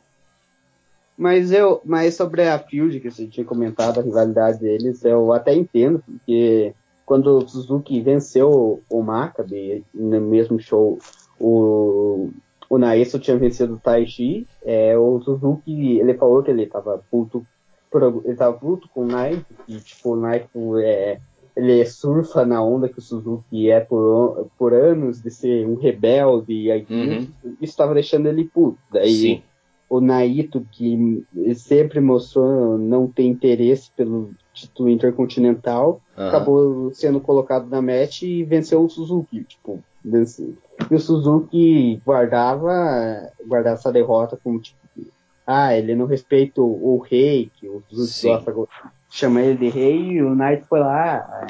[1.18, 5.52] Mas eu, mas sobre a Field que você tinha comentado, a rivalidade deles, eu até
[5.52, 6.72] entendo, porque
[7.04, 10.96] quando o Suzuki venceu o Maccabi no mesmo show,
[11.40, 12.30] o,
[12.70, 17.44] o Naeso tinha vencido o Taichi, é, o Suzuki, ele falou que ele tava puto,
[18.24, 21.18] ele tava puto com o Naito, e tipo, o Naito é,
[21.56, 26.52] ele surfa na onda que o Suzuki é por, por anos de ser um rebelde,
[26.52, 27.26] e aí uhum.
[27.60, 28.78] isso estava deixando ele puto.
[28.92, 29.42] Daí Sim.
[29.88, 36.28] O Naito, que sempre mostrou não ter interesse pelo título intercontinental, uhum.
[36.28, 39.44] acabou sendo colocado na match e venceu o Suzuki.
[39.44, 40.54] Tipo, venceu.
[40.90, 44.78] E o Suzuki guardava, guardava essa derrota como tipo,
[45.46, 50.12] ah, ele não respeita o, o rei, que o Suzuki gosta chama ele de rei
[50.12, 51.46] e o Knight foi lá,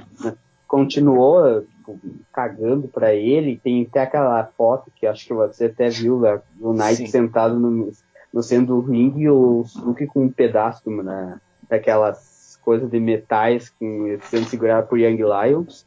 [0.66, 1.98] continuou tipo,
[2.32, 3.60] cagando para ele.
[3.62, 6.40] Tem até aquela foto que acho que você até viu, né?
[6.60, 7.06] o Knight Sim.
[7.06, 7.90] sentado no,
[8.32, 14.18] no centro do ringue o Suzuki com um pedaço né, daquelas coisas de metais que
[14.22, 15.86] sendo segurado por Young Lions.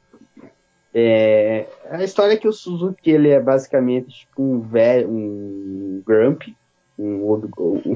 [0.93, 6.41] É, a história é que o Suzuki ele é basicamente tipo um velho, um Grump,
[6.97, 7.95] um, um,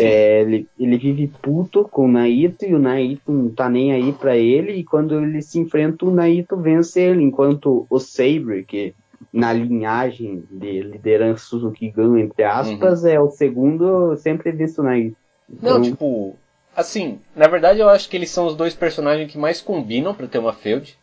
[0.00, 4.12] é, ele, ele vive puto com o Naito e o Naito não tá nem aí
[4.12, 4.72] para ele.
[4.72, 7.22] E quando ele se enfrenta, o Naito vence ele.
[7.22, 8.94] Enquanto o Sabre, que
[9.32, 13.08] na linhagem de liderança Suzuki Gun, entre aspas, uhum.
[13.08, 15.16] é o segundo, sempre vence o Naito.
[15.48, 15.78] Então...
[15.78, 16.36] Não, tipo,
[16.74, 20.26] assim, na verdade eu acho que eles são os dois personagens que mais combinam para
[20.26, 20.98] ter uma feud.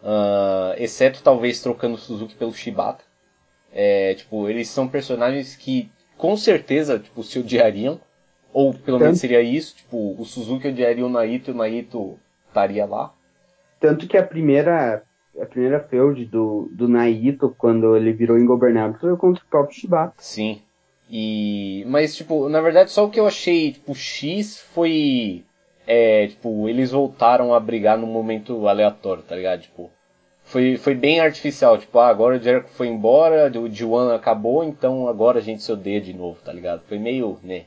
[0.00, 3.04] Uh, exceto talvez trocando o Suzuki pelo Shibata.
[3.72, 8.00] É, tipo, eles são personagens que com certeza tipo, se odiariam.
[8.52, 9.04] Ou pelo Tanto...
[9.04, 12.18] menos seria isso, tipo, o Suzuki odiaria o Naito e o Naito
[12.48, 13.12] estaria lá.
[13.78, 15.02] Tanto que a primeira
[15.40, 20.14] a primeira feud do, do Naito, quando ele virou ingovernável, foi contra o próprio Shibata.
[20.18, 20.62] Sim.
[21.10, 21.84] E...
[21.86, 25.44] Mas, tipo, na verdade, só o que eu achei, tipo, X foi...
[25.86, 29.62] É, tipo, eles voltaram a brigar num momento aleatório, tá ligado?
[29.62, 29.90] Tipo,
[30.48, 31.78] foi, foi bem artificial.
[31.78, 35.70] Tipo, ah, agora o Jericho foi embora, o G1 acabou, então agora a gente se
[35.70, 36.82] odeia de novo, tá ligado?
[36.88, 37.64] Foi meio, né?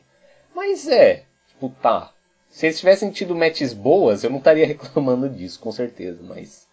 [0.53, 2.11] Mas é, tipo, tá.
[2.49, 6.67] Se eles tivessem tido matches boas, eu não estaria reclamando disso, com certeza, mas.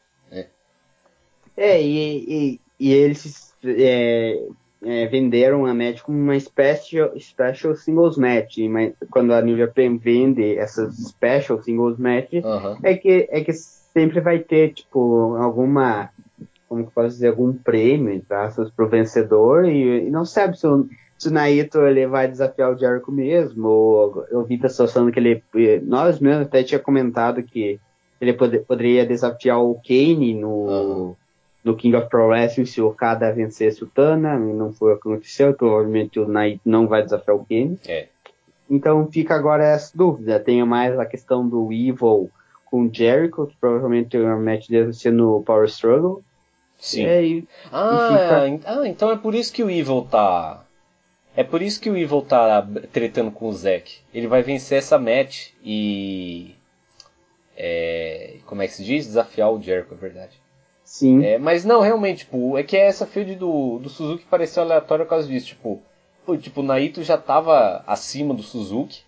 [1.59, 4.47] É, e, e, e eles é,
[4.83, 8.59] é, venderam a match como uma special, special singles match.
[8.71, 12.33] Mas quando a New Japan vende essas special singles match,
[12.83, 16.11] é, que, é que sempre vai ter, tipo, alguma.
[16.69, 17.29] Como que posso dizer?
[17.29, 18.53] Algum prêmio, tá?
[18.77, 20.87] Para o vencedor, e, e não sabe se o
[21.19, 25.19] se o Naito ele vai desafiar o Jericho mesmo, ou eu vi pessoas falando que
[25.19, 25.43] ele.
[25.83, 27.81] Nós mesmo até tinha comentado que
[28.21, 31.17] ele pod poderia desafiar o Kane no.
[31.69, 35.09] No King of Pro Wrestling se o Okada vencesse o Tana, não foi o que
[35.09, 37.79] aconteceu, provavelmente o Naito não vai desafiar o Kane.
[37.87, 38.09] É.
[38.71, 40.41] Então fica agora essa dúvida.
[40.41, 42.31] Tem mais a questão do Evil
[42.65, 46.23] com o Jericho, que provavelmente o match deve ser no Power Struggle.
[46.79, 47.07] Sim.
[47.07, 48.71] É, e, ah, e fica...
[48.71, 50.65] ah, então é por isso que o Evil tá
[51.39, 53.99] é por isso que o Evil tá tretando com o Zack.
[54.13, 56.57] Ele vai vencer essa match e.
[57.57, 59.07] É, como é que se diz?
[59.07, 60.41] Desafiar o Jericho, é verdade.
[60.89, 61.23] Sim.
[61.23, 65.11] É, mas não, realmente, tipo, é que essa field do, do Suzuki pareceu aleatória por
[65.11, 65.49] causa disso.
[65.49, 65.83] Tipo,
[66.41, 69.03] tipo, o Naito já tava acima do Suzuki.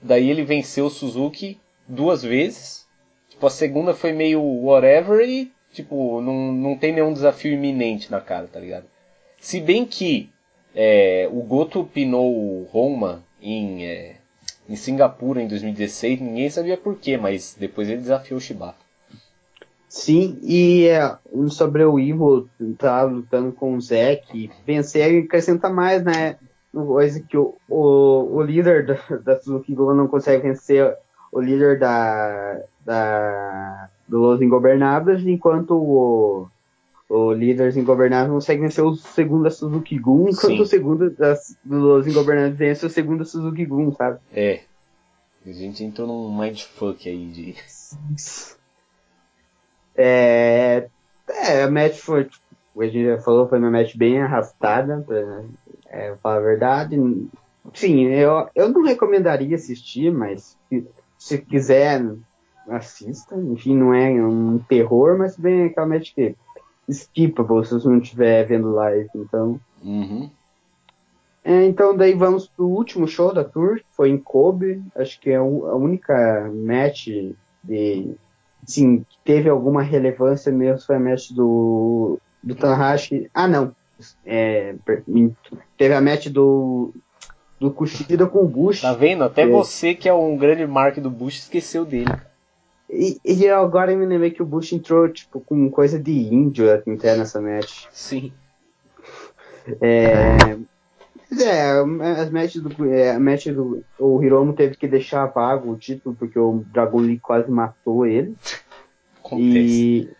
[0.00, 2.88] Daí ele venceu o Suzuki duas vezes.
[3.28, 8.18] Tipo, a segunda foi meio whatever e, tipo, não, não tem nenhum desafio iminente na
[8.18, 8.86] cara, tá ligado?
[9.38, 10.30] Se bem que
[10.74, 14.16] é, o Goto pinou o Roma em, é,
[14.66, 18.81] em Singapura em 2016, ninguém sabia porquê, mas depois ele desafiou o Shibata.
[19.92, 21.18] Sim, e é,
[21.50, 22.48] sobre o Ivo
[22.78, 26.38] tá lutando com o Zack, vencer acrescenta mais, né?
[26.72, 30.96] Coisa que o, o, o líder da, da Suzuki Gun não consegue vencer
[31.30, 36.48] o líder da, da do Los Ingobernáveis, enquanto o,
[37.10, 40.60] o Líderes Ingovernáveis consegue vencer o segundo da Suzuki Gun, enquanto Sim.
[40.62, 44.18] o segundo das, dos Ingovernáveis vence o segundo da Suzuki Gun, sabe?
[44.32, 44.62] É.
[45.44, 47.54] A gente entrou num mindfuck aí de.
[49.96, 50.88] É.
[51.28, 52.24] É, a match foi.
[52.24, 52.42] Tipo,
[52.80, 55.42] a gente já falou, foi uma match bem arrastada, pra
[55.86, 56.96] é, falar a verdade.
[57.74, 60.86] Sim, eu, eu não recomendaria assistir, mas se,
[61.18, 62.04] se quiser,
[62.68, 63.36] assista.
[63.36, 66.34] Enfim, não é um terror, mas bem aquela match que
[66.88, 69.60] skippable se você não estiver vendo live, então.
[69.82, 70.30] Uhum.
[71.44, 75.30] É, então daí vamos pro último show da tour, que foi em Kobe, acho que
[75.30, 77.08] é a única match
[77.64, 78.14] de
[78.64, 83.30] sim, teve alguma relevância mesmo foi a match do do Tanahashi.
[83.32, 83.74] Ah, não.
[84.26, 84.74] É,
[85.78, 86.92] teve a match do
[87.60, 88.80] do Kushida com o Bush.
[88.80, 89.22] Tá vendo?
[89.22, 89.46] Até é.
[89.46, 92.12] você que é um grande mark do Bush esqueceu dele.
[92.90, 96.72] E, e agora eu me lembrei que o Bush entrou, tipo, com coisa de índio
[96.72, 97.86] até nessa match.
[97.92, 98.32] Sim.
[99.80, 100.58] É,
[101.40, 101.70] é,
[102.20, 103.84] as matches do, é, a match do.
[103.98, 108.34] O Hiromu teve que deixar vago o título porque o Dragon Lee quase matou ele.
[109.24, 109.40] Acontece.
[109.44, 110.10] E,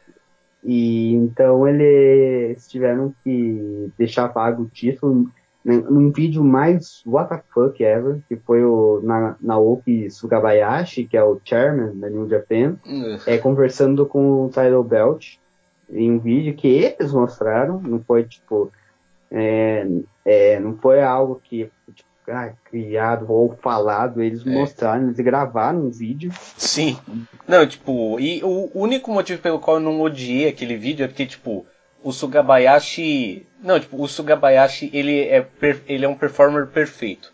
[0.65, 5.29] e então eles tiveram que deixar vago o título
[5.65, 11.17] né, num vídeo mais what the fuck ever, que foi o na, Naoki Sugabayashi, que
[11.17, 13.21] é o chairman da New Japan, Ugh.
[13.27, 15.37] é, conversando com o Tyler Belt
[15.91, 18.73] em um vídeo que eles mostraram, não foi tipo
[19.33, 19.87] é,
[20.25, 24.51] é, não foi algo que tipo, ah, criado ou falado, eles É.
[24.51, 26.31] mostraram, eles gravaram um vídeo.
[26.57, 26.97] Sim.
[27.49, 31.27] Não, tipo, e o único motivo pelo qual eu não odiei aquele vídeo é porque,
[31.27, 31.67] tipo,
[32.03, 33.47] o Sugabayashi.
[33.63, 37.33] Não, tipo, o Sugabayashi ele é, per- ele é um performer perfeito.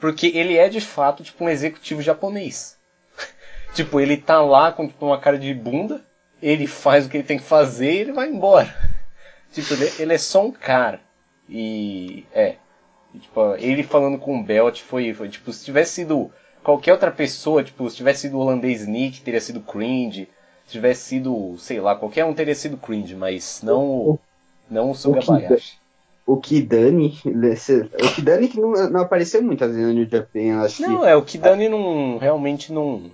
[0.00, 2.76] Porque ele é de fato, tipo, um executivo japonês.
[3.74, 6.00] tipo, ele tá lá com tipo, uma cara de bunda,
[6.40, 8.72] ele faz o que ele tem que fazer e ele vai embora.
[9.52, 11.00] tipo, ele, ele é só um cara.
[11.48, 12.24] E.
[12.32, 12.56] É.
[13.14, 16.30] E, tipo, ele falando com o Belt foi, foi tipo, se tivesse sido
[16.62, 20.28] qualquer outra pessoa, tipo, se tivesse sido o holandês Nick, teria sido cringe.
[20.66, 24.18] Se tivesse sido, sei lá, qualquer um teria sido cringe, mas não o,
[24.70, 25.78] não o Sugabayashi.
[26.26, 30.82] O Kidani, o Kidani que não, não apareceu muitas vezes no New Japan, eu acho
[30.82, 31.06] Não, que.
[31.06, 33.10] é, o Kidani não, realmente não, não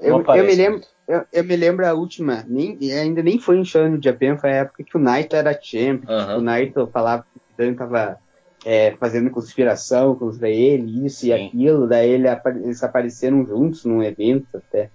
[0.00, 0.88] Eu, eu aparece me lembro, muito.
[1.06, 4.50] Eu, eu me lembro a última, nem, ainda nem foi em show no Japan, foi
[4.50, 6.04] a época que o Naito era champ.
[6.08, 6.38] Aham.
[6.38, 8.18] O Naito falava que o Kidani tava
[8.64, 11.46] é, fazendo conspiração contra ele, isso e Sim.
[11.46, 12.26] aquilo, daí ele,
[12.62, 14.90] eles apareceram juntos num evento até.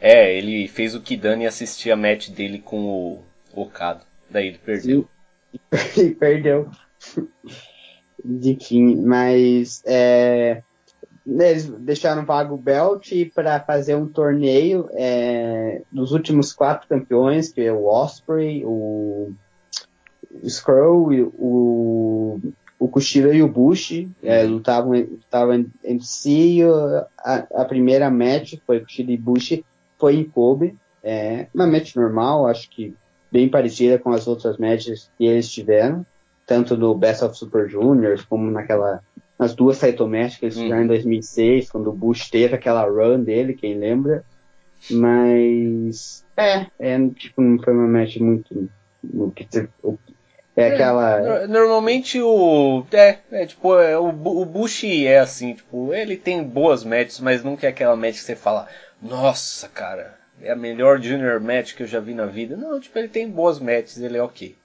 [0.00, 3.24] É, ele fez o Kidani assistir a match dele com o
[3.54, 4.02] Okada.
[4.28, 5.08] Daí ele perdeu.
[5.96, 6.70] e perdeu.
[8.22, 10.62] Enfim, mas é,
[11.26, 17.62] eles deixaram vago o belt para fazer um torneio é, dos últimos quatro campeões, que
[17.62, 19.32] é o Osprey, o,
[20.30, 22.40] o Skrull, o,
[22.78, 26.60] o Kushida e o Bush, é, lutavam, lutavam entre si.
[27.18, 29.62] A, a primeira match foi Kushida e Bush,
[29.98, 30.76] foi em Kobe.
[31.02, 32.94] É, uma match normal, acho que
[33.32, 36.04] bem parecida com as outras matches que eles tiveram,
[36.46, 39.02] tanto no Best of Super Juniors como naquela
[39.38, 43.54] nas duas matches que eles tiveram em 2006, quando o Bush teve aquela run dele,
[43.54, 44.24] quem lembra.
[44.90, 48.70] Mas é, é tipo não foi uma match muito,
[49.02, 49.42] muito
[50.56, 52.84] é aquela No- Normalmente o.
[52.92, 57.42] É, é tipo, é, o, o Bush é assim, tipo, ele tem boas matches, mas
[57.42, 58.68] nunca é aquela match que você fala,
[59.02, 62.56] nossa, cara, é a melhor junior match que eu já vi na vida.
[62.56, 64.56] Não, tipo, ele tem boas matches, ele é ok.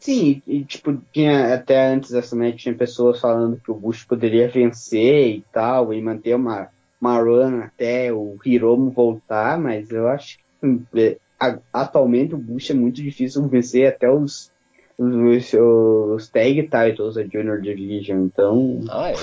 [0.00, 4.48] Sim, e tipo, tinha até antes dessa match tinha pessoas falando que o Bush poderia
[4.48, 6.68] vencer e tal, e manter uma,
[6.98, 11.18] uma run até o Hiromu voltar, mas eu acho que hum, é,
[11.70, 14.50] atualmente o Bush é muito difícil vencer até os,
[14.98, 18.80] os, os tag titles da Junior Division, então.
[18.88, 19.16] Ah, é.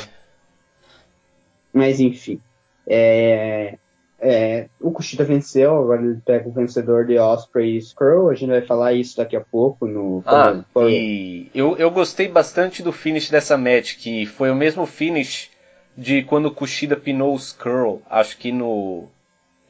[1.74, 2.40] Mas enfim.
[2.86, 3.80] É,
[4.20, 8.30] é, o Kushida venceu, agora ele pega o vencedor de Osprey e Skrull.
[8.30, 10.24] A gente vai falar isso daqui a pouco no.
[10.26, 14.86] Ah, quando- e eu, eu gostei bastante do finish dessa match, que foi o mesmo
[14.86, 15.50] finish
[15.96, 19.08] de quando o Kushida pinou o Skrull, acho que no...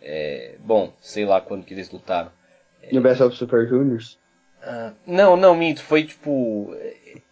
[0.01, 2.31] é, bom, sei lá quando que eles lutaram.
[2.91, 4.17] No Best of Super Juniors.
[4.61, 6.73] Ah, não, não, minto, foi tipo...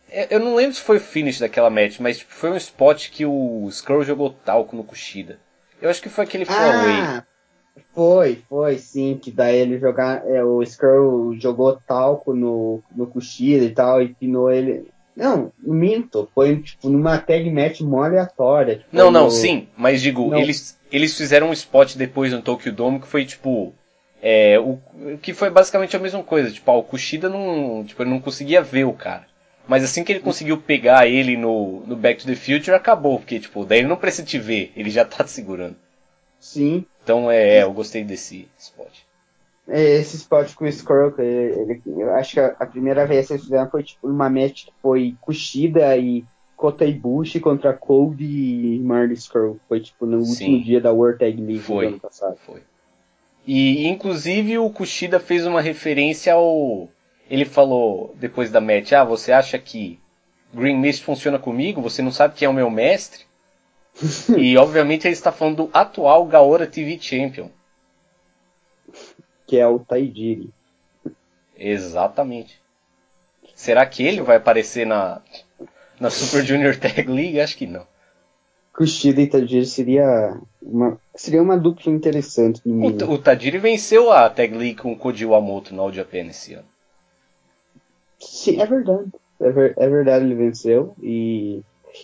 [0.09, 3.09] é, Eu não lembro se foi o finish daquela match, mas tipo, foi um spot
[3.09, 5.39] que o Skrull jogou talco no Kushida.
[5.81, 6.99] Eu acho que foi aquele four-way.
[7.01, 7.23] Ah,
[7.93, 13.65] foi, foi sim, que daí ele jogar, é, o Skrull jogou talco no, no Kushida
[13.65, 14.87] e tal, e pinou ele.
[15.15, 18.77] Não, minto, foi tipo numa tag match mó aleatória.
[18.77, 20.39] tipo, Não, não, no- sim, mas digo, Não.
[20.39, 23.73] eles, eles fizeram um spot depois no Tokyo Dome que foi tipo.
[24.21, 24.79] É, o,
[25.21, 26.51] que foi basicamente a mesma coisa.
[26.51, 29.25] Tipo, ah, o Kushida não, tipo, ele não conseguia ver o cara.
[29.67, 33.19] Mas assim que ele conseguiu pegar ele no, no Back to the Future, acabou.
[33.19, 35.75] Porque, tipo, daí ele não precisa te ver, ele já tá te segurando.
[36.39, 38.91] Sim, Então, é, é, eu gostei desse spot.
[39.67, 43.33] é, esse spot com o Skrull, ele, eu acho que a, a primeira vez que
[43.33, 46.23] eles fizeram foi tipo uma match que foi Kushida e
[46.55, 49.59] Kota Ibushi contra Cold e Marley Skrull.
[49.67, 50.29] Foi tipo no Sim.
[50.29, 51.85] último dia da World Tag League Foi.
[51.85, 52.37] do ano passado.
[52.45, 52.61] Foi.
[53.47, 56.89] E inclusive o Kushida fez uma referência ao.
[57.29, 59.99] Ele falou depois da match, ah, você acha que
[60.53, 61.81] Green Mist funciona comigo?
[61.81, 63.25] Você não sabe quem é o meu mestre?
[64.37, 67.49] e obviamente ele está falando do atual Gaora TV Champion.
[69.47, 70.49] Que é o Taijiri.
[71.57, 72.61] Exatamente.
[73.53, 75.21] Será que ele vai aparecer na,
[75.99, 77.39] na Super Junior Tag League?
[77.39, 77.87] Acho que não.
[78.75, 82.61] Kushida e Tajiri seria uma, seria uma dupla interessante.
[82.65, 86.55] O, o Tajiri venceu a Tag League com o Koji Wamoto na All Japan esse
[86.55, 86.67] ano.
[88.19, 89.11] Sim, é verdade.
[89.39, 90.95] É, ver, é, verdade, ele venceu.
[91.01, 91.61] E,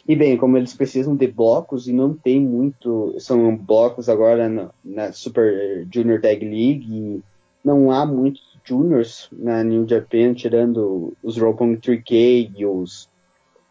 [0.08, 3.16] e bem, como eles precisam de blocos e não tem muito.
[3.20, 7.24] São blocos agora na, na Super Junior Tag League e
[7.64, 13.10] não há muitos juniors na New Japan, tirando os Roppongi 3K e os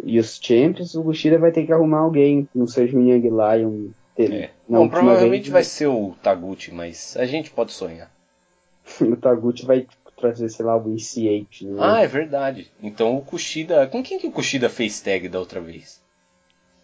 [0.05, 3.89] e os Champions, o Kushida vai ter que arrumar alguém, não seja o Young Lion.
[4.19, 4.51] É.
[4.69, 8.11] Bom, provavelmente vez, vai ser o Taguchi, mas a gente pode sonhar.
[9.01, 9.87] o Taguchi vai
[10.21, 11.63] trazer, sei lá, o EC8.
[11.63, 11.79] Né?
[11.81, 12.71] Ah, é verdade.
[12.83, 13.87] Então o Kushida.
[13.87, 16.01] Com quem que o Kushida fez tag da outra vez?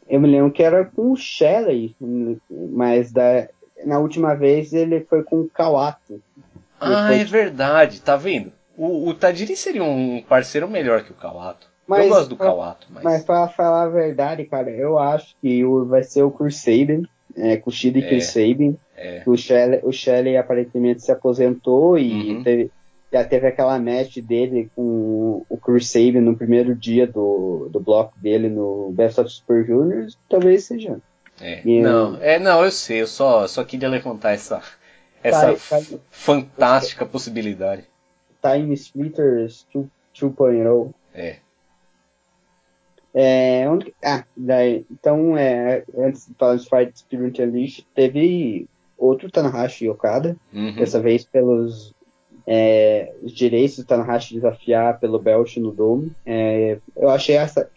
[0.08, 1.96] Eu me lembro que era com o Shelley,
[2.48, 3.48] mas da,
[3.84, 6.22] na última vez ele foi com o Kawato.
[6.80, 8.52] Ah, é verdade, tá vendo?
[8.76, 11.68] O, o Tajiri seria um parceiro melhor que o Kawato.
[11.86, 13.04] Mas, eu gosto do Kawato, mas...
[13.04, 17.06] Mas pra falar a verdade, cara, eu acho que o, vai ser o Kursaben,
[17.36, 18.78] é, Kushida e é, Kursaben.
[18.96, 19.22] É.
[19.24, 22.42] O, Shelley, o Shelley aparentemente se aposentou e uhum.
[22.42, 22.70] teve,
[23.12, 28.48] já teve aquela match dele com o Kursaben no primeiro dia do, do bloco dele
[28.48, 31.00] no Best of Super Juniors, talvez seja.
[31.40, 31.60] É.
[31.64, 34.62] E, não, é, não, eu sei, eu só, só queria levantar essa,
[35.22, 37.84] essa tá, tá, fantástica tá, possibilidade.
[38.42, 40.92] Time Splitters 2.0.
[41.14, 41.36] É.
[43.18, 48.68] É, onde, ah, daí, então, é, antes de falar de Fight Spirit Unleashed, teve
[48.98, 50.74] outro Tanahashi Okada, uhum.
[50.74, 51.95] dessa vez pelos
[52.46, 56.12] é, os direitos do Tanahashi desafiar pelo Belt no Dome.
[56.24, 57.68] É, eu achei essa,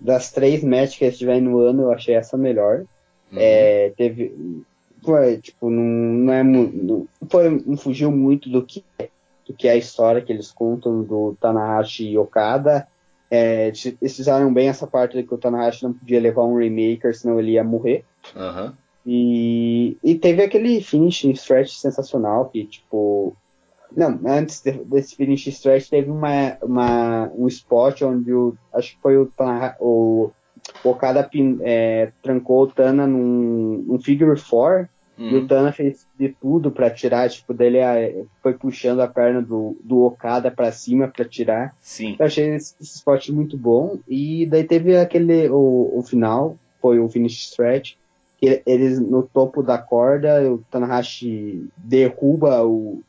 [0.00, 2.84] das três matches que estiver no ano, eu achei essa melhor.
[3.30, 3.38] Uhum.
[3.38, 4.34] É, teve,
[5.02, 8.82] foi, tipo, não, não é, não, foi, não fugiu muito do que,
[9.46, 12.88] do que é a história que eles contam do Tanahashi e Okada.
[13.30, 17.14] É, eles fizeram bem essa parte de que o Tanahashi não podia levar um remaker,
[17.14, 18.04] senão ele ia morrer.
[18.34, 18.72] Uhum.
[19.06, 23.36] E, e teve aquele finish stretch sensacional que, tipo.
[23.96, 28.56] Não, antes desse finish stretch teve uma, uma, um spot onde o.
[28.72, 29.30] Acho que foi o,
[29.80, 30.30] o,
[30.82, 31.28] o Okada
[31.62, 34.88] é, trancou o Tana num, num figure four
[35.18, 35.30] Uhum.
[35.30, 37.78] E o Tana fez de tudo para tirar, tipo, dele
[38.42, 41.74] foi puxando a perna do, do Okada para cima para tirar.
[41.80, 42.16] Sim.
[42.18, 43.98] Eu achei esse, esse spot muito bom.
[44.08, 47.94] E daí teve aquele, o, o final, foi o finish stretch,
[48.38, 53.00] que eles no topo da corda, o Tanahashi derruba o,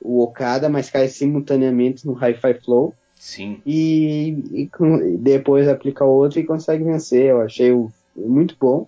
[0.00, 2.94] o Okada, mas cai simultaneamente no Hi-Fi Flow.
[3.16, 3.60] Sim.
[3.66, 4.70] E, e,
[5.18, 7.26] depois aplica outro e consegue vencer.
[7.26, 8.86] Eu achei o, muito bom.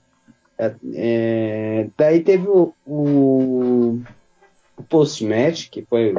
[0.57, 4.01] É, é, daí teve o, o,
[4.77, 6.15] o post-match, que foi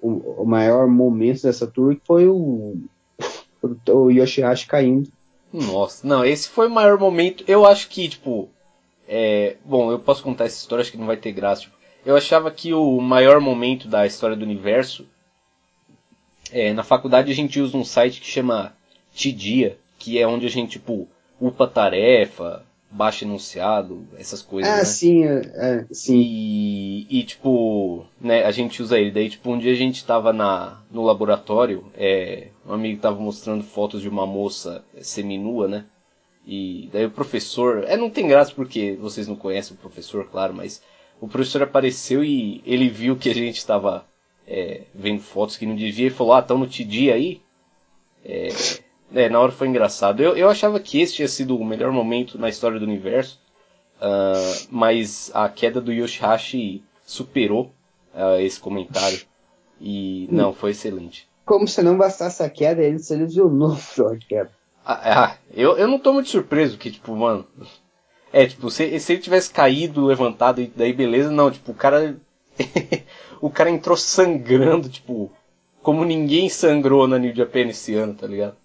[0.00, 2.76] o, o, maior momento dessa tour, que foi o,
[3.88, 5.10] o, Yoshihashi caindo.
[5.52, 7.44] Nossa, não, esse foi o maior momento.
[7.48, 8.48] Eu acho que, tipo.
[9.08, 11.62] É, bom, eu posso contar essa história, acho que não vai ter graça.
[11.62, 15.06] Tipo, eu achava que o maior momento da história do universo.
[16.50, 18.74] É, na faculdade a gente usa um site que chama
[19.14, 21.08] Tidia, que é onde a gente, tipo,
[21.40, 24.84] upa tarefa, baixo enunciado, essas coisas, ah, né?
[24.84, 26.20] sim, é, é, sim.
[26.20, 29.10] E, e, tipo, né, a gente usa ele.
[29.10, 33.64] Daí, tipo, um dia a gente tava na, no laboratório, é, um amigo tava mostrando
[33.64, 35.84] fotos de uma moça seminua, né?
[36.46, 40.52] E daí o professor, é, não tem graça porque vocês não conhecem o professor, claro,
[40.52, 40.82] mas
[41.22, 44.04] o professor apareceu e ele viu que a gente tava
[44.44, 47.40] é, vendo fotos que não devia e falou, ah, estão no TD aí?
[48.24, 48.48] É,
[49.14, 50.20] é, na hora foi engraçado.
[50.20, 53.40] Eu, eu achava que esse tinha sido o melhor momento na história do universo,
[53.98, 57.72] uh, mas a queda do Yoshihashi superou
[58.12, 59.20] uh, esse comentário.
[59.80, 61.28] E não, foi excelente.
[61.44, 63.78] Como se não bastasse a queda, ele se lesionou
[64.28, 64.50] queda.
[64.84, 67.46] Ah, ah, eu, eu não tô muito surpreso que, tipo, mano.
[68.32, 72.16] É, tipo, se, se ele tivesse caído, levantado, e daí beleza, não, tipo, o cara.
[73.40, 75.30] o cara entrou sangrando, tipo,
[75.82, 78.56] como ninguém sangrou na New Japan esse ano, tá ligado?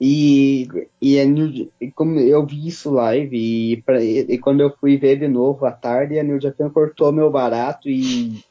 [0.00, 0.66] E,
[1.00, 5.16] e, a New, como eu vi isso live e, pra, e, quando eu fui ver
[5.16, 8.42] de novo à tarde, a New Japan cortou meu barato e,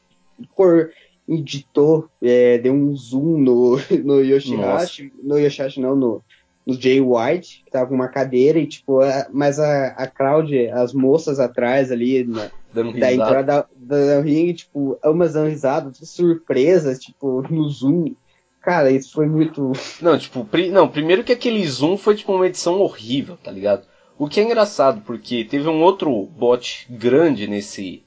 [0.54, 0.90] cor,
[1.28, 6.24] editou, é, deu um zoom no, no Yoshihashi, no Yoshihashi não, no,
[6.66, 10.92] no Jay White, que tava uma cadeira e tipo, a, mas a, a crowd, as
[10.92, 17.42] moças atrás ali na, da entrada da, da ringue, tipo, umas dando risada, surpresas, tipo,
[17.50, 18.14] no zoom.
[18.60, 19.72] Cara, isso foi muito.
[20.00, 20.70] Não, tipo, pri...
[20.70, 23.84] não, primeiro que aquele zoom foi tipo uma edição horrível, tá ligado?
[24.16, 28.04] O que é engraçado, porque teve um outro bot grande nesse,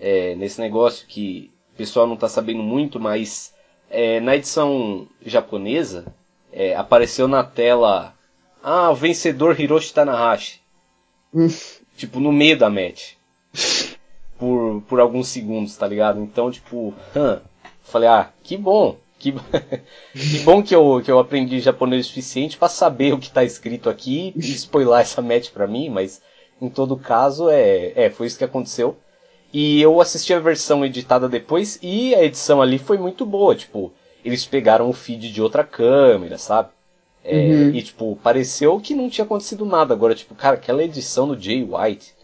[0.00, 3.52] é, nesse negócio que o pessoal não tá sabendo muito, mas
[3.90, 6.06] é, na edição japonesa
[6.52, 8.14] é, apareceu na tela
[8.62, 10.60] Ah, o vencedor Hiroshi Tanahashi.
[11.96, 13.14] tipo, no meio da match.
[14.38, 16.20] Por, por alguns segundos, tá ligado?
[16.20, 17.38] Então, tipo, hum,
[17.82, 18.96] falei, ah, que bom.
[19.18, 19.32] Que,
[20.12, 23.44] que bom que eu, que eu aprendi japonês o suficiente para saber o que tá
[23.44, 26.20] escrito aqui e spoiler essa match pra mim, mas
[26.60, 28.96] em todo caso, é, é, foi isso que aconteceu.
[29.52, 33.92] E eu assisti a versão editada depois e a edição ali foi muito boa, tipo,
[34.24, 36.70] eles pegaram o feed de outra câmera, sabe?
[37.24, 37.70] É, uhum.
[37.70, 39.94] E, tipo, pareceu que não tinha acontecido nada.
[39.94, 42.14] Agora, tipo, cara, aquela edição do Jay White.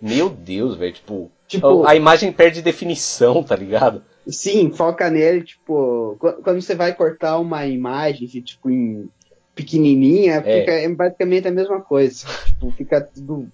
[0.00, 0.92] Meu Deus, velho.
[0.92, 4.02] Tipo, tipo, a imagem perde definição, tá ligado?
[4.26, 9.08] Sim, foca nele, tipo, quando você vai cortar uma imagem, tipo, em
[9.54, 10.60] pequenininha, é.
[10.60, 12.26] fica é basicamente a mesma coisa.
[12.46, 13.48] tipo, fica tudo.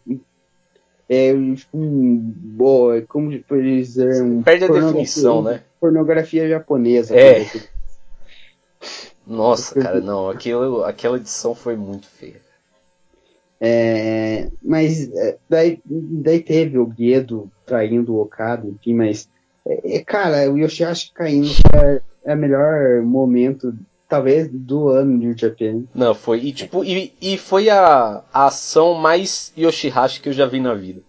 [1.09, 4.23] É, tipo, boa, como dizer.
[4.23, 5.63] Um Perde a definição, né?
[5.81, 7.17] Pornografia japonesa.
[7.17, 7.45] É.
[9.27, 12.41] Nossa, cara, não, aquilo, aquela edição foi muito feia.
[13.61, 19.29] É, mas é, daí, daí teve o Guedo traindo o Okada, enfim, mas
[19.67, 23.75] é, é cara, o Yoshihashi caindo é, é o melhor momento,
[24.09, 25.85] talvez, do ano de Japan.
[25.95, 30.47] Não, foi, e tipo, e, e foi a, a ação mais Yoshihashi que eu já
[30.47, 31.01] vi na vida.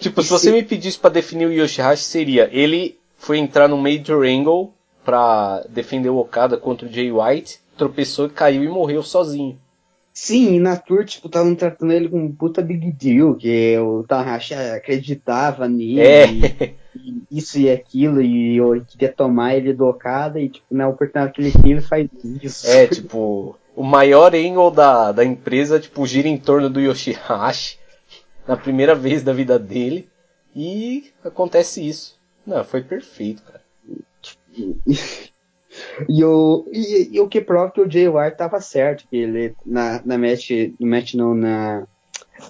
[0.00, 4.24] Tipo, se você me pedisse para definir o Yoshihashi, seria ele foi entrar no Major
[4.24, 4.72] Angle
[5.08, 9.58] pra defender o Okada contra o Jay White, tropeçou e caiu e morreu sozinho.
[10.12, 14.04] Sim, e na tour, tipo, estavam tratando ele com um puta big deal, que o
[14.06, 16.26] Tanahashi acreditava nele, é.
[16.26, 20.86] e, e isso e aquilo, e eu queria tomar ele do Okada, e tipo, na
[20.86, 22.06] oportunidade que ele tem, ele faz
[22.42, 22.66] isso.
[22.68, 27.78] É, tipo, o maior angle da, da empresa, tipo, gira em torno do Yoshihashi,
[28.46, 30.06] na primeira vez da vida dele,
[30.54, 32.18] e acontece isso.
[32.46, 33.67] Não, foi perfeito, cara.
[36.08, 39.54] E, o, e, e, o que prova que o Jay White tava certo, que ele
[39.64, 41.86] na, na match, no match não, na,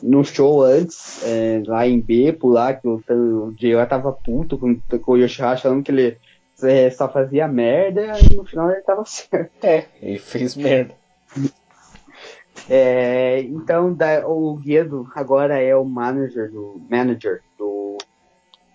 [0.03, 4.57] no show antes, é, lá em Bepo, lá, que o, o Jay White tava puto
[4.57, 6.17] com, com o Yoshihashi falando que ele
[6.63, 9.51] é, só fazia merda e no final ele tava certo.
[9.63, 10.95] É, ele fez merda.
[12.69, 17.78] É, então da, o Guedo agora é o manager do manager do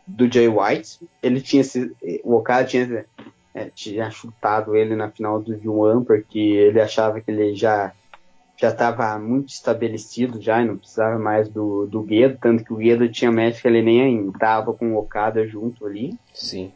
[0.06, 1.00] do Jay White.
[1.22, 1.64] Ele tinha
[2.24, 3.06] o Okada tinha,
[3.54, 7.94] é, tinha chutado ele na final do G1 porque ele achava que ele já
[8.56, 12.78] já estava muito estabelecido já e não precisava mais do, do Guedo, tanto que o
[12.78, 16.18] Guedo tinha match que ele nem estava com o Okada junto ali.
[16.34, 16.72] Sim.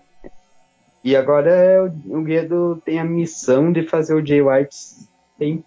[1.04, 5.64] E agora o, o Guedo tem a missão de fazer o Jay White ser,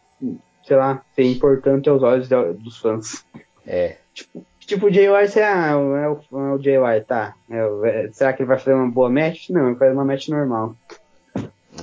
[0.64, 3.24] sei lá, ser importante aos olhos de, dos fãs.
[3.66, 3.96] É.
[4.12, 7.34] Tipo, Tipo, o Jay White, ah, é o, é o White, tá.
[7.50, 7.56] É,
[7.88, 9.50] é, será que ele vai fazer uma boa match?
[9.50, 10.76] Não, ele faz uma match normal.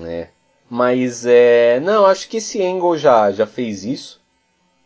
[0.05, 0.30] É.
[0.69, 1.81] Mas, é.
[1.81, 4.22] Não, acho que esse Angle já, já fez isso.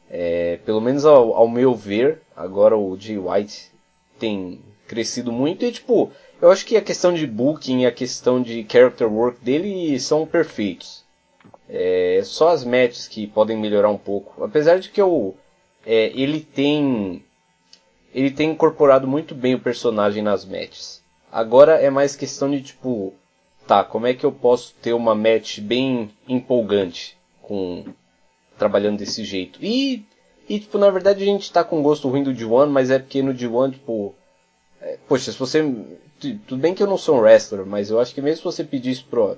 [0.10, 3.72] É, pelo menos ao, ao meu ver, agora o Jay White
[4.18, 6.12] tem crescido muito e, tipo,
[6.42, 10.26] eu acho que a questão de booking e a questão de character work dele são
[10.26, 11.06] perfeitos.
[11.70, 14.44] É só as matches que podem melhorar um pouco.
[14.44, 15.36] Apesar de que eu,
[15.86, 17.24] é, ele tem
[18.14, 21.02] ele tem incorporado muito bem o personagem nas matches.
[21.32, 23.14] Agora é mais questão de tipo,
[23.66, 27.86] tá, como é que eu posso ter uma match bem empolgante com
[28.58, 29.60] trabalhando desse jeito?
[29.62, 30.06] E
[30.50, 33.22] e tipo, na verdade a gente tá com gosto ruim do D1, mas é porque
[33.22, 34.14] no D1, tipo,
[34.82, 35.64] é, poxa, se você
[36.20, 38.64] tudo bem que eu não sou um wrestler, mas eu acho que mesmo se você
[38.64, 39.38] pedisse pro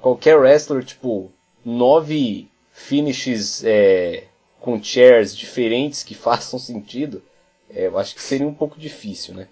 [0.00, 1.32] qualquer wrestler, tipo,
[1.64, 4.24] nove finishes é,
[4.60, 7.22] com chairs diferentes que façam sentido,
[7.70, 9.48] é, eu acho que seria um pouco difícil, né?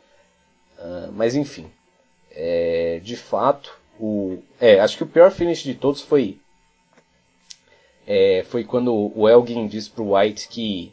[0.78, 1.70] Uh, mas enfim,
[2.30, 6.38] é, de fato, o, é, acho que o pior finish de todos foi
[8.06, 10.92] é, foi quando o Elgin disse pro White que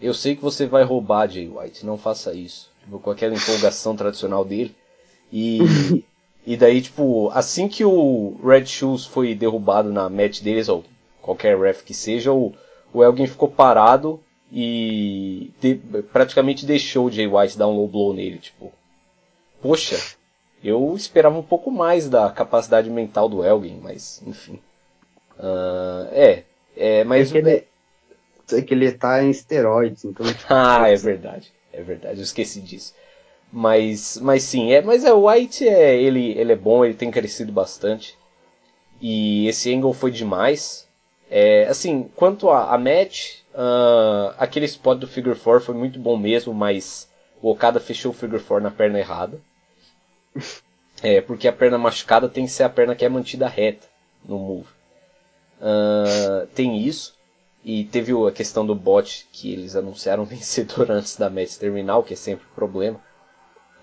[0.00, 2.70] eu sei que você vai roubar Jay White, não faça isso.
[2.82, 4.74] Tipo, com aquela empolgação tradicional dele.
[5.32, 5.58] E,
[6.46, 10.84] e daí, tipo, assim que o Red Shoes foi derrubado na match deles, ou
[11.22, 12.52] qualquer ref que seja, o,
[12.92, 14.20] o Elgin ficou parado
[14.56, 15.50] e
[16.12, 18.72] praticamente deixou o Jay White dar um low blow nele, tipo.
[19.60, 20.16] Poxa,
[20.62, 24.60] eu esperava um pouco mais da capacidade mental do Elgin, mas enfim.
[25.36, 26.44] Uh, é,
[26.76, 27.64] é, mas é que, ele,
[28.52, 30.24] é que ele tá em esteroides, então.
[30.32, 32.94] Tipo, ah, é verdade, é verdade, eu esqueci disso.
[33.52, 37.10] Mas, mas sim, é, mas é o White é ele, ele é bom, ele tem
[37.10, 38.16] crescido bastante.
[39.00, 40.88] E esse angle foi demais.
[41.30, 46.16] É, assim, quanto a, a match, Uh, aquele spot do Figure 4 foi muito bom
[46.16, 47.08] mesmo, mas
[47.40, 49.40] o Okada fechou o Figure 4 na perna errada.
[51.02, 53.86] É, porque a perna machucada tem que ser a perna que é mantida reta
[54.24, 54.68] no move.
[55.60, 57.14] Uh, tem isso.
[57.62, 62.14] E teve a questão do bot que eles anunciaram vencedor antes da match terminal, que
[62.14, 63.00] é sempre um problema.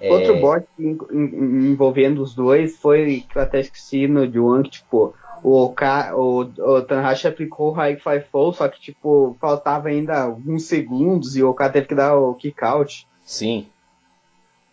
[0.01, 0.39] Outro é...
[0.39, 5.13] bot envolvendo os dois foi que eu até esqueci no One, que tipo,
[5.43, 10.23] o, K, o, o Tanahashi aplicou o High Fly Flow, só que tipo, faltava ainda
[10.23, 13.07] alguns segundos e o K teve que dar o kick out.
[13.23, 13.68] Sim.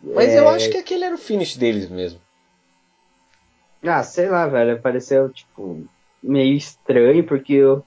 [0.02, 0.38] Mas é...
[0.38, 2.20] eu acho que aquele era o finish deles mesmo.
[3.82, 4.80] Ah, sei lá, velho.
[4.80, 5.84] Pareceu, tipo,
[6.22, 7.82] meio estranho, porque o,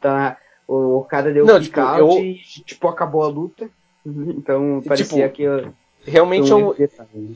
[0.67, 2.23] o cara deu Não, kick tipo, out eu...
[2.23, 2.35] e,
[2.65, 3.69] tipo, acabou a luta.
[4.03, 5.43] Então, parecia tipo, que...
[5.43, 5.71] Eu,
[6.03, 6.75] realmente eu,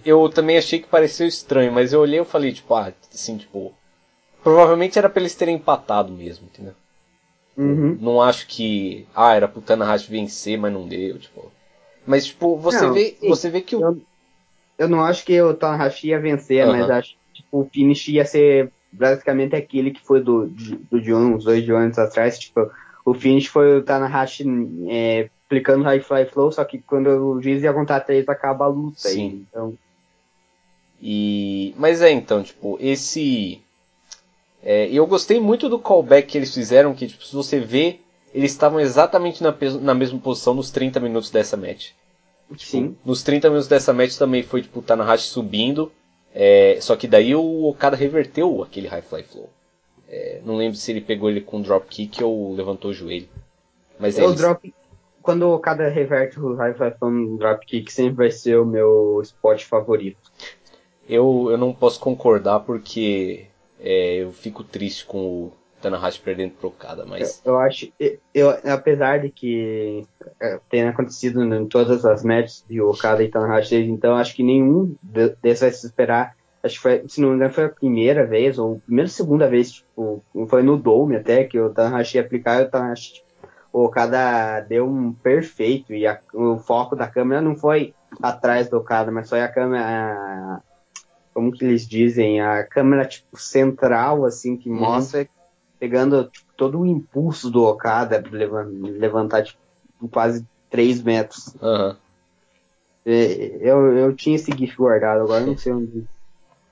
[0.03, 3.71] eu também achei que pareceu estranho, mas eu olhei e falei, tipo, ah, assim, tipo...
[4.45, 6.75] Provavelmente era pra eles terem empatado mesmo, entendeu?
[7.57, 7.97] Uhum.
[7.99, 9.07] Não acho que...
[9.15, 11.51] Ah, era pro Tanahashi vencer, mas não deu, tipo...
[12.05, 13.81] Mas, tipo, você, não, vê, você vê que o...
[13.81, 14.01] Eu,
[14.77, 16.73] eu não acho que o Tanahashi ia vencer, uhum.
[16.73, 20.45] mas acho que tipo, o finish ia ser basicamente aquele que foi do,
[20.91, 22.69] do John, uns dois Johns atrás, tipo,
[23.03, 24.45] o finish foi o Tanahashi
[24.87, 28.67] é, aplicando High Fly Flow, só que quando o juiz ia contar três, acaba a
[28.67, 29.09] luta.
[29.09, 29.27] Sim.
[29.27, 29.73] Aí, então...
[31.01, 31.73] E...
[31.79, 33.64] Mas é, então, tipo, esse...
[34.65, 37.99] É, eu gostei muito do callback que eles fizeram, que, tipo, se você vê,
[38.33, 41.91] eles estavam exatamente na, na mesma posição nos 30 minutos dessa match.
[42.49, 42.97] Tipo, Sim.
[43.05, 45.91] Nos 30 minutos dessa match também foi, tipo, Tanahashi subindo,
[46.33, 49.49] é, só que daí o Okada reverteu aquele High Fly Flow.
[50.09, 53.29] É, não lembro se ele pegou ele com drop kick ou levantou o joelho.
[53.99, 54.73] Mas é o drop,
[55.21, 58.65] quando o Okada reverte o High Fly Flow no drop kick, sempre vai ser o
[58.65, 60.31] meu spot favorito.
[61.07, 63.45] Eu, eu não posso concordar porque
[63.79, 67.41] é, eu fico triste com o Tanahashi perdendo pro Okada, mas...
[67.45, 67.91] Eu, eu acho,
[68.33, 70.05] eu, apesar de que
[70.41, 74.95] é, tenha acontecido em todas as matches de Okada e Tanahashi, então acho que nenhum
[75.03, 76.35] desses vai se esperar.
[76.63, 79.71] Acho que foi, se não me engano, foi a primeira vez, ou primeira segunda vez,
[79.73, 83.25] tipo, foi no Dome até, que o Tanahashi ia aplicar e o Tanahashi, tipo,
[83.71, 87.93] o Okada deu um perfeito, e a, o foco da câmera não foi
[88.23, 90.63] atrás do Okada, mas foi a câmera,
[91.35, 94.79] como que eles dizem, a câmera, tipo, central, assim, que uhum.
[94.79, 95.27] mostra
[95.77, 99.59] pegando tipo, todo o impulso do Okada levantar tipo,
[100.09, 101.53] quase 3 metros.
[101.61, 101.95] Uhum.
[103.05, 106.05] Eu, eu tinha esse GIF guardado, agora não sei onde.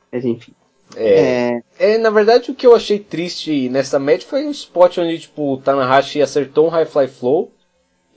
[0.09, 0.53] Mas enfim.
[0.95, 1.93] É, é...
[1.93, 5.53] é, na verdade o que eu achei triste nessa match foi o spot onde tipo,
[5.53, 7.51] o Tanahashi acertou um High Fly Flow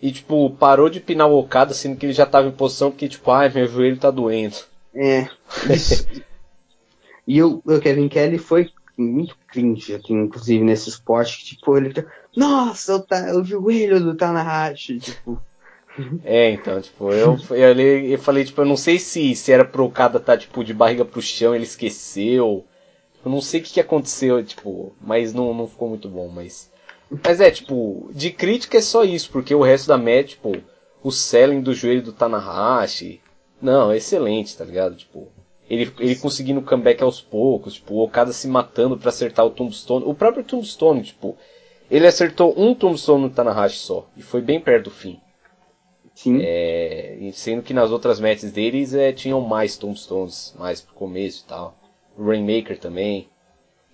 [0.00, 3.08] e tipo, parou de pinar o Okada, sendo que ele já estava em posição porque
[3.08, 4.56] tipo, ai, meu joelho tá doendo.
[4.94, 5.28] É.
[7.26, 11.92] e o, o Kevin Kelly foi muito cringe, aqui, inclusive, nesse esporte, tipo, ele
[12.36, 15.40] nossa, o, o joelho do Tanahashi, tipo...
[16.22, 19.86] É, então, tipo, eu, eu, eu falei, tipo, eu não sei se, se era pro
[19.86, 22.66] Okada tá, tipo, de barriga pro chão, ele esqueceu.
[23.24, 26.70] Eu não sei o que, que aconteceu, tipo, mas não, não ficou muito bom, mas...
[27.24, 30.52] Mas é, tipo, de crítica é só isso, porque o resto da match, tipo,
[31.02, 33.22] o selling do joelho do Tanahashi...
[33.62, 34.96] Não, é excelente, tá ligado?
[34.96, 35.32] Tipo,
[35.68, 40.04] ele, ele conseguindo comeback aos poucos, tipo, o Okada se matando para acertar o Tombstone.
[40.06, 41.36] O próprio Tombstone, tipo,
[41.90, 45.20] ele acertou um Tombstone no Tanahashi só, e foi bem perto do fim.
[46.14, 46.38] Sim.
[46.40, 51.48] É, sendo que nas outras matches deles é, tinham mais Tombstones, mais pro começo e
[51.48, 51.76] tal.
[52.16, 53.28] O Rainmaker também.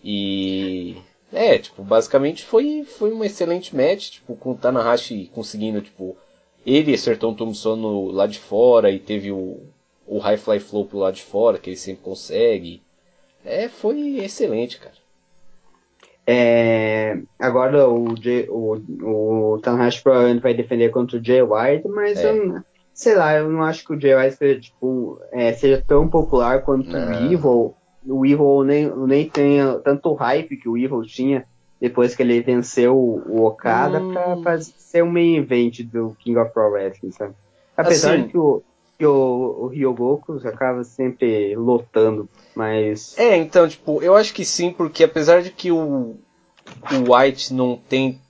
[0.04, 0.96] E.
[1.32, 6.16] É, tipo, basicamente foi, foi uma excelente match, tipo, com o Tanahashi conseguindo, tipo,
[6.64, 9.60] ele acertou um Tombstone lá de fora e teve o,
[10.06, 12.82] o High Fly Flow pro lado de fora, que ele sempre consegue.
[13.44, 15.02] É, foi excelente, cara.
[16.24, 22.18] É, agora o, J, o, o Tanahashi provavelmente vai defender contra o Jay White, mas
[22.18, 22.30] é.
[22.30, 22.62] eu,
[22.94, 26.62] sei lá, eu não acho que o Jay White seja, tipo, é, seja tão popular
[26.62, 27.28] quanto não.
[27.28, 27.74] o Evil.
[28.06, 31.44] O Evil nem, nem tenha tanto hype que o Evil tinha
[31.80, 34.12] depois que ele venceu o Okada hum.
[34.12, 37.34] pra, pra ser um main event do King of Pro Wrestling, sabe?
[37.76, 38.62] Apesar assim, de que o,
[39.02, 43.18] que o, o Ryogoku acaba sempre lotando, mas.
[43.18, 46.14] É, então, tipo, eu acho que sim, porque apesar de que o,
[46.92, 48.20] o White não tem.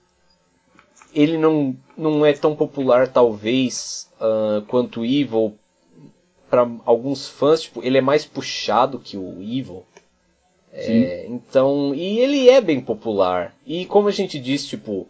[1.15, 5.55] Ele não, não é tão popular, talvez, uh, quanto o Evil.
[6.49, 9.85] Para alguns fãs, tipo, ele é mais puxado que o Evil.
[10.73, 13.55] É, então, e ele é bem popular.
[13.67, 15.07] E como a gente disse, tipo,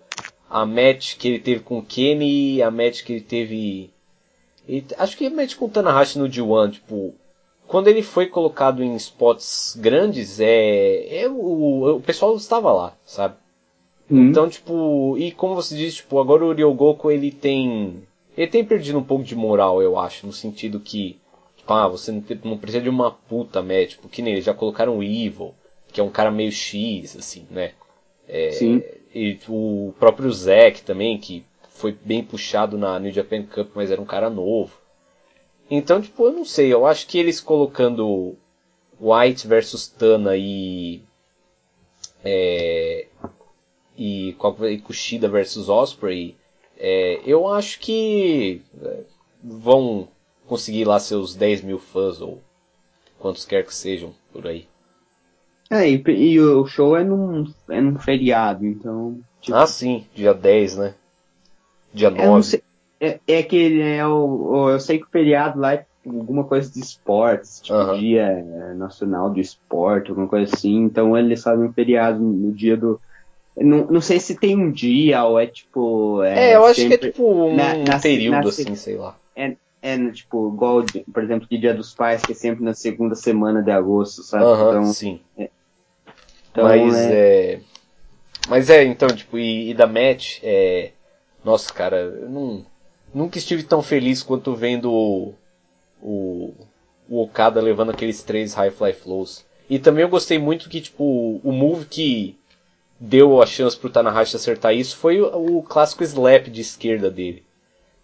[0.51, 3.92] a match que ele teve com o Kenny, a match que ele teve
[4.69, 7.15] e acho que mete com o Tanahashi no D1, tipo,
[7.67, 13.35] quando ele foi colocado em spots grandes, é, é o, o pessoal estava lá, sabe?
[14.11, 14.29] Uhum.
[14.29, 18.03] Então, tipo, e como você disse, tipo, agora o Ryogoku ele tem
[18.37, 21.19] ele tem perdido um pouco de moral, eu acho, no sentido que,
[21.57, 24.55] tipo, ah, você não, não precisa de uma puta match, tipo, que nem eles já
[24.55, 25.55] colocaram o Evil,
[25.93, 27.73] que é um cara meio X, assim, né?
[28.27, 28.83] É, Sim.
[29.15, 31.45] E o próprio Zack também, que
[31.83, 34.73] foi bem puxado na New Japan Cup, mas era um cara novo.
[35.69, 38.37] Então, tipo, eu não sei, eu acho que eles colocando
[39.01, 41.03] White versus Tana e.
[42.25, 43.09] É,
[43.99, 44.29] e,
[44.71, 46.37] e Kushida versus Osprey,
[46.79, 49.01] é, eu acho que é,
[49.43, 50.07] vão
[50.47, 52.41] conseguir lá seus 10 mil fãs ou
[53.19, 54.69] quantos quer que sejam por aí.
[55.69, 59.21] É, e, e o show é num, é num feriado, então.
[59.41, 60.95] Tipo, ah, sim, dia 10, né?
[61.93, 62.63] Dia 9.
[63.01, 66.71] É, é que é o, o, Eu sei que o feriado lá é alguma coisa
[66.73, 67.99] de esportes, tipo uh -huh.
[67.99, 70.85] dia nacional do esporte, alguma coisa assim.
[70.85, 73.01] Então eles fazem um feriado no dia do.
[73.57, 76.23] Não, não sei se tem um dia ou é tipo.
[76.23, 79.17] É, é eu acho que é tipo um na, na, período na, assim, sei lá.
[79.37, 83.15] É, é tipo, igual, por exemplo, o Dia dos Pais, que é sempre na segunda
[83.15, 84.45] semana de agosto, sabe?
[84.45, 85.21] Uh -huh, então, sim.
[85.37, 85.51] É,
[86.53, 87.55] então, Mas é...
[87.55, 87.61] é...
[88.49, 90.93] Mas é, então, tipo, e, e da match, é...
[91.45, 92.65] Nossa, cara, eu não,
[93.13, 95.35] nunca estive tão feliz quanto vendo o,
[96.01, 96.55] o,
[97.09, 99.45] o Okada levando aqueles três High Fly Flows.
[99.69, 102.37] E também eu gostei muito que, tipo, o move que
[103.01, 107.45] deu a chance pro Tanahashi acertar isso foi o, o clássico slap de esquerda dele.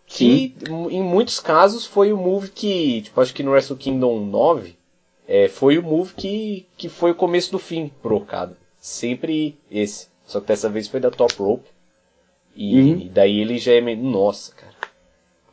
[0.06, 0.88] Que, Sim.
[0.90, 4.76] em muitos casos, foi o move que, tipo, acho que no Wrestle Kingdom 9,
[5.26, 8.56] é, foi o move que, que foi o começo do fim pro Okada.
[8.80, 10.08] Sempre esse.
[10.24, 11.68] Só que dessa vez foi da top rope.
[12.60, 12.98] E, uhum.
[13.02, 14.02] e daí ele já é meio.
[14.02, 14.74] Nossa, cara.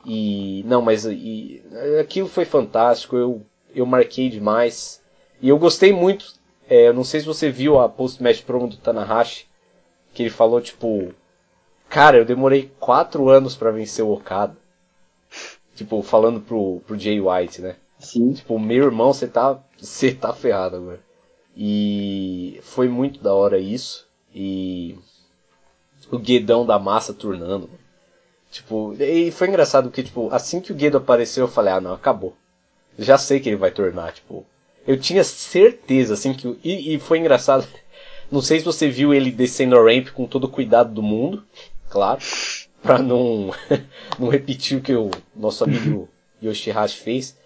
[0.03, 0.63] E.
[0.65, 1.61] Não, mas e,
[2.01, 3.15] aquilo foi fantástico.
[3.15, 3.45] Eu,
[3.75, 5.03] eu marquei demais.
[5.39, 6.33] E eu gostei muito.
[6.67, 9.45] É, eu não sei se você viu a post-match promo do Tanahashi.
[10.15, 11.13] Que ele falou, tipo.
[11.87, 14.57] Cara, eu demorei quatro anos para vencer o Okada.
[15.75, 17.75] Tipo, falando pro, pro Jay White, né?
[17.99, 18.33] Sim.
[18.33, 20.99] Tipo, meu irmão, você tá, você tá ferrado agora.
[21.55, 24.07] E foi muito da hora isso.
[24.33, 24.97] E
[26.15, 27.69] o Guedão da massa turnando.
[28.51, 31.93] Tipo, e foi engraçado porque, tipo, assim que o Guedo apareceu, eu falei, ah não,
[31.93, 32.35] acabou.
[32.97, 34.45] Já sei que ele vai tornar, tipo.
[34.87, 36.57] Eu tinha certeza, assim, que.
[36.63, 37.67] E, e foi engraçado.
[38.31, 41.43] Não sei se você viu ele descendo a ramp com todo o cuidado do mundo,
[41.89, 42.19] claro.
[42.81, 43.51] Pra não,
[44.17, 46.09] não repetir o que o nosso amigo
[46.43, 47.37] Yoshihashi fez.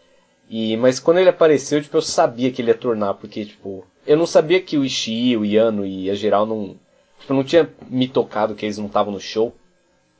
[0.49, 4.17] E, mas quando ele apareceu, tipo, eu sabia que ele ia tornar, porque, tipo, eu
[4.17, 6.75] não sabia que o Ishii, o Yano e a geral não.
[7.19, 9.53] Tipo, não tinha me tocado que eles não estavam no show.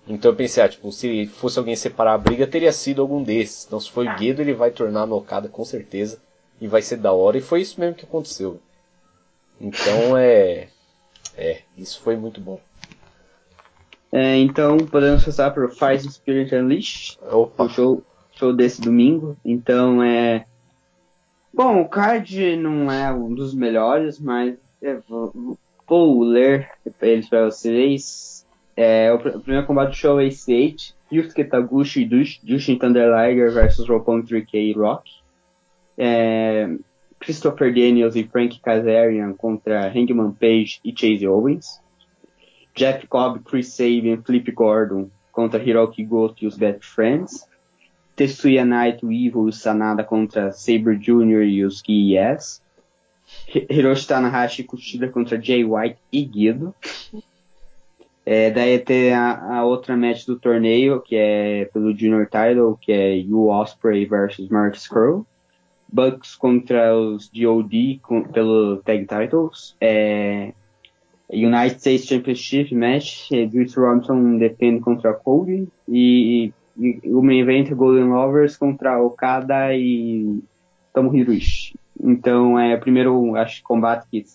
[0.08, 3.66] Então eu pensei, ah, tipo, se fosse alguém separar a briga, teria sido algum desses.
[3.66, 6.20] Então se foi o Guedo, ele vai tornar no Okada com certeza.
[6.60, 7.38] E vai ser da hora.
[7.38, 8.60] E foi isso mesmo que aconteceu.
[9.60, 10.70] Então é.
[11.38, 12.60] É, isso foi muito bom.
[14.12, 17.20] É, então podemos passar para o Fire Spirit Unleashed.
[17.32, 17.66] Opa.
[17.66, 18.04] O show
[18.40, 19.38] show desse domingo.
[19.44, 20.46] Então é.
[21.54, 24.56] Bom, o card não é um dos melhores, mas
[25.08, 25.58] vou,
[25.90, 26.70] vou, ler
[27.02, 28.46] eles para vocês.
[28.78, 33.90] É, o, primeiro combate do show é 8, Yusuke Taguchi e Jushin Thunder Liger versus
[33.90, 35.12] Roppongi 3K e Rock.
[35.98, 36.70] É,
[37.20, 41.82] Christopher Daniels e Frank Kazarian contra Hangman Page e Chase Owens.
[42.74, 47.50] Jeff Cobb, Chris Sabin Flip Gordon contra Hiroki Goto e os Best Friends.
[48.16, 51.44] Tetsuya Naito, Evil e Sanada contra Saber Jr.
[51.44, 52.62] e os KES.
[53.70, 56.74] Hiroshi Tanahashi e Kushida contra Jay White e Guido.
[58.26, 62.92] É, daí tem a, a, outra match do torneio, que é pelo Junior Title, que
[62.92, 65.26] é Yu Osprey versus Mark Skrull.
[65.92, 69.76] Bucks contra os DOD com, pelo Tag Titles.
[69.82, 70.54] É,
[71.32, 75.68] United States Championship match, é, Robinson defende contra Cody.
[75.88, 76.54] E
[77.06, 80.40] o main event é Golden Lovers contra Okada e
[80.94, 81.76] Tomohiro Ishii.
[82.02, 84.26] Então é o primeiro, acho, combate que,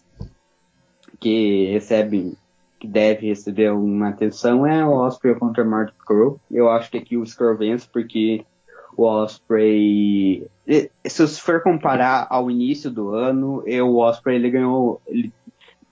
[1.19, 2.37] que recebe,
[2.79, 6.39] que deve receber uma atenção é o Osprey contra Mark Crow.
[6.51, 8.45] Eu acho que aqui o Skrull vence porque
[8.97, 15.01] o Osprey, se você for comparar ao início do ano, eu, o Osprey ele ganhou,
[15.09, 15.33] ele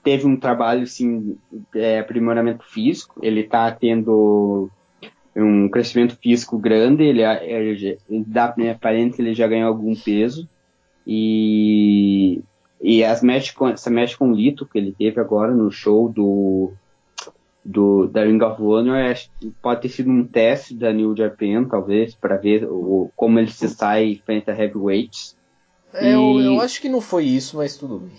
[0.03, 1.37] teve um trabalho assim,
[1.75, 3.19] é, aprimoramento físico.
[3.21, 4.69] Ele tá tendo
[5.35, 10.47] um crescimento físico grande, ele, ele, ele dá né, aparente ele já ganhou algum peso
[11.05, 12.41] e
[12.81, 16.09] e as mexe com, essa mexe com o Lito que ele teve agora no show
[16.09, 16.71] do
[17.63, 19.15] do da Ring of Honor
[19.61, 23.69] pode ter sido um teste da New Japan talvez para ver o, como ele se
[23.69, 25.37] sai frente a heavyweights.
[25.93, 26.13] É, e...
[26.13, 28.11] eu, eu acho que não foi isso mas tudo bem.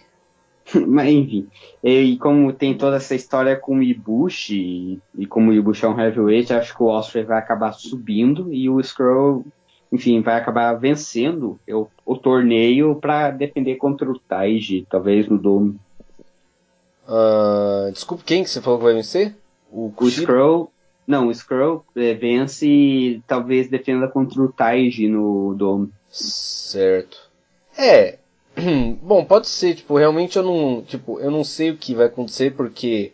[0.87, 1.47] Mas enfim,
[1.83, 5.89] e como tem toda essa história com o Ibushi, e, e como o Ibushi é
[5.89, 9.45] um heavyweight, acho que o Osprey vai acabar subindo e o Skrull,
[9.95, 15.79] enfim, vai acabar vencendo o, o torneio para defender contra o Taiji, talvez no Dome.
[17.07, 19.37] Uh, desculpe, quem que você falou que vai vencer?
[19.71, 20.69] O, o Skrull,
[21.07, 25.93] Não, o Skrull é, vence e talvez defenda contra o Taiji no Dome.
[26.11, 27.31] Certo.
[27.79, 28.19] É.
[29.01, 30.83] Bom, pode ser, tipo, realmente eu não.
[30.83, 33.13] Tipo, eu não sei o que vai acontecer porque.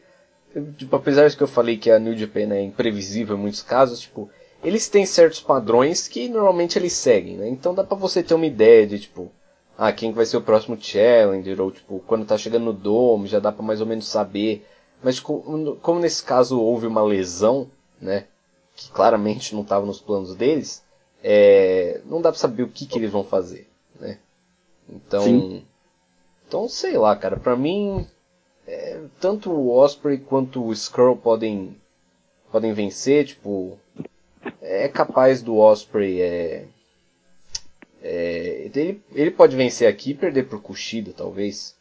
[0.78, 4.00] Tipo, apesar de que eu falei que a New Japan é imprevisível em muitos casos,
[4.00, 4.30] tipo,
[4.62, 7.48] eles têm certos padrões que normalmente eles seguem, né?
[7.48, 9.30] Então dá pra você ter uma ideia de, tipo,
[9.76, 13.38] ah, quem vai ser o próximo Challenger, ou tipo, quando tá chegando no Dome, já
[13.38, 14.66] dá pra mais ou menos saber.
[15.02, 17.70] Mas como, como nesse caso houve uma lesão,
[18.00, 18.26] né?
[18.76, 20.82] Que claramente não estava nos planos deles,
[21.22, 23.66] é, não dá pra saber o que, que eles vão fazer,
[23.98, 24.18] né?
[24.88, 25.64] Então, Sim.
[26.46, 27.38] então sei lá, cara.
[27.38, 28.06] Pra mim,
[28.66, 31.76] é, tanto o Osprey quanto o Skrull podem
[32.50, 33.78] podem vencer, tipo,
[34.60, 36.64] é capaz do Osprey é,
[38.02, 41.74] é, ele, ele pode vencer aqui e perder pro Kushida, talvez.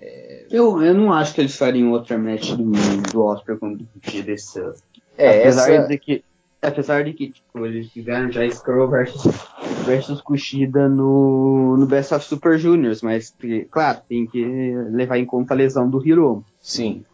[0.00, 0.46] É...
[0.50, 2.70] Eu, eu não acho que eles fariam outra match do,
[3.12, 4.74] do Osprey contra o Kushida esse ano.
[5.16, 5.88] É, apesar essa...
[5.88, 6.24] de que
[6.60, 9.32] apesar de que tipo, eles fizeram já Skrull versus,
[9.84, 13.34] versus Kushida no, no Best of Super Juniors, mas
[13.70, 14.44] claro, tem que
[14.90, 16.44] levar em conta a lesão do Hiro.
[16.60, 17.04] Sim.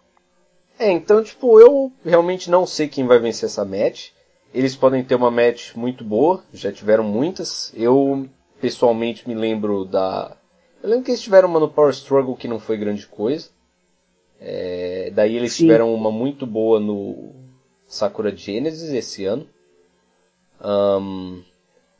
[0.78, 4.10] É, então, tipo, eu realmente não sei quem vai vencer essa match.
[4.54, 7.72] Eles podem ter uma match muito boa, já tiveram muitas.
[7.74, 8.28] Eu,
[8.60, 10.36] pessoalmente, me lembro da.
[10.80, 13.48] Eu lembro que eles tiveram uma no Power Struggle que não foi grande coisa.
[14.40, 15.10] É...
[15.12, 15.64] Daí eles Sim.
[15.64, 17.32] tiveram uma muito boa no
[17.84, 19.44] Sakura Genesis esse ano.
[20.64, 21.42] Um...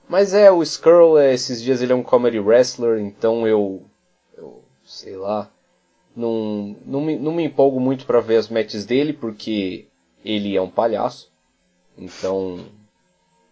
[0.08, 3.82] Mas é, o Skrull, é, esses dias ele é um comedy wrestler, então eu.
[4.36, 5.50] Eu sei lá.
[6.14, 9.88] Não, não, me, não me empolgo muito para ver as matches dele, porque
[10.24, 11.33] ele é um palhaço.
[11.96, 12.64] Então,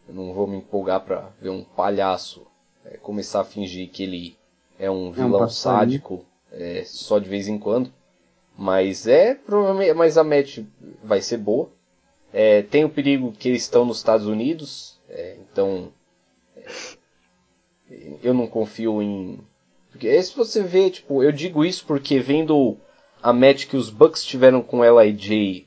[0.09, 2.47] eu não vou me empolgar para ver um palhaço
[2.85, 4.37] é, começar a fingir que ele
[4.79, 7.93] é um vilão é um sádico é, só de vez em quando.
[8.57, 10.59] Mas é, provavelmente, mas a match
[11.03, 11.71] vai ser boa.
[12.33, 15.93] É, tem o perigo que eles estão nos Estados Unidos, é, então
[16.57, 16.65] é,
[18.23, 19.39] eu não confio em.
[19.91, 22.79] Porque se você vê, tipo, eu digo isso porque vendo
[23.23, 25.67] a match que os Bucks tiveram com LIJ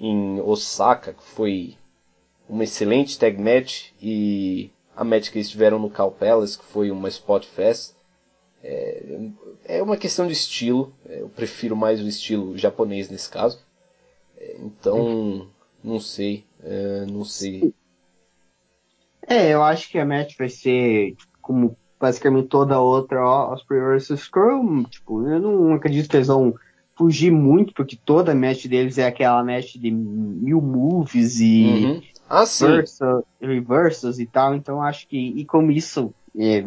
[0.00, 1.76] em Osaka, que foi
[2.50, 6.90] uma excelente tag match e a match que eles tiveram no Cal Palace, que foi
[6.90, 7.94] uma Spot Fest.
[8.62, 9.20] É,
[9.64, 13.64] é uma questão de estilo, é, eu prefiro mais o estilo japonês nesse caso.
[14.36, 15.48] É, então,
[15.82, 17.72] não sei, é, não sei.
[19.26, 24.84] É, eu acho que a match vai ser como basicamente toda outra Osprey vs Scrum.
[24.84, 26.54] Tipo, eu não acredito que eles vão
[26.96, 32.02] fugir muito, porque toda match deles é aquela match de mil moves e uhum.
[32.30, 32.66] Ah, sim.
[32.66, 36.64] Versa, reversos e tal, então acho que, e como isso, é,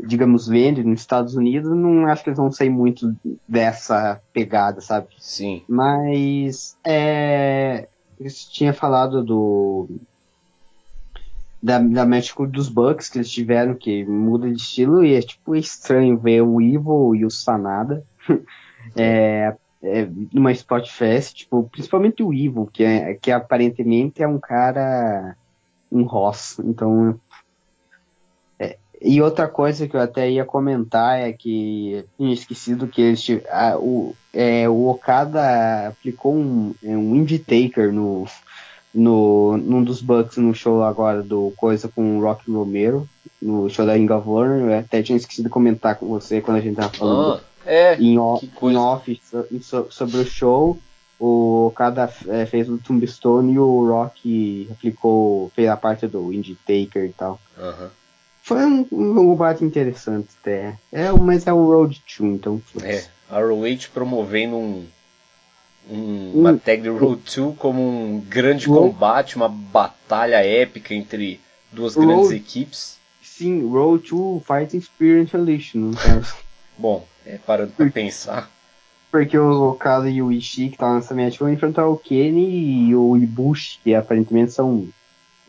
[0.00, 3.14] digamos, vende nos Estados Unidos, não acho que eles vão sair muito
[3.46, 5.08] dessa pegada, sabe?
[5.18, 5.62] Sim.
[5.68, 9.86] Mas, é, eles tinha falado do,
[11.62, 12.06] da, da
[12.50, 16.58] dos Bucks que eles tiveram, que muda de estilo, e é tipo estranho ver o
[16.58, 18.02] Evil e o Sanada.
[18.96, 24.38] é, é, numa Spot Fest, tipo, principalmente o Ivo, que, é, que aparentemente é um
[24.38, 25.36] cara,
[25.90, 27.18] um Ross, então...
[28.58, 33.26] É, e outra coisa que eu até ia comentar é que tinha esquecido que eles,
[33.50, 38.24] a, o, é, o Okada aplicou um, é, um Indie Taker no,
[38.94, 43.08] no, num dos Bucks no show agora do Coisa com o Rock Romero,
[43.40, 46.60] no show da Ring of eu até tinha esquecido de comentar com você quando a
[46.60, 47.40] gente tava falando...
[47.44, 49.20] Ah é, em, off, em off
[49.62, 50.78] so, sobre o show.
[51.18, 56.56] O cada é, fez o Tombstone e o Rock aplicou, fez a parte do Indie
[56.66, 57.40] Taker e tal.
[57.56, 57.88] Uhum.
[58.42, 60.76] Foi um, um bate interessante até.
[60.90, 62.60] É, mas é o Road 2, então.
[62.82, 64.86] É, a ROH promovendo um,
[65.88, 68.90] um, uma tag de Road 2 como um grande Road...
[68.92, 71.40] combate, uma batalha épica entre
[71.70, 72.08] duas Road...
[72.08, 72.98] grandes equipes.
[73.22, 76.34] Sim, Road 2 Fighting Spirit Unleashed, caso.
[76.76, 78.50] Bom, é, parando pra pensar.
[79.10, 82.94] Porque o Okada e o Ishii, que estavam nessa match, vão enfrentar o Kenny e
[82.94, 84.88] o Ibushi, que aparentemente são.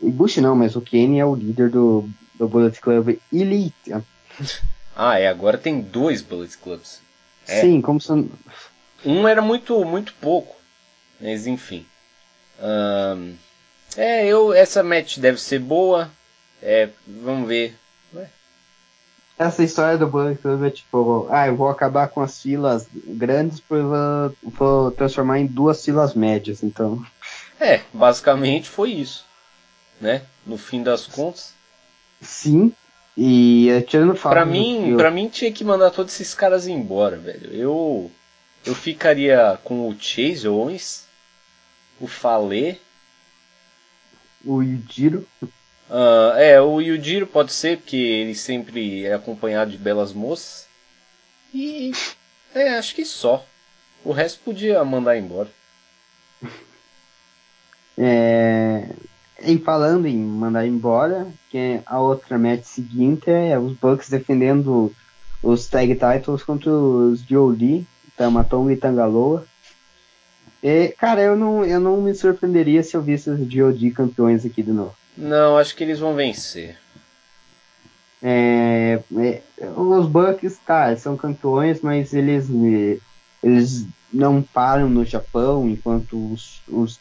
[0.02, 3.92] Ibushi não, mas o Kenny é o líder do, do Bullet Club Elite.
[4.94, 7.00] Ah, é, agora tem dois Bullet Clubs.
[7.48, 7.62] É.
[7.62, 8.28] Sim, como são.
[9.04, 10.56] Um era muito, muito pouco.
[11.20, 11.86] Mas enfim.
[12.60, 13.34] Um,
[13.96, 16.10] é, eu, essa match deve ser boa.
[16.62, 17.74] É, vamos ver
[19.38, 23.62] essa história do Bullet Club é tipo, ah, eu vou acabar com as filas grandes,
[23.68, 27.04] vou, vou transformar em duas filas médias, então.
[27.60, 29.24] É, basicamente foi isso,
[30.00, 30.22] né?
[30.46, 31.52] No fim das contas.
[32.20, 32.72] Sim.
[33.16, 34.32] E tirando fato.
[34.32, 34.96] Pra mim, eu...
[34.96, 37.52] para mim tinha que mandar todos esses caras embora, velho.
[37.52, 38.10] Eu
[38.64, 41.04] eu ficaria com o Chase Owens,
[42.00, 42.78] o Falê
[44.44, 45.26] O Yujiro.
[45.88, 50.66] Uh, é, o Yujiro pode ser, porque ele sempre é acompanhado de belas moças.
[51.52, 51.92] E.
[52.54, 53.44] É, acho que só.
[54.04, 55.48] O resto podia mandar embora.
[57.96, 58.88] É,
[59.40, 64.92] em falando em mandar embora, que a outra match seguinte é os Bucks defendendo
[65.42, 67.86] os tag titles contra os Jolie,
[68.16, 69.46] Tamatonga e Tangaloa.
[70.62, 74.62] E, cara, eu não, eu não me surpreenderia se eu visse os GOD campeões aqui
[74.62, 74.96] de novo.
[75.16, 76.76] Não, acho que eles vão vencer.
[78.22, 79.42] É, é,
[79.76, 82.48] os Bucks, tá, são campeões, mas eles,
[83.42, 86.98] eles não param no Japão, enquanto os, os.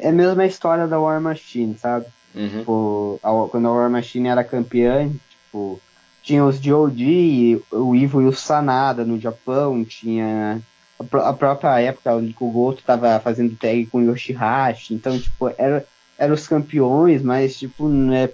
[0.00, 2.06] É a mesma história da War Machine, sabe?
[2.34, 2.48] Uhum.
[2.48, 5.80] Tipo, a, quando a War Machine era campeã, tipo,
[6.22, 10.60] tinha os GOD, o Ivo e o Sanada no Japão, tinha
[10.98, 15.86] a, a própria época o Goto tava fazendo tag com o Yoshihashi, então, tipo, era
[16.18, 18.28] eram os campeões, mas tipo, né,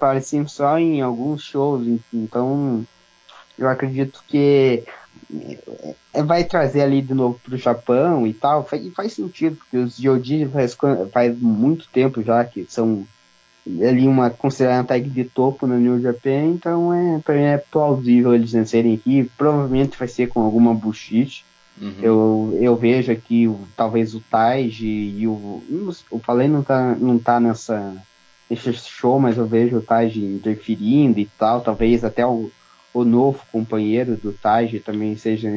[0.46, 2.86] só em alguns shows, então
[3.58, 4.84] eu acredito que
[6.12, 9.98] é, vai trazer ali de novo pro Japão e tal, e faz sentido, porque os
[9.98, 10.76] Yoji faz,
[11.12, 13.06] faz muito tempo já que são
[13.66, 18.34] ali uma considerada tag de topo no New Japan, então é, pra mim é plausível
[18.34, 21.44] eles vencerem aqui, provavelmente vai ser com alguma bullshit,
[21.80, 21.94] Uhum.
[22.02, 25.62] Eu, eu vejo aqui o, talvez o Taiji e o.
[26.10, 27.96] O Falei não tá, não tá nessa,
[28.48, 31.60] nesse show, mas eu vejo o Taiji interferindo e tal.
[31.60, 32.50] Talvez até o,
[32.92, 35.48] o novo companheiro do Taiji também seja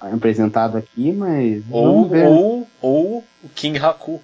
[0.00, 1.62] apresentado aqui, mas.
[1.70, 4.20] Ou, ou, ou o King Haku.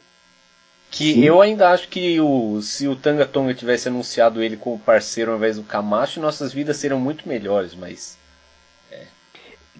[0.91, 1.25] Que Sim.
[1.25, 5.37] eu ainda acho que o, se o Tanga Tonga tivesse anunciado ele como parceiro ao
[5.37, 8.17] invés do Camacho, nossas vidas seriam muito melhores, mas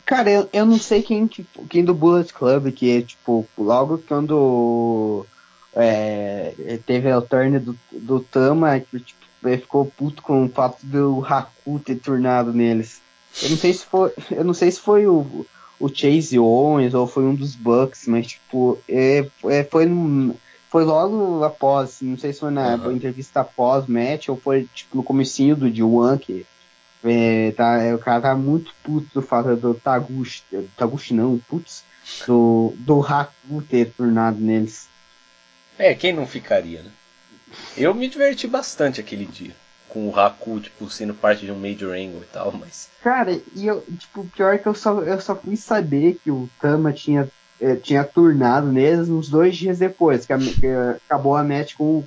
[0.05, 3.99] Cara, eu, eu não sei quem, tipo, quem do Bullet Club, que é, tipo, logo
[3.99, 5.27] quando
[5.75, 11.79] é, teve a turn do, do Tama, tipo, ficou puto com o fato do Haku
[11.79, 13.01] ter turnado neles.
[13.43, 15.47] Eu não sei se foi, eu não sei se foi o,
[15.79, 19.87] o Chase Owens ou foi um dos Bucks, mas, tipo, é, é, foi,
[20.71, 22.93] foi logo após, não sei se foi na uhum.
[22.93, 26.47] entrevista após match ou foi, tipo, no comecinho do D1 que
[27.05, 30.43] é, tá, é, o cara tá muito puto do fato do Taguchi,
[30.77, 31.85] Taguchi não, putz,
[32.27, 34.89] do, do Haku ter tornado neles.
[35.79, 36.91] É, quem não ficaria, né?
[37.77, 39.55] Eu me diverti bastante aquele dia.
[39.89, 42.91] Com o Haku, tipo, sendo parte de um Major Angle e tal, mas.
[43.03, 46.49] Cara, e eu, tipo, pior é que eu só, eu só fui saber que o
[46.61, 47.29] Tama tinha,
[47.61, 50.67] eh, tinha turnado neles uns dois dias depois, que, a, que
[51.07, 52.05] acabou a match com,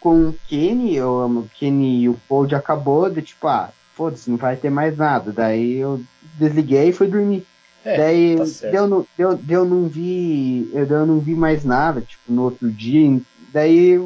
[0.00, 4.56] com o Kenny, o Kenny e o Cold acabou de tipo, ah, foda-se, não vai
[4.56, 5.30] ter mais nada.
[5.30, 6.02] Daí eu
[6.38, 7.46] desliguei e fui dormir.
[7.84, 10.70] É, Daí tá eu, não, eu, eu não vi.
[10.72, 13.20] Eu, eu não vi mais nada, tipo, no outro dia.
[13.52, 13.98] Daí,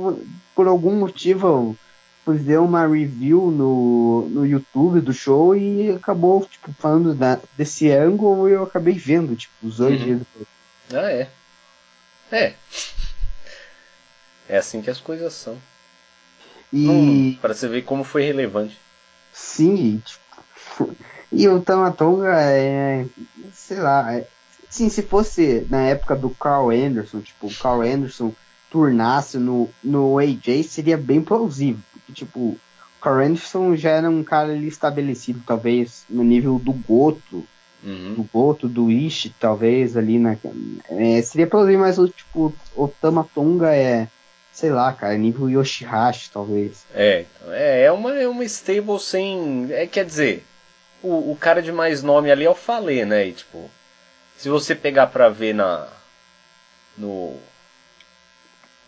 [0.53, 1.77] por algum motivo, eu
[2.25, 8.49] fazer uma review no, no YouTube do show e acabou, tipo, falando da, desse ângulo
[8.49, 10.05] e eu acabei vendo, tipo, os dois uhum.
[10.05, 10.47] dias depois.
[10.93, 11.29] Ah, é.
[12.33, 12.55] É.
[14.49, 15.57] É assim que as coisas são.
[16.73, 16.89] E...
[16.89, 18.84] Hum, para você ver como foi relevante.
[19.35, 20.95] Sim, tipo,
[21.33, 23.05] e o Tamatonga é,
[23.53, 24.29] sei lá, é,
[24.71, 28.33] sim, se fosse na época do Carl Anderson, tipo, o Carl Anderson
[28.71, 32.61] turnasse no, no AJ, seria bem plausível, porque, tipo, o
[33.01, 37.45] Carl Anderson já era um cara ali estabelecido, talvez, no nível do Goto,
[37.83, 38.15] uhum.
[38.15, 40.37] do Goto, do Ishi, talvez, ali na...
[40.91, 44.09] É, seria plausível, mas o, tipo, o Tamatonga é
[44.55, 46.87] sei lá, cara, nível Yoshihashi, talvez.
[46.95, 49.67] É, é, é uma, é uma stable sem.
[49.73, 50.45] É, quer dizer,
[51.03, 53.27] o, o cara de mais nome ali é o Falê, né?
[53.27, 53.69] E, tipo,
[54.39, 55.89] se você pegar pra ver na.
[56.97, 57.37] No.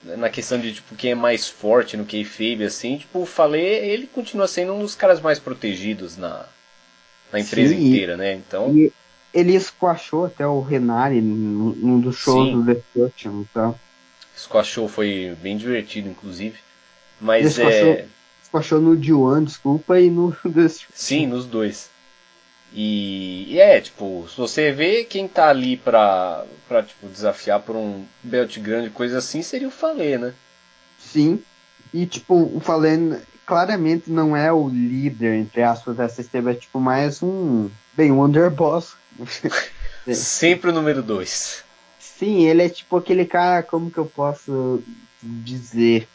[0.04, 4.06] Na questão de tipo, quem é mais forte no kayfabe, assim, tipo, o Falê, ele
[4.06, 6.46] continua sendo um dos caras mais protegidos na,
[7.32, 8.34] na empresa Sim, inteira, né?
[8.34, 8.72] Então.
[9.34, 12.52] ele squashou até o Renari num dos shows Sim.
[12.52, 13.76] do Destruction, então.
[14.36, 16.58] Squashou foi bem divertido, inclusive.
[17.20, 18.06] Mas é.
[18.44, 20.36] Squashou no D1, desculpa, e no.
[20.94, 21.88] Sim, nos dois.
[22.72, 27.74] E, e, é, tipo, se você vê quem tá ali pra, pra tipo, desafiar por
[27.74, 30.34] um belt grande, coisa assim, seria o Falê, né?
[30.98, 31.42] Sim.
[31.94, 36.80] E, tipo, o Falê claramente não é o líder, entre aspas, dessa esteve, é tipo
[36.80, 37.70] mais um.
[37.94, 38.96] Bem, um underboss.
[40.12, 41.65] Sempre o número 2.
[42.18, 44.82] Sim, ele é tipo aquele cara, como que eu posso
[45.22, 46.08] dizer?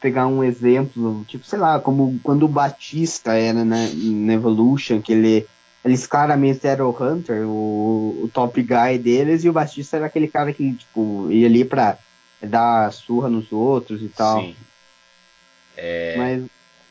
[0.00, 5.12] Pegar um exemplo, tipo, sei lá, como quando o Batista era na, na Evolution, que
[5.12, 5.46] ele,
[5.84, 10.28] eles claramente eram o Hunter, o, o top guy deles, e o Batista era aquele
[10.28, 11.98] cara que, tipo, ia ali pra
[12.40, 14.40] dar surra nos outros e tal.
[14.40, 14.56] Sim.
[15.76, 16.14] É...
[16.16, 16.44] Mas,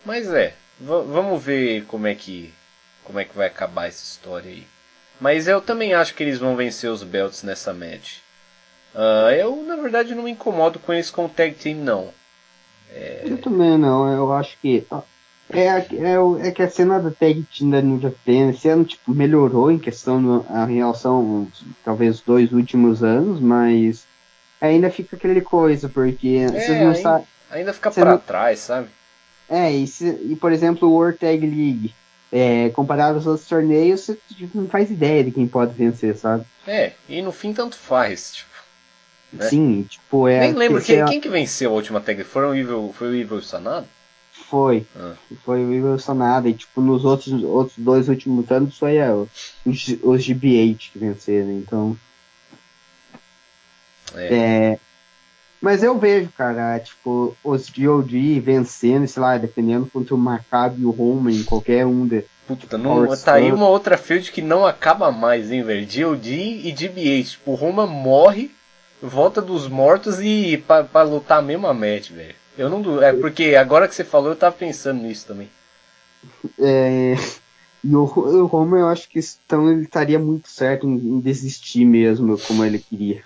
[0.06, 2.54] Mas é, vamos ver como é que
[3.04, 4.68] como é que vai acabar essa história aí.
[5.20, 8.20] Mas eu também acho que eles vão vencer os belts nessa match.
[8.96, 12.14] Ah, eu na verdade não me incomodo com eles com o tag team não.
[13.24, 14.86] eu também não, eu acho que.
[15.52, 19.12] É, é, é que a cena da tag team da New Japan esse ano tipo,
[19.14, 21.48] melhorou em questão em relação
[21.84, 24.06] talvez os dois últimos anos, mas
[24.62, 27.28] ainda fica aquele coisa, porque vocês não ainda, sabem.
[27.50, 28.90] ainda fica pra não- trás, sabe?
[29.50, 31.96] É, e, se, e por exemplo, o World Tag League,
[32.32, 36.46] é, comparado aos outros torneios, você tipo, não faz ideia de quem pode vencer, sabe?
[36.68, 38.49] É, e no fim tanto faz, tipo.
[39.38, 39.44] É.
[39.50, 40.40] Sim, tipo, é.
[40.40, 42.24] Nem lembro quem, você- quem que venceu a última tag.
[42.24, 43.86] Foram o Evil, foi o Evil Sanado?
[44.50, 44.86] Foi.
[44.96, 45.14] Ah.
[45.46, 46.50] Foi o Evil Sonada.
[46.50, 49.28] E, tipo, nos outros, outros dois últimos anos foi é, os,
[50.02, 51.52] os GB8 que venceram.
[51.52, 51.96] Então.
[54.16, 54.34] É.
[54.74, 54.80] É,
[55.62, 60.86] mas eu vejo, cara, tipo, os GOD vencendo, sei lá, dependendo contra o Maccabi e
[60.86, 62.24] o Roman, em qualquer um de.
[62.48, 65.86] Puta, não, tá aí uma outra field que não acaba mais, hein, velho?
[65.86, 67.30] GOD e DB8.
[67.32, 68.50] Tipo, o Roma morre,
[69.02, 72.36] volta dos mortos e pra, pra lutar a mesma match, velho.
[72.58, 73.02] Eu não.
[73.02, 75.50] É porque agora que você falou, eu tava pensando nisso também.
[76.60, 77.16] É,
[77.84, 81.86] e o, o Roman, eu acho que então ele estaria muito certo em, em desistir
[81.86, 83.24] mesmo, como ele queria.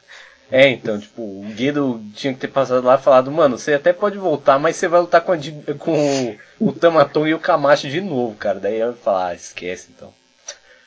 [0.52, 3.92] É, então, tipo, o Guido tinha que ter passado lá e falado, mano, você até
[3.92, 5.38] pode voltar, mas você vai lutar com, a
[5.80, 8.60] com o, o Tamaton e o Camacho de novo, cara.
[8.60, 10.14] Daí eu ia falar, ah, esquece então.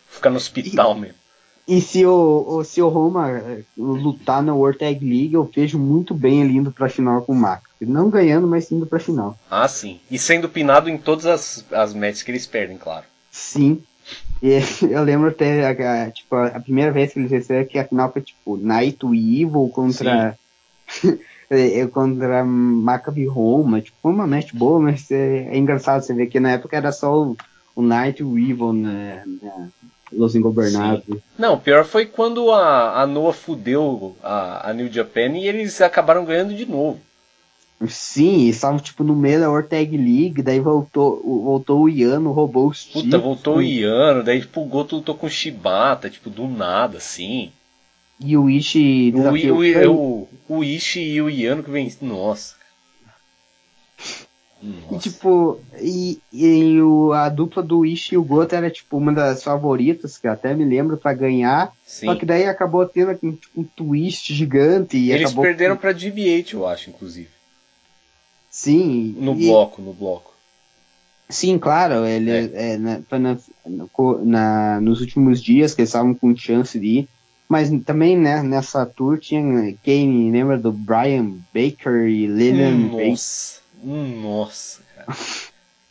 [0.09, 1.17] Ficar no hospital mesmo.
[1.69, 6.15] E se o, se o Roma eh, lutar na World Tag League, eu vejo muito
[6.15, 7.65] bem ele indo pra final com o Mac.
[7.81, 9.37] Não ganhando, mas indo pra final.
[9.51, 9.99] Ah, sim.
[10.09, 13.05] E sendo pinado em todas as, as matches que eles perdem, claro.
[13.33, 13.83] Sim.
[14.41, 18.13] E eu lembro até, a, tipo, a primeira vez que eles venceram, que a final
[18.13, 20.39] foi tipo Night Evil contra.
[21.51, 23.81] é, contra Maccabi Roma.
[23.81, 26.93] Tipo, foi uma match boa, mas é, é engraçado você ver que na época era
[26.93, 27.37] só o,
[27.75, 29.25] o Night Evil, né?
[29.43, 29.69] né,
[30.13, 31.21] Los Ingobernables.
[31.39, 36.25] Não, pior foi quando a, a Noah fudeu a, a New Japan e eles acabaram
[36.25, 37.01] ganhando de novo.
[37.89, 42.33] Sim, estavam tipo no meio da World Tag League, daí voltou, o- voltou o Iano,
[42.33, 46.09] roubou os Puta, títulos, voltou o Iano, daí tipo, o Goto lutou com o Shibata,
[46.09, 47.53] tipo, do nada, assim.
[48.19, 49.19] E o Ishi O,
[49.53, 51.93] o, o, o Ishi e o Iano que vem.
[52.01, 52.55] Nossa.
[54.67, 54.99] E Nossa.
[54.99, 59.43] tipo, e, e o, a dupla do Ishi e o Goto era tipo uma das
[59.43, 61.73] favoritas, que eu até me lembro, pra ganhar.
[61.87, 62.07] Sim.
[62.07, 66.67] Só que daí acabou tendo tipo, um twist gigante e Eles perderam pra GB8, eu
[66.67, 67.29] acho, inclusive.
[68.51, 70.35] Sim, No e- bloco, no bloco.
[71.29, 73.37] Sim, claro, ele é, na, foi na-
[73.67, 77.09] no- na- nos últimos dias que eles estavam com chance de ir.
[77.49, 83.09] Mas também né, nessa tour tinha quem lembra do Brian Baker e Lillian Baker.
[83.11, 83.61] Nossa.
[83.83, 85.19] Nossa, cara.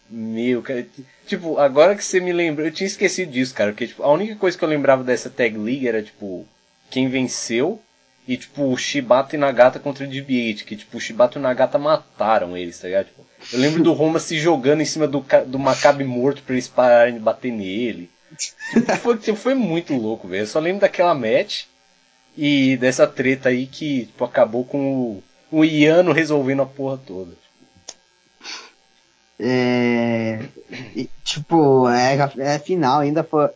[0.10, 0.86] Meu, cara.
[1.26, 3.72] Tipo, agora que você me lembrou, eu tinha esquecido disso, cara.
[3.72, 6.48] Porque tipo, a única coisa que eu lembrava dessa Tag League era, tipo,
[6.90, 7.82] quem venceu
[8.28, 10.64] e, tipo, o Shibata e Nagata contra o DB8.
[10.64, 13.06] Que, tipo, o Shibata e o Nagata mataram eles, tá ligado?
[13.07, 16.68] Tipo, eu lembro do Roma se jogando em cima do, do Maccabi morto pra eles
[16.68, 18.10] pararem de bater nele.
[18.38, 20.44] Tipo, foi, tipo, foi muito louco, velho.
[20.44, 21.66] Eu só lembro daquela match
[22.38, 27.32] e dessa treta aí que, tipo, acabou com o, o Iano resolvendo a porra toda.
[29.40, 30.40] É,
[30.95, 33.49] e, tipo, é, é final ainda foi,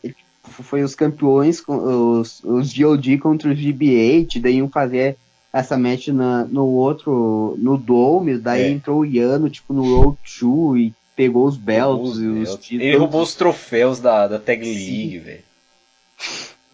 [0.44, 5.18] foi os campeões, os, os GOD contra os GB8, daí iam fazer
[5.52, 8.70] essa match na, no outro, no Dome, daí É.
[8.70, 12.86] entrou o Iano, tipo, no Road 2 e pegou os belts e os títulos.
[12.86, 14.64] Ele roubou os troféus da, da Tag.
[14.64, 15.44] League, velho.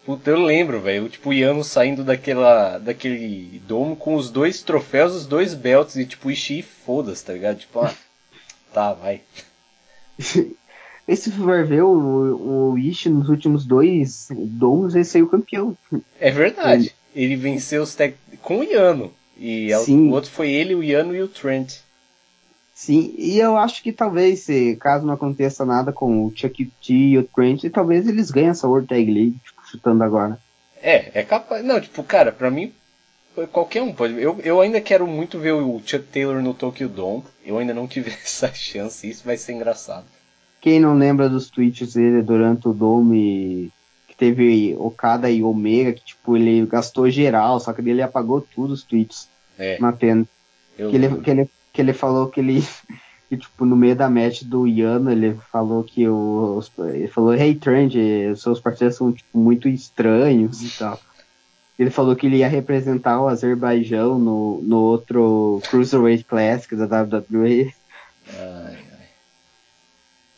[0.04, 1.08] Puta, eu lembro, velho.
[1.08, 6.04] Tipo, o Yano saindo daquela, daquele domo com os dois troféus, os dois belts e
[6.04, 7.58] tipo, Ishii, foda-se, tá ligado?
[7.58, 7.94] Tipo, ah,
[8.76, 9.22] tá, vai.
[11.08, 15.76] E se for ver o, o Ishi nos últimos dois domos, ele saiu campeão.
[16.20, 16.94] É verdade.
[17.14, 19.12] Ele venceu os tag com o Yano.
[19.38, 20.08] E a- Sim.
[20.10, 21.76] o outro foi ele, o Yano e o Trent.
[22.74, 26.92] Sim, e eu acho que talvez, se, caso não aconteça nada com o Chuck T
[26.92, 30.38] e o Trent, talvez eles ganhem essa World Tag League, tipo, chutando agora.
[30.82, 31.64] É, é capaz.
[31.64, 32.72] Não, tipo, cara, pra mim,
[33.52, 34.20] qualquer um pode.
[34.20, 37.24] Eu, eu ainda quero muito ver o Chuck Taylor no Tokyo Dome.
[37.44, 40.06] Eu ainda não tive essa chance, isso vai ser engraçado.
[40.60, 43.70] Quem não lembra dos tweets dele durante o Dome,
[44.08, 48.72] que teve Okada e Omega, que tipo, ele gastou geral, só que ele apagou tudo
[48.72, 49.28] os tweets.
[49.58, 50.26] É, Uma pena.
[50.78, 52.64] eu Que ele, que, ele, que ele falou que ele.
[53.28, 57.56] Que, tipo, no meio da match do Yano, ele falou que o, ele falou, hey
[57.56, 57.94] Trent,
[58.32, 61.00] os seus parceiros são tipo, muito estranhos e tal.
[61.78, 67.74] Ele falou que ele ia representar o Azerbaijão no, no outro Cruiserweight Classic da WWE.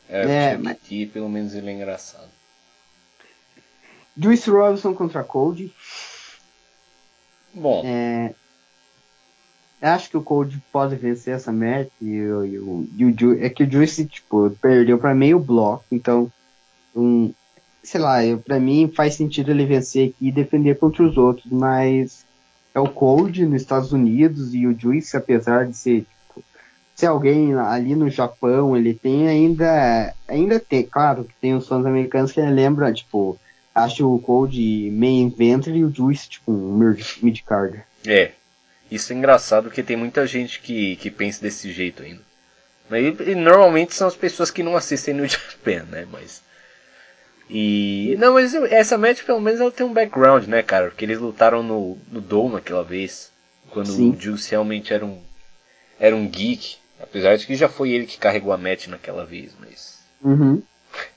[0.09, 0.77] É, é mas...
[1.13, 2.29] pelo menos ele é engraçado.
[4.17, 5.73] Juice Robinson contra Cold.
[7.53, 7.83] Bom.
[7.85, 8.33] É,
[9.81, 13.71] acho que o Cold pode vencer essa match e, e, e, o, é que o
[13.71, 16.31] Juice tipo, perdeu para meio bloco, então
[16.95, 17.33] um,
[17.83, 22.25] sei lá, para mim faz sentido ele vencer aqui e defender contra os outros, mas
[22.73, 26.43] é o Cold nos Estados Unidos e o Juice, apesar de ser tipo,
[26.95, 31.85] ser alguém ali no Japão, ele tem ainda ainda tem, claro, que tem os fãs
[31.85, 33.39] americanos que lembram, tipo,
[33.73, 34.57] acho o Cold
[34.91, 36.77] main inventor e o Juice tipo um
[37.21, 37.81] mid card.
[38.05, 38.31] É.
[38.91, 42.21] Isso é engraçado porque tem muita gente que, que pensa desse jeito ainda.
[42.91, 46.07] E, e normalmente são as pessoas que não assistem no Japan, né?
[46.11, 46.41] Mas.
[47.49, 48.15] E.
[48.19, 50.89] Não, mas essa match pelo menos ela tem um background, né, cara?
[50.89, 53.31] Porque eles lutaram no, no Dome aquela vez.
[53.71, 54.11] Quando Sim.
[54.11, 55.19] o Juice realmente era um.
[55.99, 56.77] Era um geek.
[57.01, 59.99] Apesar de que já foi ele que carregou a match naquela vez, mas.
[60.21, 60.61] Uhum.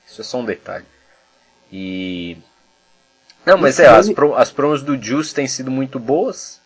[0.07, 0.87] Isso é só um detalhe.
[1.71, 2.39] E.
[3.45, 6.61] Não, mas é, as, pro, as promos do Juice têm sido muito boas.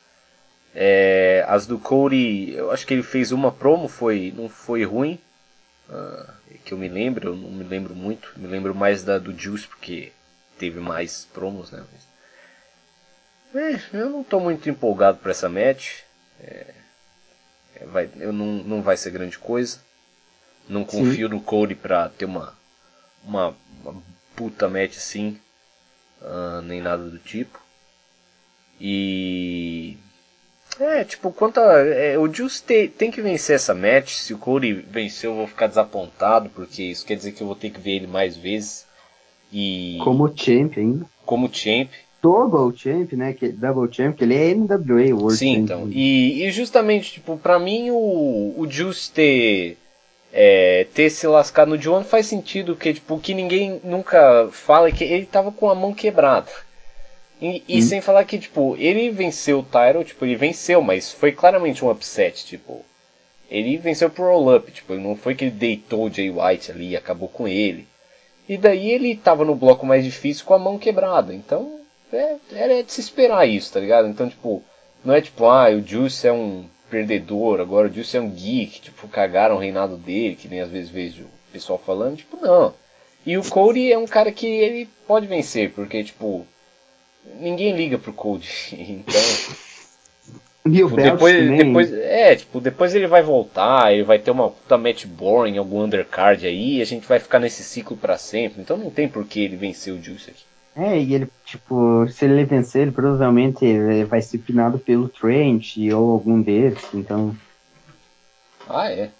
[0.75, 5.19] É, as do Cody, eu acho que ele fez uma promo, foi, não foi ruim.
[5.89, 8.33] Uh, que eu me lembro, eu não me lembro muito.
[8.37, 10.13] Me lembro mais da do Juice, porque
[10.59, 11.85] teve mais promos, né?
[13.55, 16.01] Mas, é, eu não estou muito empolgado para essa match.
[16.41, 16.75] É,
[17.77, 19.81] é, vai, eu não, não vai ser grande coisa.
[20.69, 21.35] Não confio Sim.
[21.35, 22.53] no Cody para ter uma,
[23.23, 24.03] uma, uma,
[24.35, 25.41] puta match assim.
[26.21, 27.61] Uh, nem nada do tipo.
[28.81, 29.97] E
[30.81, 34.15] é, tipo, quanto a, é, o Juice te, tem que vencer essa match.
[34.15, 37.57] Se o Cody vencer, eu vou ficar desapontado, porque isso quer dizer que eu vou
[37.57, 38.87] ter que ver ele mais vezes.
[39.53, 41.07] E como champ ainda.
[41.25, 41.91] Como champ.
[42.23, 43.33] Double champ, né?
[43.33, 45.89] Que, double champ, que ele é NWA World Sim, então.
[45.91, 49.79] E, e, justamente, tipo, pra mim o, o Juice ter
[50.33, 54.89] é, ter se lascado no John faz sentido, porque tipo, o que ninguém nunca fala
[54.89, 56.51] é que ele tava com a mão quebrada.
[57.41, 57.83] E, e hum.
[57.83, 61.91] sem falar que, tipo, ele venceu o Tyro, tipo, ele venceu, mas foi claramente um
[61.91, 62.85] upset, tipo.
[63.51, 66.97] Ele venceu pro roll-up, tipo, não foi que ele deitou o Jay White ali e
[66.97, 67.87] acabou com ele.
[68.49, 71.81] E daí ele tava no bloco mais difícil com a mão quebrada, então
[72.13, 74.09] é, era de se esperar isso, tá ligado?
[74.09, 74.63] Então, tipo,
[75.05, 78.81] não é tipo, ah, o Juice é um perdedor, agora o Juice é um geek,
[78.81, 82.75] tipo, cagaram o reinado dele, que nem às vezes vejo o pessoal falando, tipo, não.
[83.25, 86.47] E o Cody é um cara que ele pode vencer, porque, tipo,
[87.41, 88.49] ninguém liga pro Cold.
[88.73, 89.21] Então.
[90.69, 94.51] E o tipo, depois, depois, é, tipo, depois ele vai voltar, ele vai ter uma
[94.51, 98.61] puta match boring, algum undercard aí, e a gente vai ficar nesse ciclo para sempre.
[98.61, 100.43] Então não tem por que ele vencer o Juice aqui.
[100.75, 103.65] É, e ele, tipo, se ele vencer, ele provavelmente
[104.05, 107.35] vai ser finado pelo Trent ou algum deles, então.
[108.69, 109.11] Ah, é.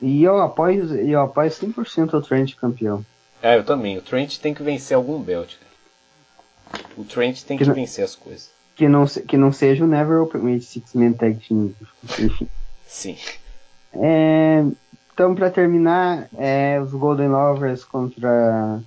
[0.00, 3.04] E eu apoio, eu apoio 100% o Trent campeão.
[3.42, 3.96] É, eu também.
[3.96, 5.54] O Trent tem que vencer algum belt.
[6.96, 8.50] O Trent tem que, que vencer as coisas.
[8.74, 11.72] Que não, que não seja o Never Ultimate Six Man Tag Team.
[12.86, 13.16] Sim.
[13.92, 14.64] É,
[15.12, 18.80] então, para terminar, é, os Golden Lovers contra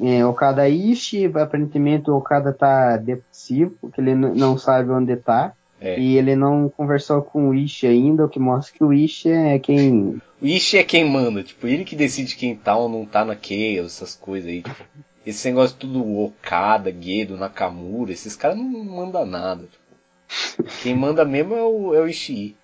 [0.00, 1.26] é, Okada Ishii.
[1.26, 5.52] Aparentemente, o Okada tá depressivo, porque ele não sabe onde tá.
[5.80, 5.98] É.
[5.98, 9.58] E ele não conversou com o Ishii ainda, o que mostra que o Ishii é
[9.58, 10.20] quem.
[10.40, 13.34] O Ishii é quem manda, tipo, ele que decide quem tá ou não tá na
[13.34, 14.62] Chaos, essas coisas aí.
[14.62, 14.84] Tipo.
[15.24, 19.66] Esse negócio tudo Okada, Gedo, Nakamura, esses caras não mandam nada.
[19.66, 20.72] Tipo.
[20.82, 22.56] Quem manda mesmo é o, é o Ishii.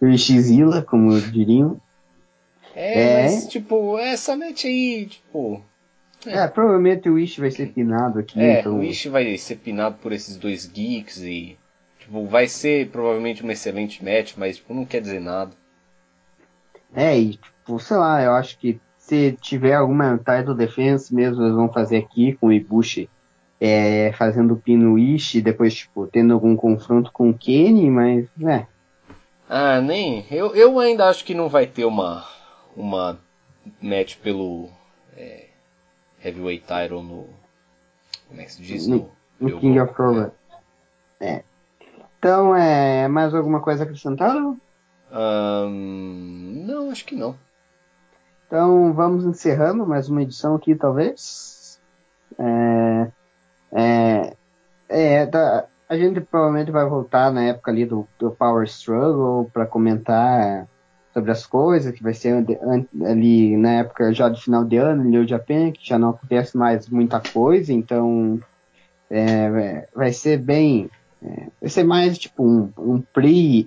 [0.00, 1.80] O Ishizila, como diriam.
[2.74, 5.62] É, é, mas tipo, essa match aí, tipo.
[6.26, 6.38] É.
[6.38, 8.40] é, provavelmente o Ishi vai ser pinado aqui.
[8.40, 8.78] É, então...
[8.78, 11.56] o Ishi vai ser pinado por esses dois geeks e.
[11.98, 15.52] Tipo, vai ser provavelmente uma excelente match, mas tipo, não quer dizer nada.
[16.94, 18.80] É, e tipo, sei lá, eu acho que
[19.12, 23.10] se tiver alguma title defense mesmo, eles vão fazer aqui com o Ibushi
[23.60, 28.66] é, fazendo o pino Ishi, depois, tipo, tendo algum confronto com o Kenny, mas, né.
[29.46, 30.24] Ah, nem.
[30.30, 32.26] Eu, eu ainda acho que não vai ter uma,
[32.74, 33.20] uma
[33.82, 34.70] match pelo
[35.14, 35.48] é,
[36.24, 37.28] Heavyweight Title no.
[38.28, 38.86] Como é que se diz?
[38.86, 40.32] No, no, no King of Pro
[41.20, 41.44] é.
[42.18, 43.06] Então, é.
[43.08, 44.56] Mais alguma coisa acrescentada?
[45.12, 47.36] Um, não, acho que não.
[48.52, 51.80] Então vamos encerrando mais uma edição aqui, talvez.
[52.38, 53.10] É,
[53.72, 54.36] é,
[54.90, 59.64] é tá, a gente provavelmente vai voltar na época ali do, do Power Struggle para
[59.64, 60.68] comentar
[61.14, 62.44] sobre as coisas, que vai ser
[63.06, 66.86] ali na época já de final de ano, New Japan, que já não acontece mais
[66.90, 68.38] muita coisa, então
[69.08, 70.90] é, vai ser bem.
[71.22, 73.66] É, vai ser mais tipo um, um pre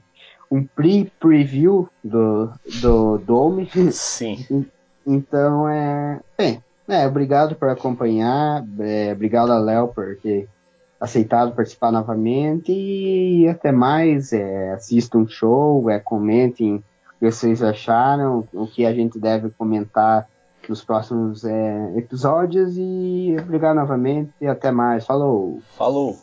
[0.52, 3.68] um pre-preview do, do Dome.
[3.92, 4.68] Sim.
[5.06, 6.20] Então, é.
[6.38, 8.64] Bem, é, obrigado por acompanhar.
[8.80, 10.48] É, obrigado a Léo por ter
[11.00, 12.72] aceitado participar novamente.
[12.72, 14.34] E até mais.
[14.34, 19.50] É, assistam um show, é, comentem o que vocês acharam, o que a gente deve
[19.52, 20.28] comentar
[20.68, 22.76] nos próximos é, episódios.
[22.78, 25.06] E obrigado novamente e até mais.
[25.06, 25.62] Falou!
[25.78, 26.18] Falou!